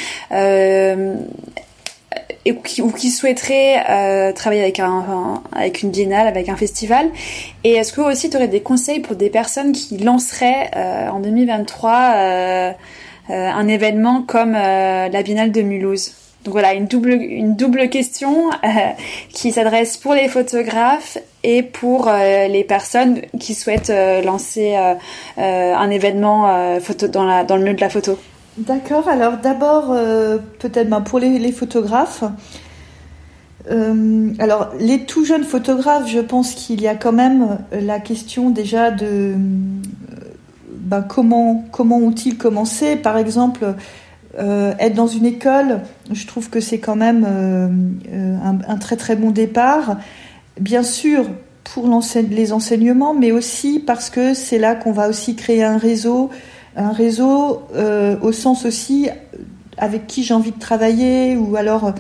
ou, 2.48 2.56
qui, 2.56 2.82
ou 2.82 2.92
qui 2.92 3.10
souhaiteraient 3.10 3.84
euh, 3.90 4.34
travailler 4.34 4.62
avec, 4.62 4.80
un, 4.80 5.42
avec 5.52 5.82
une 5.82 5.92
biennale, 5.92 6.28
avec 6.28 6.50
un 6.50 6.56
festival 6.56 7.10
Et 7.64 7.74
est-ce 7.74 7.94
que 7.94 8.02
aussi 8.02 8.30
tu 8.30 8.38
aurais 8.38 8.48
des 8.48 8.62
conseils 8.62 9.00
pour 9.00 9.16
des 9.16 9.30
personnes 9.30 9.72
qui 9.72 9.98
lanceraient 9.98 10.72
euh, 10.76 11.10
en 11.10 11.20
2023 11.20 12.14
euh, 12.16 12.72
un 13.30 13.68
événement 13.68 14.24
comme 14.24 14.54
la 14.54 15.24
biennale 15.24 15.52
de 15.52 15.62
Mulhouse? 15.62 16.14
Donc 16.44 16.54
voilà, 16.54 16.74
une 16.74 16.88
double, 16.88 17.12
une 17.12 17.56
double 17.56 17.88
question 17.90 18.50
qui 19.30 19.52
s'adresse 19.52 19.98
pour 19.98 20.16
les 20.16 20.28
photographes 20.28 21.20
et 21.44 21.64
pour 21.64 22.08
euh, 22.08 22.48
les 22.48 22.64
personnes 22.64 23.22
qui 23.40 23.54
souhaitent 23.54 23.90
euh, 23.90 24.22
lancer 24.22 24.76
euh, 24.76 24.96
un 25.38 25.90
événement 25.90 26.80
photo 26.80 27.08
dans, 27.08 27.44
dans 27.44 27.56
le 27.56 27.64
milieu 27.64 27.76
de 27.76 27.82
la 27.82 27.90
photo. 27.90 28.18
D'accord, 28.68 29.08
alors 29.08 29.38
d'abord, 29.38 29.92
euh, 29.92 30.38
peut-être 30.60 30.88
ben, 30.88 31.02
pour 31.02 31.18
les, 31.18 31.52
photographes. 31.52 32.24
Euh, 33.72 34.32
alors, 34.38 34.70
les 34.80 35.06
tout 35.06 35.26
jeunes 35.26 35.44
photographes, 35.44 36.08
je 36.08 36.20
pense 36.20 36.54
qu'il 36.54 36.80
y 36.80 36.88
a 36.88 36.96
quand 36.96 37.12
même 37.12 37.58
la 37.72 38.00
question 38.00 38.52
déjà 38.52 38.92
de 38.92 39.34
ben, 40.70 41.02
comment, 41.02 41.66
ont-ils 41.80 42.38
commencé? 42.38 42.98
Par 42.98 43.18
exemple, 43.18 43.74
euh, 44.38 44.74
être 44.78 44.94
dans 44.94 45.08
une 45.08 45.26
école, 45.26 45.80
je 46.12 46.28
trouve 46.28 46.52
que 46.52 46.60
c'est 46.60 46.80
quand 46.80 46.96
même 46.96 47.26
euh, 47.28 47.68
un, 48.44 48.60
un, 48.68 48.78
très 48.78 48.96
très 48.96 49.16
bon 49.16 49.32
départ. 49.32 49.98
Bien 50.60 50.84
sûr, 50.84 51.26
pour 51.64 51.90
les 52.30 52.54
enseignements, 52.54 53.16
mais 53.16 53.32
aussi 53.32 53.80
parce 53.80 54.12
que 54.12 54.36
c'est 54.36 54.60
là 54.60 54.76
qu'on 54.76 54.92
va 54.92 55.10
aussi 55.10 55.36
créer 55.36 55.64
un 55.64 55.78
réseau 55.78 56.30
un 56.76 56.92
réseau 56.92 57.64
euh, 57.76 58.18
au 58.22 58.32
sens 58.32 58.66
aussi 58.66 59.10
avec 59.78 60.08
qui 60.08 60.24
j'ai 60.24 60.34
envie 60.34 60.52
de 60.52 60.60
travailler 60.60 61.36
ou 61.36 61.56
alors 61.56 61.94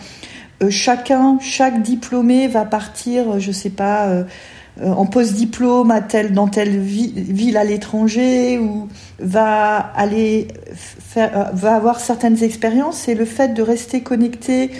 euh, 0.61 0.69
chacun, 0.69 1.39
chaque 1.39 1.81
diplômé 1.81 2.47
va 2.47 2.65
partir, 2.65 3.39
je 3.39 3.51
sais 3.51 3.69
pas, 3.69 4.07
euh, 4.07 4.23
en 4.81 5.05
post-diplôme 5.05 5.91
à 5.91 6.01
tel, 6.01 6.33
dans 6.33 6.47
telle 6.47 6.79
vi 6.79 7.11
ville 7.15 7.57
à 7.57 7.63
l'étranger 7.63 8.57
ou 8.57 8.87
va 9.19 9.77
aller 9.77 10.47
va 11.53 11.75
avoir 11.75 11.99
certaines 11.99 12.41
expériences 12.41 13.09
et 13.09 13.15
le 13.15 13.25
fait 13.25 13.49
de 13.49 13.61
rester 13.61 14.01
connecté 14.01 14.71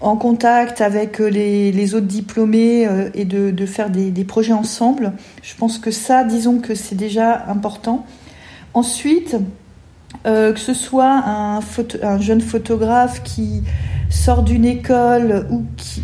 en 0.00 0.16
contact 0.16 0.80
avec 0.80 1.18
les, 1.18 1.94
autres 1.94 2.06
diplômés 2.06 2.86
euh, 2.86 3.08
et 3.14 3.24
de, 3.24 3.66
faire 3.66 3.90
des, 3.90 4.24
projets 4.24 4.52
ensemble, 4.52 5.12
je 5.42 5.54
pense 5.54 5.78
que 5.78 5.90
ça, 5.90 6.24
disons 6.24 6.58
que 6.58 6.74
c'est 6.74 6.94
déjà 6.94 7.44
important. 7.48 8.04
Ensuite, 8.76 9.38
euh, 10.26 10.52
que 10.52 10.60
ce 10.60 10.74
soit 10.74 11.24
un, 11.24 11.60
jeune 12.20 12.42
photographe 12.42 13.22
qui 13.22 13.62
sort 14.10 14.42
d'une 14.42 14.66
école 14.66 15.46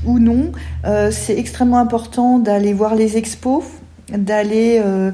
ou, 0.07 0.19
non, 0.19 0.53
euh, 0.87 1.11
c'est 1.11 1.39
extrêmement 1.39 1.77
important 1.77 2.39
d'aller 2.39 2.73
voir 2.73 2.95
les 2.95 3.19
expos, 3.19 3.63
d'aller 4.09 4.81
euh, 4.83 5.11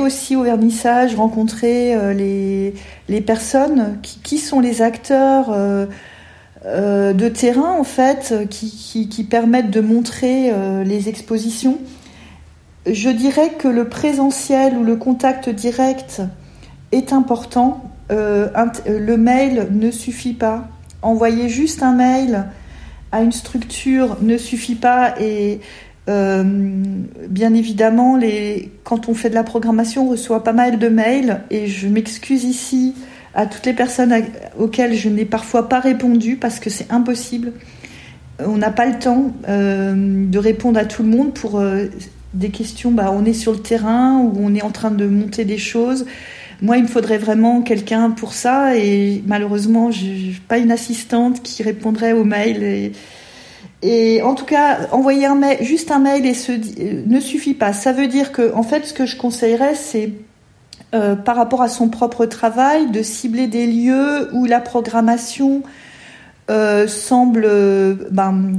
aussi 0.00 0.34
au 0.34 0.44
vernissage, 0.44 1.14
rencontrer 1.14 1.94
les, 2.14 3.20
personnes 3.20 3.98
qui, 4.22 4.38
sont 4.38 4.60
les 4.60 4.80
acteurs 4.80 5.54
de 6.64 7.28
terrain 7.28 7.76
en 7.78 7.84
fait, 7.84 8.34
qui 8.48 9.26
permettent 9.28 9.70
de 9.70 9.82
montrer 9.82 10.54
les 10.86 11.10
expositions. 11.10 11.76
Je 12.90 13.10
dirais 13.10 13.50
que 13.58 13.68
le 13.68 13.90
présentiel 13.90 14.78
ou 14.78 14.84
le 14.84 14.96
contact 14.96 15.50
direct 15.50 16.22
est 16.96 17.12
important. 17.12 17.84
Euh, 18.10 18.48
le 18.86 19.16
mail 19.16 19.68
ne 19.70 19.90
suffit 19.90 20.34
pas. 20.34 20.68
Envoyer 21.02 21.48
juste 21.48 21.82
un 21.82 21.92
mail 21.92 22.46
à 23.12 23.22
une 23.22 23.32
structure 23.32 24.16
ne 24.20 24.36
suffit 24.36 24.74
pas 24.74 25.14
et 25.20 25.60
euh, 26.08 26.44
bien 27.28 27.54
évidemment, 27.54 28.16
les, 28.16 28.70
quand 28.84 29.08
on 29.08 29.14
fait 29.14 29.30
de 29.30 29.34
la 29.34 29.42
programmation, 29.42 30.06
on 30.06 30.10
reçoit 30.10 30.44
pas 30.44 30.52
mal 30.52 30.78
de 30.78 30.88
mails 30.88 31.40
et 31.50 31.66
je 31.66 31.88
m'excuse 31.88 32.44
ici 32.44 32.94
à 33.34 33.46
toutes 33.46 33.66
les 33.66 33.72
personnes 33.72 34.14
auxquelles 34.58 34.94
je 34.94 35.08
n'ai 35.08 35.24
parfois 35.24 35.68
pas 35.68 35.80
répondu 35.80 36.36
parce 36.36 36.60
que 36.60 36.70
c'est 36.70 36.90
impossible. 36.92 37.52
On 38.38 38.56
n'a 38.58 38.70
pas 38.70 38.86
le 38.86 38.98
temps 38.98 39.32
euh, 39.48 39.94
de 40.26 40.38
répondre 40.38 40.78
à 40.78 40.84
tout 40.84 41.02
le 41.02 41.08
monde 41.08 41.34
pour 41.34 41.58
euh, 41.58 41.86
des 42.34 42.50
questions. 42.50 42.92
Bah, 42.92 43.12
on 43.12 43.24
est 43.24 43.32
sur 43.32 43.52
le 43.52 43.58
terrain 43.58 44.18
ou 44.18 44.34
on 44.38 44.54
est 44.54 44.62
en 44.62 44.70
train 44.70 44.90
de 44.90 45.06
monter 45.06 45.44
des 45.44 45.58
choses. 45.58 46.06
Moi, 46.62 46.78
il 46.78 46.84
me 46.84 46.88
faudrait 46.88 47.18
vraiment 47.18 47.60
quelqu'un 47.60 48.10
pour 48.10 48.32
ça 48.32 48.76
et 48.76 49.22
malheureusement, 49.26 49.90
je 49.90 50.06
n'ai 50.06 50.36
pas 50.48 50.58
une 50.58 50.70
assistante 50.70 51.42
qui 51.42 51.62
répondrait 51.62 52.12
aux 52.12 52.24
mails. 52.24 52.92
Et, 53.82 54.22
en 54.22 54.34
tout 54.34 54.46
cas, 54.46 54.88
envoyer 54.90 55.26
un 55.26 55.34
mail, 55.34 55.58
juste 55.60 55.90
un 55.90 55.98
mail 55.98 56.24
et 56.24 56.32
se, 56.32 56.52
euh, 56.52 57.02
ne 57.06 57.20
suffit 57.20 57.52
pas. 57.52 57.74
Ça 57.74 57.92
veut 57.92 58.08
dire 58.08 58.32
que, 58.32 58.54
en 58.54 58.62
fait, 58.62 58.86
ce 58.86 58.94
que 58.94 59.04
je 59.04 59.16
conseillerais, 59.16 59.74
c'est 59.74 60.12
euh, 60.94 61.14
par 61.14 61.36
rapport 61.36 61.60
à 61.60 61.68
son 61.68 61.90
propre 61.90 62.24
travail, 62.24 62.90
de 62.90 63.02
cibler 63.02 63.48
des 63.48 63.66
lieux 63.66 64.30
où 64.32 64.46
la 64.46 64.60
programmation 64.60 65.62
euh, 66.50 66.88
semble 66.88 67.46
ben, 68.10 68.52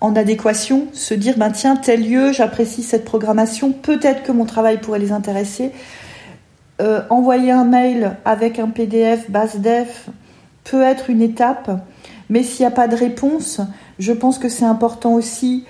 en 0.00 0.16
adéquation, 0.16 0.86
se 0.92 1.14
dire 1.14 1.36
ben, 1.36 1.50
tiens, 1.50 1.74
tel 1.74 2.08
lieu, 2.08 2.32
j'apprécie 2.32 2.84
cette 2.84 3.04
programmation, 3.04 3.72
peut-être 3.72 4.22
que 4.22 4.30
mon 4.30 4.44
travail 4.44 4.80
pourrait 4.80 5.00
les 5.00 5.12
intéresser 5.12 5.72
euh, 6.80 7.02
envoyer 7.10 7.50
un 7.50 7.64
mail 7.64 8.16
avec 8.24 8.58
un 8.58 8.68
PDF 8.68 9.30
base 9.30 9.58
def 9.58 10.08
peut 10.64 10.82
être 10.82 11.10
une 11.10 11.20
étape, 11.20 11.70
mais 12.30 12.42
s'il 12.42 12.64
n'y 12.64 12.72
a 12.72 12.74
pas 12.74 12.88
de 12.88 12.96
réponse, 12.96 13.60
je 13.98 14.12
pense 14.12 14.38
que 14.38 14.48
c'est 14.48 14.64
important 14.64 15.12
aussi 15.12 15.64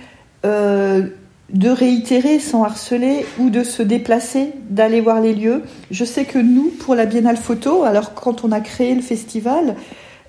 euh, 0.47 1.09
de 1.53 1.69
réitérer 1.69 2.39
sans 2.39 2.63
harceler 2.63 3.27
ou 3.41 3.51
de 3.51 3.65
se 3.65 3.83
déplacer, 3.83 4.53
d'aller 4.69 5.01
voir 5.01 5.21
les 5.21 5.35
lieux. 5.35 5.63
Je 5.91 6.05
sais 6.05 6.27
que 6.27 6.39
nous, 6.39 6.71
pour 6.79 6.95
la 6.95 7.07
Biennale 7.07 7.39
Photo, 7.39 7.83
alors 7.83 8.15
quand 8.15 8.45
on 8.45 8.53
a 8.53 8.61
créé 8.61 8.95
le 8.95 9.03
festival, 9.03 9.75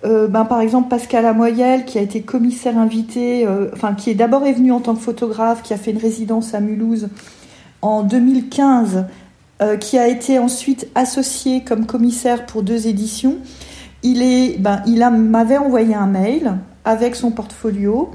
euh, 0.04 0.28
ben, 0.28 0.46
par 0.46 0.62
exemple 0.62 0.90
Pascal 0.90 1.28
Amoyel, 1.28 1.86
qui 1.86 2.00
a 2.00 2.02
été 2.02 2.22
commissaire 2.22 2.80
invité, 2.80 3.48
enfin 3.72 3.94
qui 3.94 4.10
est 4.10 4.16
d'abord 4.16 4.46
venu 4.46 4.72
en 4.72 4.80
tant 4.80 4.96
que 4.96 5.02
photographe, 5.02 5.62
qui 5.62 5.76
a 5.76 5.78
fait 5.78 5.92
une 5.92 6.00
résidence 6.00 6.56
à 6.56 6.60
Mulhouse 6.60 7.10
en 7.84 8.02
2015, 8.02 9.06
euh, 9.62 9.78
qui 9.78 9.98
a 9.98 10.08
été 10.08 10.40
ensuite 10.40 10.88
associé 10.96 11.64
comme 11.64 11.86
commissaire 11.86 12.46
pour 12.46 12.64
deux 12.64 12.88
éditions. 12.88 13.38
Il 14.04 14.22
est, 14.22 14.58
ben, 14.58 14.82
il 14.88 15.00
m'avait 15.00 15.58
envoyé 15.58 15.94
un 15.94 16.08
mail 16.08 16.58
avec 16.84 17.16
son 17.16 17.32
portfolio 17.32 18.10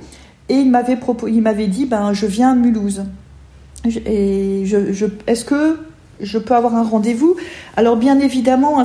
et 0.48 0.54
il 0.54 0.70
m'avait 0.70 0.98
il 1.28 1.42
m'avait 1.42 1.68
dit, 1.68 1.86
ben, 1.86 2.12
je 2.12 2.26
viens 2.26 2.52
à 2.52 2.54
Mulhouse. 2.54 3.04
Et 3.84 4.64
je, 4.64 5.06
est-ce 5.26 5.44
que 5.44 5.78
je 6.20 6.38
peux 6.38 6.54
avoir 6.54 6.74
un 6.74 6.82
rendez-vous? 6.82 7.36
Alors 7.76 7.96
bien 7.96 8.18
évidemment, 8.18 8.82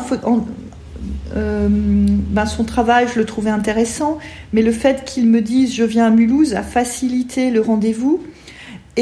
euh, 1.36 1.68
ben 1.70 2.46
son 2.46 2.64
travail, 2.64 3.08
je 3.14 3.20
le 3.20 3.26
trouvais 3.26 3.50
intéressant, 3.50 4.20
mais 4.54 4.62
le 4.62 4.72
fait 4.72 5.06
qu'il 5.06 5.28
me 5.28 5.42
dise 5.42 5.74
je 5.74 5.84
viens 5.84 6.06
à 6.06 6.10
Mulhouse 6.10 6.54
a 6.54 6.62
facilité 6.62 7.50
le 7.50 7.62
rendez-vous. 7.62 8.22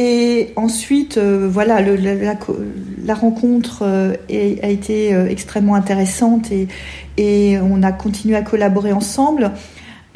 Et 0.02 0.54
ensuite, 0.56 1.18
euh, 1.18 1.50
voilà, 1.52 1.82
la, 1.82 3.14
rencontre 3.14 3.82
euh, 3.82 4.14
a 4.30 4.70
été 4.70 5.12
extrêmement 5.12 5.76
intéressante 5.76 6.54
et, 6.54 6.70
et, 7.18 7.58
on 7.60 7.84
a 7.84 7.91
continué 7.91 8.38
à 8.38 8.41
collaborer 8.41 8.93
ensemble. 8.93 9.52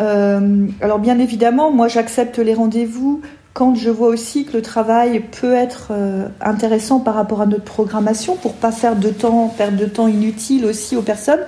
Euh, 0.02 0.68
alors 0.82 1.00
bien 1.00 1.20
évidemment, 1.20 1.72
moi 1.72 1.88
j'accepte 1.88 2.40
les 2.40 2.54
rendez-vous 2.54 3.22
quand 3.54 3.76
je 3.76 3.92
vois 3.92 4.08
aussi 4.08 4.46
que 4.46 4.54
le 4.54 4.64
travail 4.64 5.20
peut 5.20 5.54
être 5.54 5.90
euh, 5.92 6.28
intéressant 6.42 7.00
par 7.00 7.14
rapport 7.14 7.42
à 7.42 7.46
notre 7.46 7.64
programmation 7.64 8.36
pour 8.36 8.54
pas 8.54 8.72
faire 8.72 8.96
de 8.96 9.10
temps, 9.10 9.54
perdre 9.56 9.78
de 9.78 9.86
temps 9.86 10.08
inutile 10.08 10.66
aussi 10.66 10.96
aux 10.96 11.04
personnes, 11.04 11.42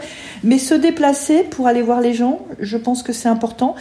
mais 0.44 0.60
se 0.60 0.76
déplacer 0.76 1.42
pour 1.44 1.66
aller 1.66 1.82
voir 1.82 2.02
les 2.02 2.14
gens, 2.14 2.46
je 2.60 2.78
pense 2.78 3.02
que 3.02 3.12
c'est 3.12 3.30
important. 3.30 3.76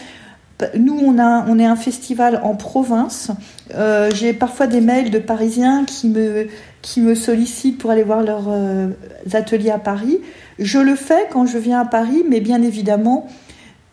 Nous, 0.76 0.96
on, 0.96 1.18
a, 1.18 1.44
on 1.48 1.58
est 1.58 1.66
un 1.66 1.76
festival 1.76 2.40
en 2.44 2.54
province. 2.54 3.30
Euh, 3.74 4.10
J'ai 4.14 4.32
parfois 4.32 4.66
des 4.66 4.80
mails 4.80 5.10
de 5.10 5.18
Parisiens 5.18 5.84
qui 5.84 6.08
me, 6.08 7.14
sollicitent 7.14 7.78
pour 7.78 7.90
aller 7.90 8.04
voir 8.04 8.22
leurs 8.22 8.48
euh, 8.48 8.88
ateliers 9.32 9.70
à 9.70 9.78
Paris. 9.78 10.20
Je 10.58 10.78
le 10.78 10.94
fais 10.94 11.26
quand 11.32 11.46
je 11.46 11.58
viens 11.58 11.80
à 11.80 11.84
Paris, 11.84 12.22
mais 12.28 12.40
bien 12.40 12.62
évidemment, 12.62 13.26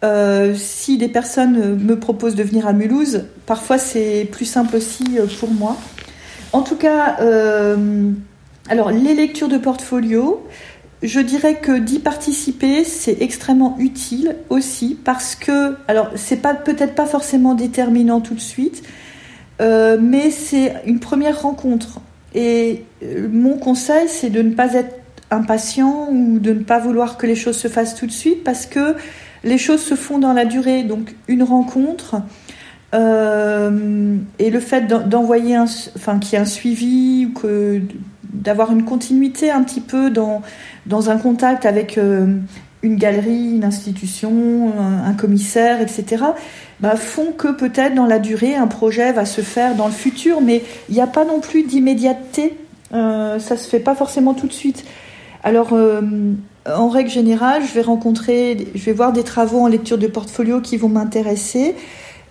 euh, 0.04 0.54
si 0.56 0.98
des 0.98 1.08
personnes 1.08 1.76
me 1.76 2.00
proposent 2.00 2.36
de 2.36 2.44
venir 2.44 2.68
à 2.68 2.74
Mulhouse, 2.74 3.26
parfois 3.48 3.80
c'est 3.80 4.28
plus 4.32 4.46
simple 4.46 4.76
aussi 4.76 5.04
pour 5.40 5.50
moi. 5.50 5.78
En 6.54 6.62
tout 6.62 6.76
cas, 6.76 7.18
alors 8.70 8.92
les 8.92 9.16
lectures 9.16 9.48
de 9.48 9.58
portfolio, 9.58 10.46
je 11.04 11.20
dirais 11.20 11.56
que 11.56 11.78
d'y 11.78 12.00
participer, 12.00 12.84
c'est 12.84 13.22
extrêmement 13.22 13.76
utile 13.80 14.36
aussi 14.50 14.98
parce 15.04 15.36
que, 15.36 15.76
alors 15.88 16.12
c'est 16.16 16.42
pas 16.42 16.54
peut-être 16.54 16.96
pas 16.96 17.06
forcément 17.06 17.56
déterminant 17.56 18.22
tout 18.22 18.36
de 18.36 18.40
suite, 18.40 18.84
mais 19.60 20.32
c'est 20.32 20.74
une 20.88 21.00
première 21.00 21.44
rencontre. 21.44 22.02
Et 22.34 22.86
mon 23.32 23.58
conseil, 23.58 24.08
c'est 24.08 24.30
de 24.30 24.42
ne 24.42 24.54
pas 24.54 24.74
être 24.74 24.96
impatient 25.32 26.10
ou 26.12 26.40
de 26.40 26.54
ne 26.54 26.64
pas 26.64 26.80
vouloir 26.80 27.18
que 27.18 27.26
les 27.26 27.36
choses 27.36 27.58
se 27.58 27.68
fassent 27.68 27.96
tout 27.96 28.06
de 28.06 28.12
suite 28.12 28.44
parce 28.44 28.66
que 28.66 28.96
les 29.44 29.58
choses 29.58 29.82
se 29.82 29.96
font 29.96 30.20
dans 30.20 30.34
la 30.34 30.46
durée, 30.46 30.84
donc 30.84 31.16
une 31.28 31.44
rencontre 31.44 32.22
euh, 32.94 34.18
et 34.38 34.50
le 34.50 34.60
fait 34.60 34.82
d'envoyer 34.88 35.56
un, 35.56 35.66
enfin 35.96 36.20
qu'il 36.20 36.34
y 36.34 36.36
ait 36.36 36.40
un 36.40 36.46
suivi 36.46 37.28
ou 37.28 37.34
que 37.34 37.82
d'avoir 38.34 38.72
une 38.72 38.86
continuité 38.86 39.52
un 39.52 39.64
petit 39.64 39.82
peu 39.82 40.10
dans 40.10 40.42
dans 40.86 41.10
un 41.10 41.18
contact 41.18 41.66
avec 41.66 41.98
euh, 41.98 42.36
une 42.84 42.96
galerie, 42.96 43.56
une 43.56 43.64
institution, 43.64 44.74
un, 45.06 45.14
commissaire, 45.14 45.82
etc. 45.82 46.24
Bah, 46.80 46.96
font 46.96 47.32
que 47.32 47.50
peut-être 47.50 47.94
dans 47.94 48.08
la 48.08 48.18
durée 48.18 48.56
un 48.56 48.68
projet 48.68 49.12
va 49.12 49.26
se 49.26 49.42
faire 49.42 49.76
dans 49.76 49.86
le 49.86 49.94
futur, 49.94 50.42
mais 50.42 50.64
il 50.90 50.96
n'y 50.96 51.02
a 51.02 51.08
pas 51.08 51.26
non 51.26 51.40
plus 51.40 51.64
d'immédiateté. 51.64 52.58
Euh, 52.94 53.38
ça 53.38 53.56
se 53.56 53.70
fait 53.70 53.80
pas 53.80 53.94
forcément 53.94 54.34
tout 54.34 54.48
de 54.48 54.54
suite. 54.54 54.84
Alors 55.44 55.74
euh, 55.74 56.02
en 56.66 56.90
règle 56.90 57.10
générale, 57.10 57.62
je 57.68 57.74
vais 57.74 57.82
rencontrer, 57.82 58.68
je 58.74 58.84
vais 58.84 58.94
voir 58.94 59.14
des 59.14 59.24
travaux 59.24 59.60
en 59.60 59.68
lecture 59.68 60.00
de 60.00 60.08
portfolio 60.08 60.62
qui 60.62 60.78
vont 60.78 60.90
m'intéresser 60.90 61.76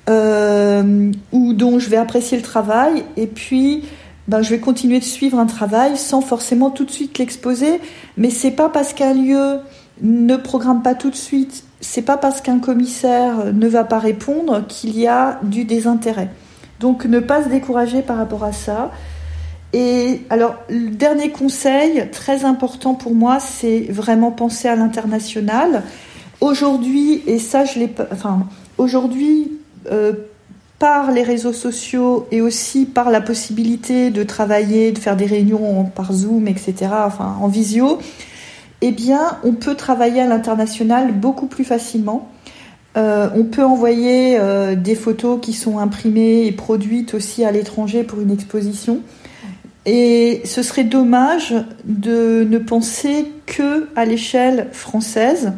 ou 0.09 1.53
dont 1.53 1.79
je 1.79 1.89
vais 1.89 1.97
apprécier 1.97 2.37
le 2.37 2.43
travail, 2.43 3.05
et 3.17 3.29
puis 3.29 3.85
ben, 4.31 4.43
je 4.43 4.51
vais 4.51 4.61
continuer 4.61 5.01
de 5.01 5.05
suivre 5.05 5.41
un 5.41 5.47
travail 5.47 5.97
sans 5.97 6.21
forcément 6.21 6.71
tout 6.71 6.85
de 6.85 6.91
suite 6.93 7.19
l'exposer. 7.19 7.81
Mais 8.17 8.31
c'est 8.31 8.53
pas 8.53 8.69
parce 8.69 8.93
qu'un 8.93 9.13
lieu 9.13 9.59
ne 10.03 10.37
programme 10.37 10.83
pas 10.83 10.95
tout 10.95 11.11
de 11.11 11.17
suite, 11.17 11.65
c'est 11.81 12.03
pas 12.03 12.17
parce 12.17 12.41
qu'un 12.41 12.61
commissaire 12.61 13.53
ne 13.53 13.67
va 13.67 13.83
pas 13.83 13.99
répondre 13.99 14.65
qu'il 14.69 14.97
y 14.97 15.09
a 15.09 15.41
du 15.43 15.65
désintérêt. 15.65 16.31
Donc 16.79 17.07
ne 17.07 17.19
pas 17.19 17.43
se 17.43 17.49
décourager 17.49 18.03
par 18.03 18.19
rapport 18.19 18.45
à 18.45 18.53
ça. 18.53 18.93
Et 19.73 20.21
alors, 20.31 20.55
le 20.69 20.91
dernier 20.91 21.31
conseil 21.31 22.09
très 22.13 22.45
important 22.45 22.95
pour 22.95 23.17
moi, 23.17 23.41
c'est 23.41 23.89
vraiment 23.91 24.31
penser 24.31 24.69
à 24.69 24.77
l'international. 24.77 25.83
Aujourd'hui, 26.41 27.25
et 27.27 27.41
ça, 27.41 27.65
je 27.65 27.81
l'ai, 27.81 27.93
enfin, 28.13 28.47
aujourd'hui, 28.79 29.59
euh, 29.91 30.13
par 30.81 31.13
les 31.13 31.23
réseaux 31.23 31.53
sociaux 31.53 32.27
et 32.33 32.41
aussi 32.41 32.87
par 32.87 33.11
la 33.11 33.21
possibilité 33.21 34.09
de 34.11 34.23
travailler, 34.25 34.93
de 34.93 34.99
faire 34.99 35.15
des 35.15 35.27
réunions 35.27 35.85
par 35.85 36.13
Zoom, 36.13 36.49
etc., 36.49 36.89
enfin, 37.05 37.37
en 37.41 37.49
visio, 37.49 37.99
eh 38.81 38.91
bien, 38.91 39.39
on 39.45 39.53
peut 39.53 39.75
travailler 39.75 40.23
à 40.23 40.27
l'international 40.27 41.13
beaucoup 41.13 41.47
plus 41.47 41.65
facilement. 41.65 42.31
Euh, 42.97 43.29
on 43.37 43.45
peut 43.45 43.63
envoyer 43.63 44.39
euh, 44.41 44.75
des 44.75 44.95
photos 44.95 45.39
qui 45.43 45.53
sont 45.53 45.79
imprimées 45.79 46.47
et 46.47 46.53
produites 46.53 47.13
aussi 47.13 47.45
à 47.45 47.53
l'étranger 47.53 48.03
pour 48.03 48.19
une 48.21 48.31
exposition. 48.31 49.01
Et 49.85 50.41
ce 50.45 50.63
serait 50.63 50.85
dommage 50.85 51.55
de 51.85 52.47
ne 52.49 52.57
penser 52.57 53.27
que 53.45 53.87
à 53.97 54.07
l'échelle 54.07 54.69
française. 54.73 55.53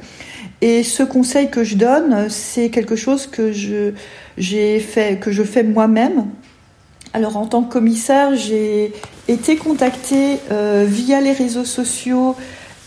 Et 0.62 0.84
ce 0.84 1.02
conseil 1.02 1.50
que 1.50 1.64
je 1.64 1.74
donne, 1.74 2.30
c'est 2.30 2.70
quelque 2.70 2.96
chose 2.96 3.26
que 3.26 3.52
je, 3.52 3.92
j'ai 4.38 4.78
fait, 4.78 5.18
que 5.18 5.32
je 5.32 5.42
fais 5.42 5.64
moi-même. 5.64 6.26
Alors 7.12 7.36
en 7.36 7.46
tant 7.46 7.62
que 7.62 7.72
commissaire, 7.72 8.34
j'ai 8.36 8.92
été 9.28 9.56
contactée 9.56 10.38
euh, 10.50 10.86
via 10.88 11.20
les 11.20 11.32
réseaux 11.32 11.66
sociaux 11.66 12.36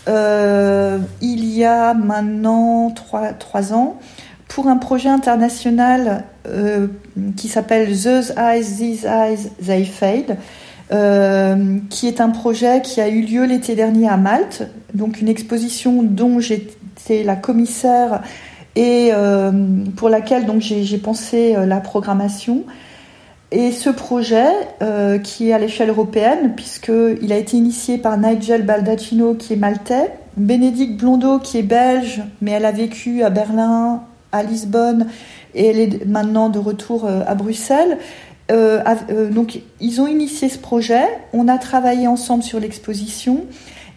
euh, 0.08 0.98
il 1.20 1.44
y 1.44 1.64
a 1.64 1.92
maintenant 1.92 2.90
trois, 2.92 3.72
ans 3.72 3.98
pour 4.48 4.68
un 4.68 4.76
projet 4.76 5.08
international 5.08 6.24
euh, 6.46 6.86
qui 7.36 7.48
s'appelle 7.48 7.88
Those 7.88 8.32
Eyes, 8.38 8.64
These 8.78 9.04
Eyes, 9.04 9.50
They 9.64 9.84
Fade 9.84 10.38
euh, 10.92 11.78
qui 11.90 12.06
est 12.06 12.20
un 12.20 12.28
projet 12.30 12.80
qui 12.80 13.00
a 13.00 13.08
eu 13.08 13.22
lieu 13.22 13.44
l'été 13.44 13.74
dernier 13.74 14.08
à 14.08 14.16
Malte, 14.16 14.68
donc 14.94 15.20
une 15.20 15.28
exposition 15.28 16.04
dont 16.04 16.38
la 17.08 17.36
commissaire 17.36 18.22
et 18.74 19.10
euh, 19.12 19.52
pour 19.96 20.08
laquelle 20.08 20.44
donc 20.44 20.60
j'ai 20.60 20.98
pensé 20.98 21.54
euh, 21.54 21.66
la 21.66 21.80
programmation. 21.80 22.64
Et 23.52 23.70
ce 23.70 23.90
projet, 23.90 24.48
qui 25.22 25.48
est 25.48 25.52
à 25.52 25.58
l'échelle 25.58 25.90
européenne, 25.90 26.54
puisqu'il 26.56 27.32
a 27.32 27.36
été 27.36 27.56
initié 27.56 27.96
par 27.96 28.18
Nigel 28.18 28.66
Baldacchino, 28.66 29.34
qui 29.34 29.52
est 29.52 29.56
maltais, 29.56 30.12
Bénédicte 30.36 31.00
Blondeau, 31.00 31.38
qui 31.38 31.58
est 31.58 31.62
belge, 31.62 32.22
mais 32.42 32.50
elle 32.50 32.64
a 32.64 32.72
vécu 32.72 33.22
à 33.22 33.30
Berlin, 33.30 34.02
à 34.32 34.42
Lisbonne, 34.42 35.06
et 35.54 35.66
elle 35.68 35.78
est 35.78 36.06
maintenant 36.06 36.48
de 36.48 36.58
retour 36.58 37.06
à 37.06 37.34
Bruxelles. 37.36 37.98
Euh, 38.50 38.82
euh, 39.10 39.30
donc, 39.30 39.60
ils 39.80 40.00
ont 40.00 40.06
initié 40.06 40.48
ce 40.48 40.58
projet. 40.58 41.04
On 41.32 41.48
a 41.48 41.58
travaillé 41.58 42.06
ensemble 42.06 42.42
sur 42.42 42.60
l'exposition. 42.60 43.44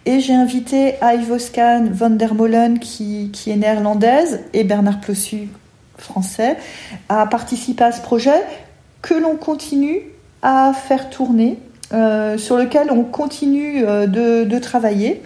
Et 0.06 0.20
j'ai 0.20 0.34
invité 0.34 0.94
Ivoscan 1.02 1.88
van 1.92 2.10
der 2.10 2.34
Molen, 2.34 2.78
qui, 2.78 3.30
qui 3.32 3.50
est 3.50 3.56
néerlandaise, 3.56 4.40
et 4.52 4.64
Bernard 4.64 5.00
Plossu, 5.00 5.48
français, 5.98 6.56
à 7.08 7.26
participer 7.26 7.84
à 7.84 7.92
ce 7.92 8.00
projet 8.00 8.42
que 9.02 9.14
l'on 9.14 9.36
continue 9.36 10.00
à 10.42 10.72
faire 10.72 11.10
tourner, 11.10 11.58
euh, 11.92 12.38
sur 12.38 12.56
lequel 12.56 12.90
on 12.90 13.04
continue 13.04 13.82
de, 13.82 14.44
de 14.44 14.58
travailler. 14.58 15.22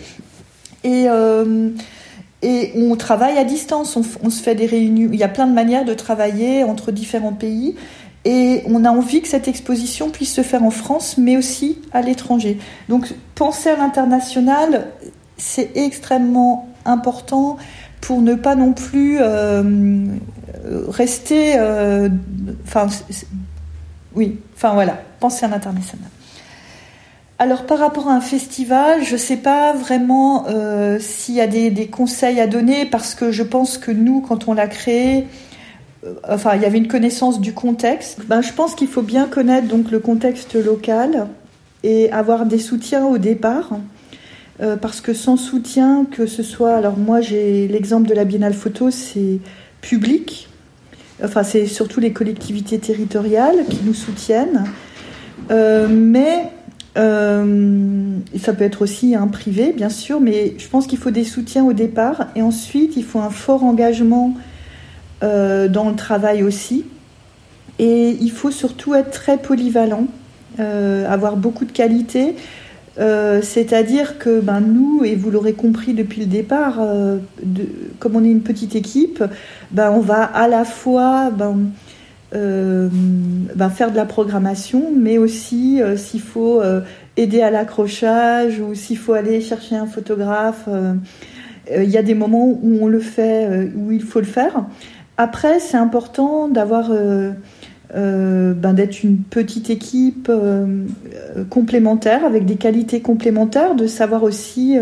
Et, 0.83 1.09
et 2.45 2.73
on 2.77 2.95
travaille 2.97 3.39
à 3.39 3.45
distance, 3.45 3.97
on, 3.97 4.29
se 4.29 4.43
fait 4.43 4.55
des 4.55 4.67
réunions. 4.67 5.09
Il 5.11 5.19
y 5.19 5.23
a 5.23 5.29
plein 5.29 5.47
de 5.47 5.55
manières 5.55 5.87
de 5.87 5.95
travailler 5.95 6.63
entre 6.63 6.93
différents 6.93 7.33
pays. 7.33 7.75
Et 8.25 8.63
on 8.67 8.85
a 8.85 8.91
envie 8.91 9.21
que 9.21 9.29
cette 9.29 9.49
exposition 9.49 10.11
puisse 10.11 10.33
se 10.33 10.43
faire 10.43 10.63
en 10.63 10.71
France, 10.71 11.19
mais 11.19 11.37
aussi 11.37 11.79
à 11.93 12.01
l'étranger. 12.01 12.59
Donc 12.89 13.15
penser 13.35 13.69
à 13.71 13.77
l'international, 13.77 14.87
c'est 15.37 15.77
extrêmement 15.77 16.69
important 16.85 17.59
pour 18.01 18.23
ne 18.23 18.35
pas 18.35 18.55
non 18.55 18.73
plus 18.73 19.19
euh, 19.21 20.07
rester... 20.89 21.55
Euh, 21.59 22.09
oui, 24.15 24.39
enfin 24.55 24.75
voilà. 24.75 24.99
penser 25.21 25.45
à 25.45 25.49
l'international. 25.49 26.09
Alors 27.39 27.67
par 27.67 27.79
rapport 27.79 28.09
à 28.09 28.13
un 28.13 28.21
festival, 28.21 29.03
je 29.03 29.15
ne 29.15 29.19
sais 29.19 29.37
pas 29.37 29.73
vraiment 29.73 30.47
euh, 30.49 30.99
s'il 31.01 31.35
y 31.35 31.41
a 31.41 31.49
des, 31.49 31.89
conseils 31.89 32.41
à 32.41 32.47
donner 32.47 32.87
parce 32.87 33.15
que 33.15 33.33
je 33.33 33.43
pense 33.43 33.77
que 33.77 33.91
nous, 33.91 34.21
quand 34.21 34.47
on 34.47 34.55
l'a 34.55 34.69
créé, 34.69 35.19
euh, 35.19 35.25
enfin 36.29 36.57
il 36.57 36.63
y 36.63 36.65
avait 36.65 36.79
une 36.79 36.89
connaissance 36.89 37.41
du 37.41 37.53
contexte. 37.53 38.21
Ben, 38.27 38.41
je 38.41 38.53
pense 38.53 38.75
qu'il 38.75 38.89
faut 38.89 39.03
bien 39.03 39.27
connaître 39.27 39.69
donc 39.69 39.91
le 39.91 39.99
contexte 39.99 40.55
local 40.55 41.29
et 41.83 42.11
avoir 42.13 42.47
des 42.47 42.59
soutiens 42.59 43.07
au 43.07 43.19
départ. 43.19 43.71
Euh, 44.61 44.77
parce 44.77 45.01
que 45.01 45.15
sans 45.15 45.37
soutien, 45.37 46.07
que 46.09 46.27
ce 46.27 46.45
soit, 46.45 46.75
alors 46.75 46.97
moi 46.97 47.21
j'ai 47.21 47.67
l'exemple 47.67 48.09
de 48.09 48.15
la 48.15 48.25
Biennale 48.25 48.55
Photo, 48.55 48.89
c'est 48.93 49.41
public, 49.81 50.49
enfin 51.25 51.43
c'est 51.43 51.67
surtout 51.67 51.99
les 51.99 52.13
collectivités 52.13 52.79
territoriales 52.79 53.65
qui 53.69 53.81
nous 53.85 53.95
soutiennent, 53.95 54.65
mais 55.51 56.53
euh, 56.97 58.19
ça 58.39 58.53
peut 58.53 58.65
être 58.65 58.83
aussi 58.83 59.15
un 59.15 59.27
privé, 59.27 59.73
bien 59.73 59.89
sûr, 59.89 60.21
mais 60.21 60.55
je 60.59 60.69
pense 60.69 60.87
qu'il 60.87 60.99
faut 60.99 61.11
des 61.11 61.25
soutiens 61.25 61.65
au 61.65 61.73
départ 61.73 62.29
et 62.37 62.43
ensuite 62.43 62.97
il 62.97 63.05
faut 63.05 63.19
un 63.19 63.31
fort 63.31 63.65
engagement 63.65 64.35
euh, 65.23 65.69
dans 65.69 65.89
le 65.89 65.97
travail 65.97 66.43
aussi. 66.43 66.85
Et 67.79 68.17
il 68.21 68.31
faut 68.31 68.51
surtout 68.51 68.95
être 68.95 69.11
très 69.11 69.39
polyvalent, 69.39 70.07
euh, 70.61 71.11
avoir 71.11 71.37
beaucoup 71.37 71.65
de 71.65 71.73
qualité. 71.73 72.37
C'est-à-dire 72.97 74.19
que 74.19 74.39
ben, 74.39 74.61
nous, 74.61 75.03
et 75.05 75.17
vous 75.17 75.29
l'aurez 75.29 75.55
compris 75.55 75.95
depuis 75.95 76.21
le 76.21 76.27
départ, 76.27 76.81
comme 77.99 78.15
on 78.15 78.23
est 78.23 78.31
une 78.31 78.43
petite 78.43 78.77
équipe, 78.77 79.25
ben, 79.73 79.91
on 79.91 79.99
va 79.99 80.23
à 80.23 80.47
la 80.47 80.65
fois 80.65 81.33
ben, 81.33 81.57
euh, 82.35 82.89
ben, 82.91 83.71
faire 83.71 83.93
de 83.93 83.97
la 83.97 84.07
programmation, 84.07 84.91
mais 84.97 85.19
aussi 85.19 85.81
euh, 85.81 85.97
s'il 85.97 86.21
faut 86.21 86.61
euh, 86.61 86.81
aider 87.17 87.43
à 87.43 87.51
l'accrochage 87.51 88.59
ou 88.59 88.75
s'il 88.75 88.99
faut 88.99 89.13
aller 89.13 89.41
chercher 89.41 89.77
un 89.77 89.87
photographe. 89.87 90.69
Il 91.75 91.89
y 91.89 91.97
a 91.97 92.03
des 92.03 92.15
moments 92.15 92.47
où 92.47 92.79
on 92.83 92.89
le 92.89 92.99
fait, 92.99 93.71
où 93.75 93.93
il 93.93 94.03
faut 94.03 94.19
le 94.19 94.27
faire. 94.27 94.67
Après, 95.17 95.61
c'est 95.61 95.77
important 95.77 96.49
d'avoir, 96.49 96.91
ben, 96.91 98.73
d'être 98.73 99.05
une 99.05 99.19
petite 99.19 99.71
équipe 99.71 100.31
complémentaire 101.51 102.25
avec 102.25 102.47
des 102.47 102.57
qualités 102.57 103.01
complémentaires, 103.01 103.77
de 103.77 103.87
savoir 103.87 104.25
aussi 104.25 104.77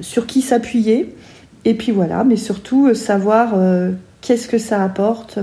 sur 0.00 0.26
qui 0.26 0.42
s'appuyer. 0.42 1.14
Et 1.64 1.74
puis 1.74 1.92
voilà, 1.92 2.24
mais 2.24 2.36
surtout 2.36 2.94
savoir 2.94 3.54
qu'est-ce 4.20 4.48
que 4.48 4.58
ça 4.58 4.82
apporte, 4.82 5.38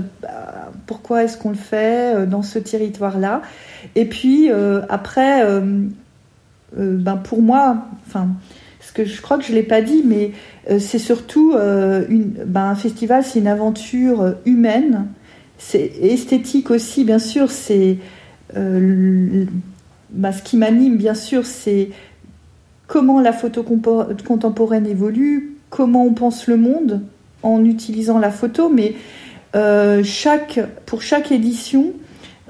pourquoi 0.88 1.22
est-ce 1.22 1.36
qu'on 1.36 1.50
le 1.50 1.54
fait 1.54 2.16
euh, 2.16 2.26
dans 2.26 2.42
ce 2.42 2.58
territoire-là. 2.58 3.42
Et 3.94 4.06
puis 4.06 4.50
euh, 4.50 4.80
après, 4.88 5.44
euh, 5.44 5.86
ben 6.76 7.16
pour 7.16 7.42
moi, 7.42 7.86
enfin, 8.06 8.28
que 9.04 9.08
je 9.08 9.20
crois 9.20 9.38
que 9.38 9.44
je 9.44 9.52
l'ai 9.52 9.62
pas 9.62 9.80
dit, 9.80 10.02
mais 10.04 10.32
c'est 10.78 10.98
surtout 10.98 11.54
une, 11.54 12.32
ben 12.46 12.64
un 12.64 12.74
festival, 12.74 13.24
c'est 13.24 13.38
une 13.38 13.46
aventure 13.46 14.34
humaine, 14.44 15.06
c'est 15.56 15.92
esthétique 16.02 16.70
aussi, 16.70 17.04
bien 17.04 17.18
sûr. 17.18 17.50
C'est 17.50 17.98
ben 18.54 19.46
ce 20.32 20.42
qui 20.42 20.56
m'anime, 20.56 20.96
bien 20.96 21.14
sûr, 21.14 21.46
c'est 21.46 21.90
comment 22.86 23.20
la 23.20 23.32
photo 23.32 23.62
contemporaine 23.62 24.86
évolue, 24.86 25.56
comment 25.70 26.04
on 26.04 26.14
pense 26.14 26.46
le 26.48 26.56
monde 26.56 27.02
en 27.42 27.64
utilisant 27.64 28.18
la 28.18 28.30
photo, 28.30 28.68
mais 28.68 28.94
euh, 29.54 30.02
chaque, 30.02 30.60
pour 30.86 31.02
chaque 31.02 31.30
édition, 31.30 31.92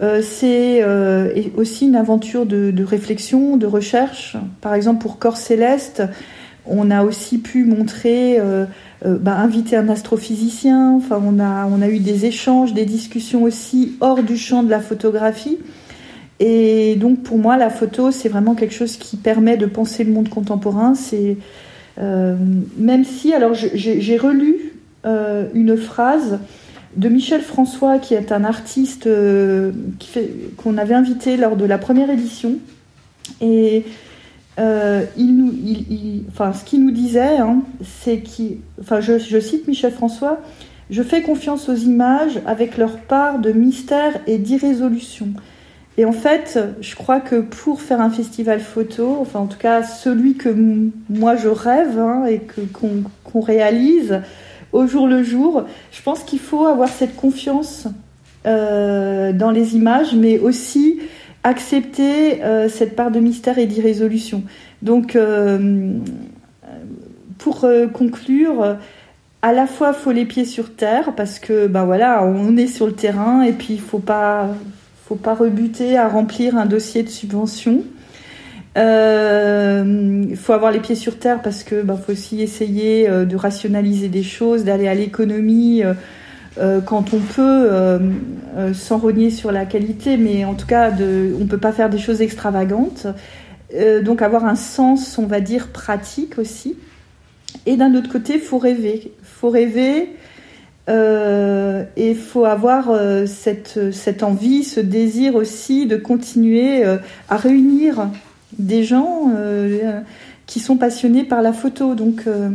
euh, 0.00 0.22
c'est 0.22 0.82
euh, 0.82 1.32
aussi 1.56 1.86
une 1.86 1.96
aventure 1.96 2.46
de, 2.46 2.84
réflexion, 2.84 3.56
de 3.56 3.66
recherche. 3.66 4.36
Par 4.60 4.74
exemple, 4.74 5.02
pour 5.02 5.18
Corps 5.18 5.36
Céleste, 5.36 6.02
on 6.68 6.90
a 6.90 7.02
aussi 7.04 7.38
pu 7.38 7.64
montrer, 7.64 8.38
bah, 9.04 9.36
inviter 9.36 9.76
un 9.76 9.88
astrophysicien. 9.88 11.00
On 11.10 11.40
a, 11.40 11.88
eu 11.88 11.98
des 11.98 12.26
échanges, 12.26 12.74
des 12.74 12.84
discussions 12.84 13.42
aussi 13.42 13.96
hors 14.00 14.22
du 14.22 14.36
champ 14.36 14.62
de 14.62 14.70
la 14.70 14.80
photographie. 14.80 15.58
Et 16.40 16.96
donc, 16.96 17.22
pour 17.22 17.38
moi, 17.38 17.56
la 17.56 17.70
photo, 17.70 18.10
c'est 18.10 18.28
vraiment 18.28 18.54
quelque 18.54 18.74
chose 18.74 18.96
qui 18.96 19.16
permet 19.16 19.56
de 19.56 19.66
penser 19.66 20.04
le 20.04 20.12
monde 20.12 20.28
contemporain. 20.28 20.94
C'est 20.94 21.36
même 21.98 23.04
si, 23.04 23.32
alors, 23.32 23.54
j'ai 23.54 24.16
relu 24.16 24.72
euh, 25.06 25.46
une 25.54 25.76
phrase 25.76 26.40
de 26.96 27.08
Michel 27.08 27.40
François, 27.40 27.98
qui 27.98 28.14
est 28.14 28.32
un 28.32 28.44
artiste 28.44 29.06
euh, 29.06 29.70
qu'on 30.56 30.76
avait 30.76 30.94
invité 30.94 31.36
lors 31.36 31.56
de 31.56 31.64
la 31.64 31.78
première 31.78 32.10
édition. 32.10 32.56
Et 33.40 33.84
euh, 34.58 35.04
ce 35.14 36.64
qu'il 36.64 36.84
nous 36.84 36.90
disait, 36.90 37.38
hein, 37.38 37.62
c'est 37.84 38.20
qu'il, 38.20 38.58
enfin, 38.80 39.00
je, 39.00 39.40
cite 39.40 39.68
Michel 39.68 39.92
François, 39.92 40.40
je 40.90 41.02
fais 41.02 41.22
confiance 41.22 41.68
aux 41.68 41.74
images 41.74 42.40
avec 42.46 42.76
leur 42.76 42.98
part 42.98 43.38
de 43.38 43.52
mystère 43.52 44.18
et 44.26 44.38
d'irrésolution. 44.38 45.28
Et 45.96 46.04
en 46.04 46.12
fait, 46.12 46.58
je 46.80 46.94
crois 46.94 47.20
que 47.20 47.40
pour 47.40 47.82
faire 47.82 48.00
un 48.00 48.10
festival 48.10 48.60
photo, 48.60 49.18
enfin 49.20 49.40
en 49.40 49.46
tout 49.46 49.58
cas 49.58 49.82
celui 49.82 50.34
que 50.34 50.48
moi 51.10 51.34
je 51.34 51.48
rêve 51.48 51.98
hein, 51.98 52.24
et 52.26 52.40
qu'on, 52.72 53.40
réalise, 53.40 54.20
au 54.72 54.86
jour 54.86 55.08
le 55.08 55.24
jour. 55.24 55.64
Je 55.90 56.02
pense 56.02 56.22
qu'il 56.22 56.38
faut 56.38 56.66
avoir 56.66 56.88
cette 56.88 57.16
confiance 57.16 57.88
euh, 58.46 59.32
dans 59.32 59.50
les 59.50 59.74
images, 59.74 60.14
mais 60.14 60.38
aussi 60.38 61.00
accepter 61.48 62.42
euh, 62.42 62.68
cette 62.68 62.94
part 62.94 63.10
de 63.10 63.20
mystère 63.20 63.58
et 63.58 63.66
d'irrésolution. 63.66 64.42
Donc, 64.82 65.16
euh, 65.16 65.94
pour 67.38 67.66
conclure, 67.92 68.76
à 69.42 69.52
la 69.52 69.66
fois 69.66 69.92
faut 69.92 70.12
les 70.12 70.24
pieds 70.24 70.44
sur 70.44 70.74
terre 70.74 71.14
parce 71.16 71.38
que 71.38 71.66
ben 71.66 71.84
voilà, 71.84 72.24
on 72.24 72.56
est 72.56 72.66
sur 72.66 72.86
le 72.86 72.92
terrain 72.92 73.42
et 73.42 73.52
puis 73.52 73.74
il 73.74 73.80
faut 73.80 74.00
pas 74.00 74.48
faut 75.06 75.14
pas 75.14 75.34
rebuter 75.34 75.96
à 75.96 76.08
remplir 76.08 76.56
un 76.56 76.66
dossier 76.66 77.02
de 77.02 77.08
subvention. 77.08 77.84
Il 78.76 78.80
euh, 78.82 80.36
faut 80.36 80.52
avoir 80.52 80.70
les 80.70 80.80
pieds 80.80 80.94
sur 80.94 81.18
terre 81.18 81.40
parce 81.42 81.64
que 81.64 81.82
bah, 81.82 81.96
faut 81.96 82.12
aussi 82.12 82.42
essayer 82.42 83.08
euh, 83.08 83.24
de 83.24 83.34
rationaliser 83.34 84.08
des 84.08 84.22
choses, 84.22 84.64
d'aller 84.64 84.86
à 84.86 84.94
l'économie 84.94 85.82
euh, 86.58 86.80
quand 86.80 87.14
on 87.14 87.20
peut, 87.20 87.70
sans 88.74 88.98
rogner 88.98 89.30
sur 89.30 89.52
la 89.52 89.66
qualité, 89.66 90.16
mais 90.16 90.44
en 90.44 90.54
tout 90.54 90.66
cas, 90.66 90.90
on 91.40 91.46
peut 91.46 91.58
pas 91.58 91.72
faire 91.72 91.90
des 91.90 91.98
choses 91.98 92.20
extravagantes. 92.20 93.06
donc 94.02 94.22
avoir 94.22 94.44
un 94.44 94.56
sens, 94.56 95.18
on 95.18 95.26
va 95.26 95.40
dire, 95.40 95.68
pratique 95.68 96.38
aussi. 96.38 96.76
Et 97.66 97.76
d'un 97.76 97.94
autre 97.94 98.10
côté, 98.10 98.38
faut 98.38 98.58
rêver. 98.58 99.12
Faut 99.22 99.50
rêver. 99.50 100.10
Euh, 100.88 101.84
et 101.96 102.10
il 102.10 102.16
faut 102.16 102.46
avoir 102.46 102.90
cette, 103.26 104.22
envie, 104.22 104.64
ce 104.64 104.80
désir 104.80 105.34
aussi 105.34 105.86
de 105.86 105.96
continuer 105.96 106.84
à 107.28 107.36
réunir 107.36 108.08
des 108.58 108.84
gens 108.84 109.30
euh, 109.36 110.00
qui 110.46 110.60
sont 110.60 110.76
passionnés 110.76 111.24
par 111.24 111.42
la 111.42 111.52
photo. 111.52 111.94
Donc, 111.94 112.22
euh, 112.26 112.50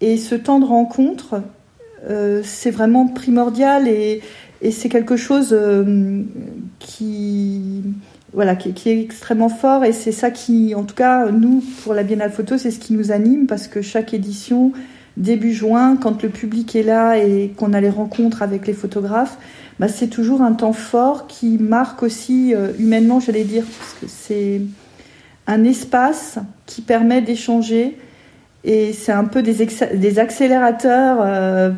et 0.00 0.16
ce 0.16 0.34
temps 0.34 0.58
de 0.58 0.64
rencontre, 0.64 1.34
euh, 1.34 1.40
c'est 2.42 2.70
vraiment 2.70 3.06
primordial 3.06 3.88
et, 3.88 4.22
c'est 4.72 4.90
quelque 4.90 5.16
chose 5.16 5.58
qui, 6.78 7.82
voilà, 8.34 8.56
qui, 8.56 8.88
est 8.90 9.00
extrêmement 9.00 9.48
fort 9.48 9.84
et 9.84 9.92
c'est 9.92 10.12
ça 10.12 10.30
qui, 10.30 10.74
en 10.74 10.84
tout 10.84 10.94
cas, 10.94 11.30
nous, 11.30 11.62
pour 11.82 11.94
la 11.94 12.02
Biennale 12.02 12.30
Photo, 12.30 12.58
c'est 12.58 12.70
ce 12.70 12.78
qui 12.78 12.92
nous 12.92 13.10
anime 13.10 13.46
parce 13.46 13.68
que 13.68 13.80
chaque 13.80 14.12
édition, 14.12 14.72
début 15.16 15.54
juin, 15.54 15.96
quand 15.96 16.22
le 16.22 16.28
public 16.28 16.76
est 16.76 16.82
là 16.82 17.16
et 17.16 17.54
qu'on 17.56 17.72
a 17.72 17.80
les 17.80 17.88
rencontres 17.88 18.42
avec 18.42 18.66
les 18.66 18.74
photographes, 18.74 19.38
bah, 19.78 19.88
c'est 19.88 20.08
toujours 20.08 20.42
un 20.42 20.52
temps 20.52 20.74
fort 20.74 21.26
qui 21.26 21.56
marque 21.56 22.02
aussi 22.02 22.54
humainement, 22.78 23.18
j'allais 23.18 23.44
dire, 23.44 23.64
parce 23.78 23.94
que 23.94 24.06
c'est 24.08 24.60
un 25.50 25.64
espace 25.64 26.38
qui 26.66 26.80
permet 26.80 27.22
d'échanger 27.22 27.96
et 28.62 28.92
c'est 28.92 29.12
un 29.12 29.24
peu 29.24 29.42
des, 29.42 29.66
des 29.94 30.18
accélérateurs 30.18 31.18
euh, 31.20 31.26
euh, 31.26 31.70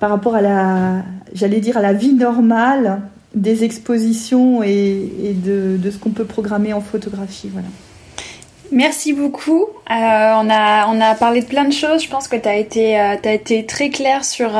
par 0.00 0.10
rapport 0.10 0.34
à 0.34 0.40
la, 0.40 1.02
j'allais 1.34 1.60
dire 1.60 1.76
à 1.76 1.82
la 1.82 1.92
vie 1.92 2.12
normale 2.12 3.00
des 3.34 3.64
expositions 3.64 4.62
et, 4.62 5.34
de, 5.34 5.78
ce 5.90 5.98
qu'on 5.98 6.10
peut 6.10 6.24
programmer 6.24 6.72
en 6.72 6.80
photographie. 6.80 7.50
Voilà. 7.52 7.68
Merci 8.72 9.12
beaucoup. 9.12 9.62
Euh, 9.62 9.94
on, 9.94 10.50
a, 10.50 10.88
on 10.88 11.00
a 11.00 11.14
parlé 11.14 11.42
de 11.42 11.46
plein 11.46 11.64
de 11.64 11.72
choses. 11.72 12.02
Je 12.02 12.08
pense 12.08 12.28
que 12.28 12.36
tu 12.36 12.48
as, 12.48 12.56
été, 12.56 12.98
as 12.98 13.32
été 13.32 13.64
très 13.66 13.90
clair 13.90 14.24
sur, 14.24 14.50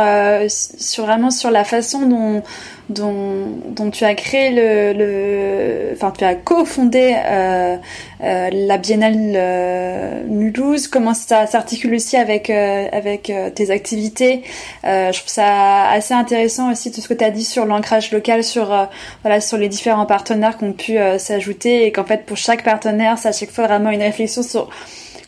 sur 0.49 1.05
vraiment 1.05 1.31
sur 1.31 1.51
la 1.51 1.65
façon 1.65 2.07
dont, 2.07 2.43
dont, 2.89 3.49
dont 3.69 3.91
tu 3.91 4.05
as 4.05 4.15
créé 4.15 4.51
le, 4.51 5.93
enfin 5.93 6.13
tu 6.17 6.25
as 6.25 6.35
cofondé 6.35 7.15
euh, 7.17 7.77
euh, 8.23 8.51
la 8.53 8.79
Biennale 8.79 9.33
euh, 9.35 10.23
Mulhouse, 10.27 10.87
comment 10.87 11.15
ça 11.15 11.47
s'articule 11.47 11.95
aussi 11.95 12.17
avec 12.17 12.49
euh, 12.49 12.89
avec 12.93 13.33
tes 13.55 13.71
activités? 13.71 14.43
je 14.85 15.19
trouve 15.19 15.29
ça 15.29 15.89
assez 15.91 16.15
intéressant 16.15 16.71
aussi 16.71 16.93
tout 16.93 17.01
ce 17.01 17.09
que 17.09 17.15
tu 17.15 17.25
as 17.25 17.31
dit 17.31 17.45
sur 17.45 17.67
l'ancrage 17.67 18.13
local, 18.13 18.45
sur 18.45 18.89
voilà 19.23 19.41
sur 19.41 19.59
les 19.59 19.69
différents 19.69 20.07
partenaires 20.07 20.57
qui 20.57 20.65
ont 20.65 20.73
pu 20.73 20.97
s'ajouter 21.19 21.87
et 21.87 21.93
qu'en 21.93 22.05
fait 22.05 22.25
pour 22.25 22.37
chaque 22.37 22.63
partenaire, 22.63 23.19
c'est 23.19 23.29
à 23.29 23.33
chaque 23.33 23.51
fois 23.51 23.67
vraiment 23.67 23.91
une 23.91 24.03
réflexion 24.03 24.43
sur 24.43 24.69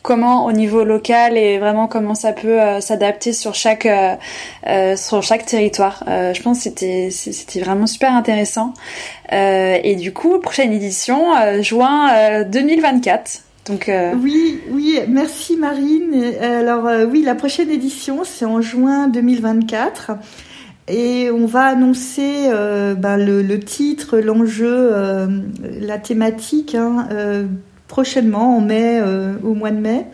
comment 0.01 0.45
au 0.45 0.51
niveau 0.51 0.83
local 0.83 1.37
et 1.37 1.59
vraiment 1.59 1.87
comment 1.87 2.15
ça 2.15 2.33
peut 2.33 2.61
euh, 2.61 2.79
s'adapter 2.79 3.33
sur 3.33 3.55
chaque 3.55 3.85
euh, 3.85 4.15
euh, 4.67 4.95
territoire. 5.45 6.03
je 6.07 6.41
pense 6.41 6.59
c'était 6.59 7.59
vraiment 7.59 7.87
super 7.87 8.13
intéressant. 8.13 8.73
et 9.31 9.95
du 9.95 10.13
coup, 10.13 10.39
prochaine 10.39 10.73
édition, 10.73 11.33
juin 11.61 12.43
2024. 12.43 13.43
Donc, 13.67 13.91
Oui, 14.21 14.61
oui, 14.71 14.99
merci 15.07 15.55
Marine. 15.55 16.33
Alors 16.41 16.87
oui, 17.09 17.21
la 17.23 17.35
prochaine 17.35 17.69
édition, 17.69 18.21
c'est 18.23 18.45
en 18.45 18.61
juin 18.61 19.07
2024. 19.07 20.11
Et 20.87 21.29
on 21.29 21.45
va 21.45 21.65
annoncer 21.65 22.49
ben, 22.97 23.17
le, 23.17 23.59
titre, 23.59 24.17
l'enjeu, 24.17 24.91
la 25.79 25.97
thématique 25.99 26.75
hein, 26.75 27.07
prochainement, 27.89 28.55
en 28.55 28.61
mai, 28.61 29.01
euh, 29.01 29.33
au 29.43 29.53
mois 29.53 29.71
de 29.71 29.79
mai. 29.79 30.05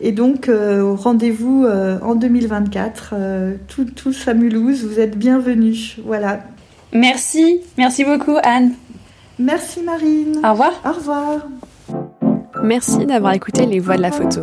Et 0.00 0.12
donc, 0.12 0.48
euh, 0.48 0.94
rendez-vous 0.94 1.64
euh, 1.64 1.98
en 2.02 2.14
2024, 2.14 3.14
tous 3.66 4.28
à 4.28 4.34
Mulhouse, 4.34 4.84
vous 4.84 5.00
êtes 5.00 5.18
bienvenus. 5.18 5.96
Voilà. 6.04 6.40
Merci, 6.92 7.60
merci 7.76 8.04
beaucoup 8.04 8.36
Anne. 8.44 8.74
Merci 9.40 9.82
Marine. 9.82 10.36
Au 10.44 10.52
revoir. 10.52 10.72
Au 10.84 10.92
revoir. 10.92 11.48
Merci 12.62 13.04
d'avoir 13.04 13.34
écouté 13.34 13.66
Les 13.66 13.80
Voix 13.80 13.96
de 13.96 14.02
la 14.02 14.12
photo. 14.12 14.42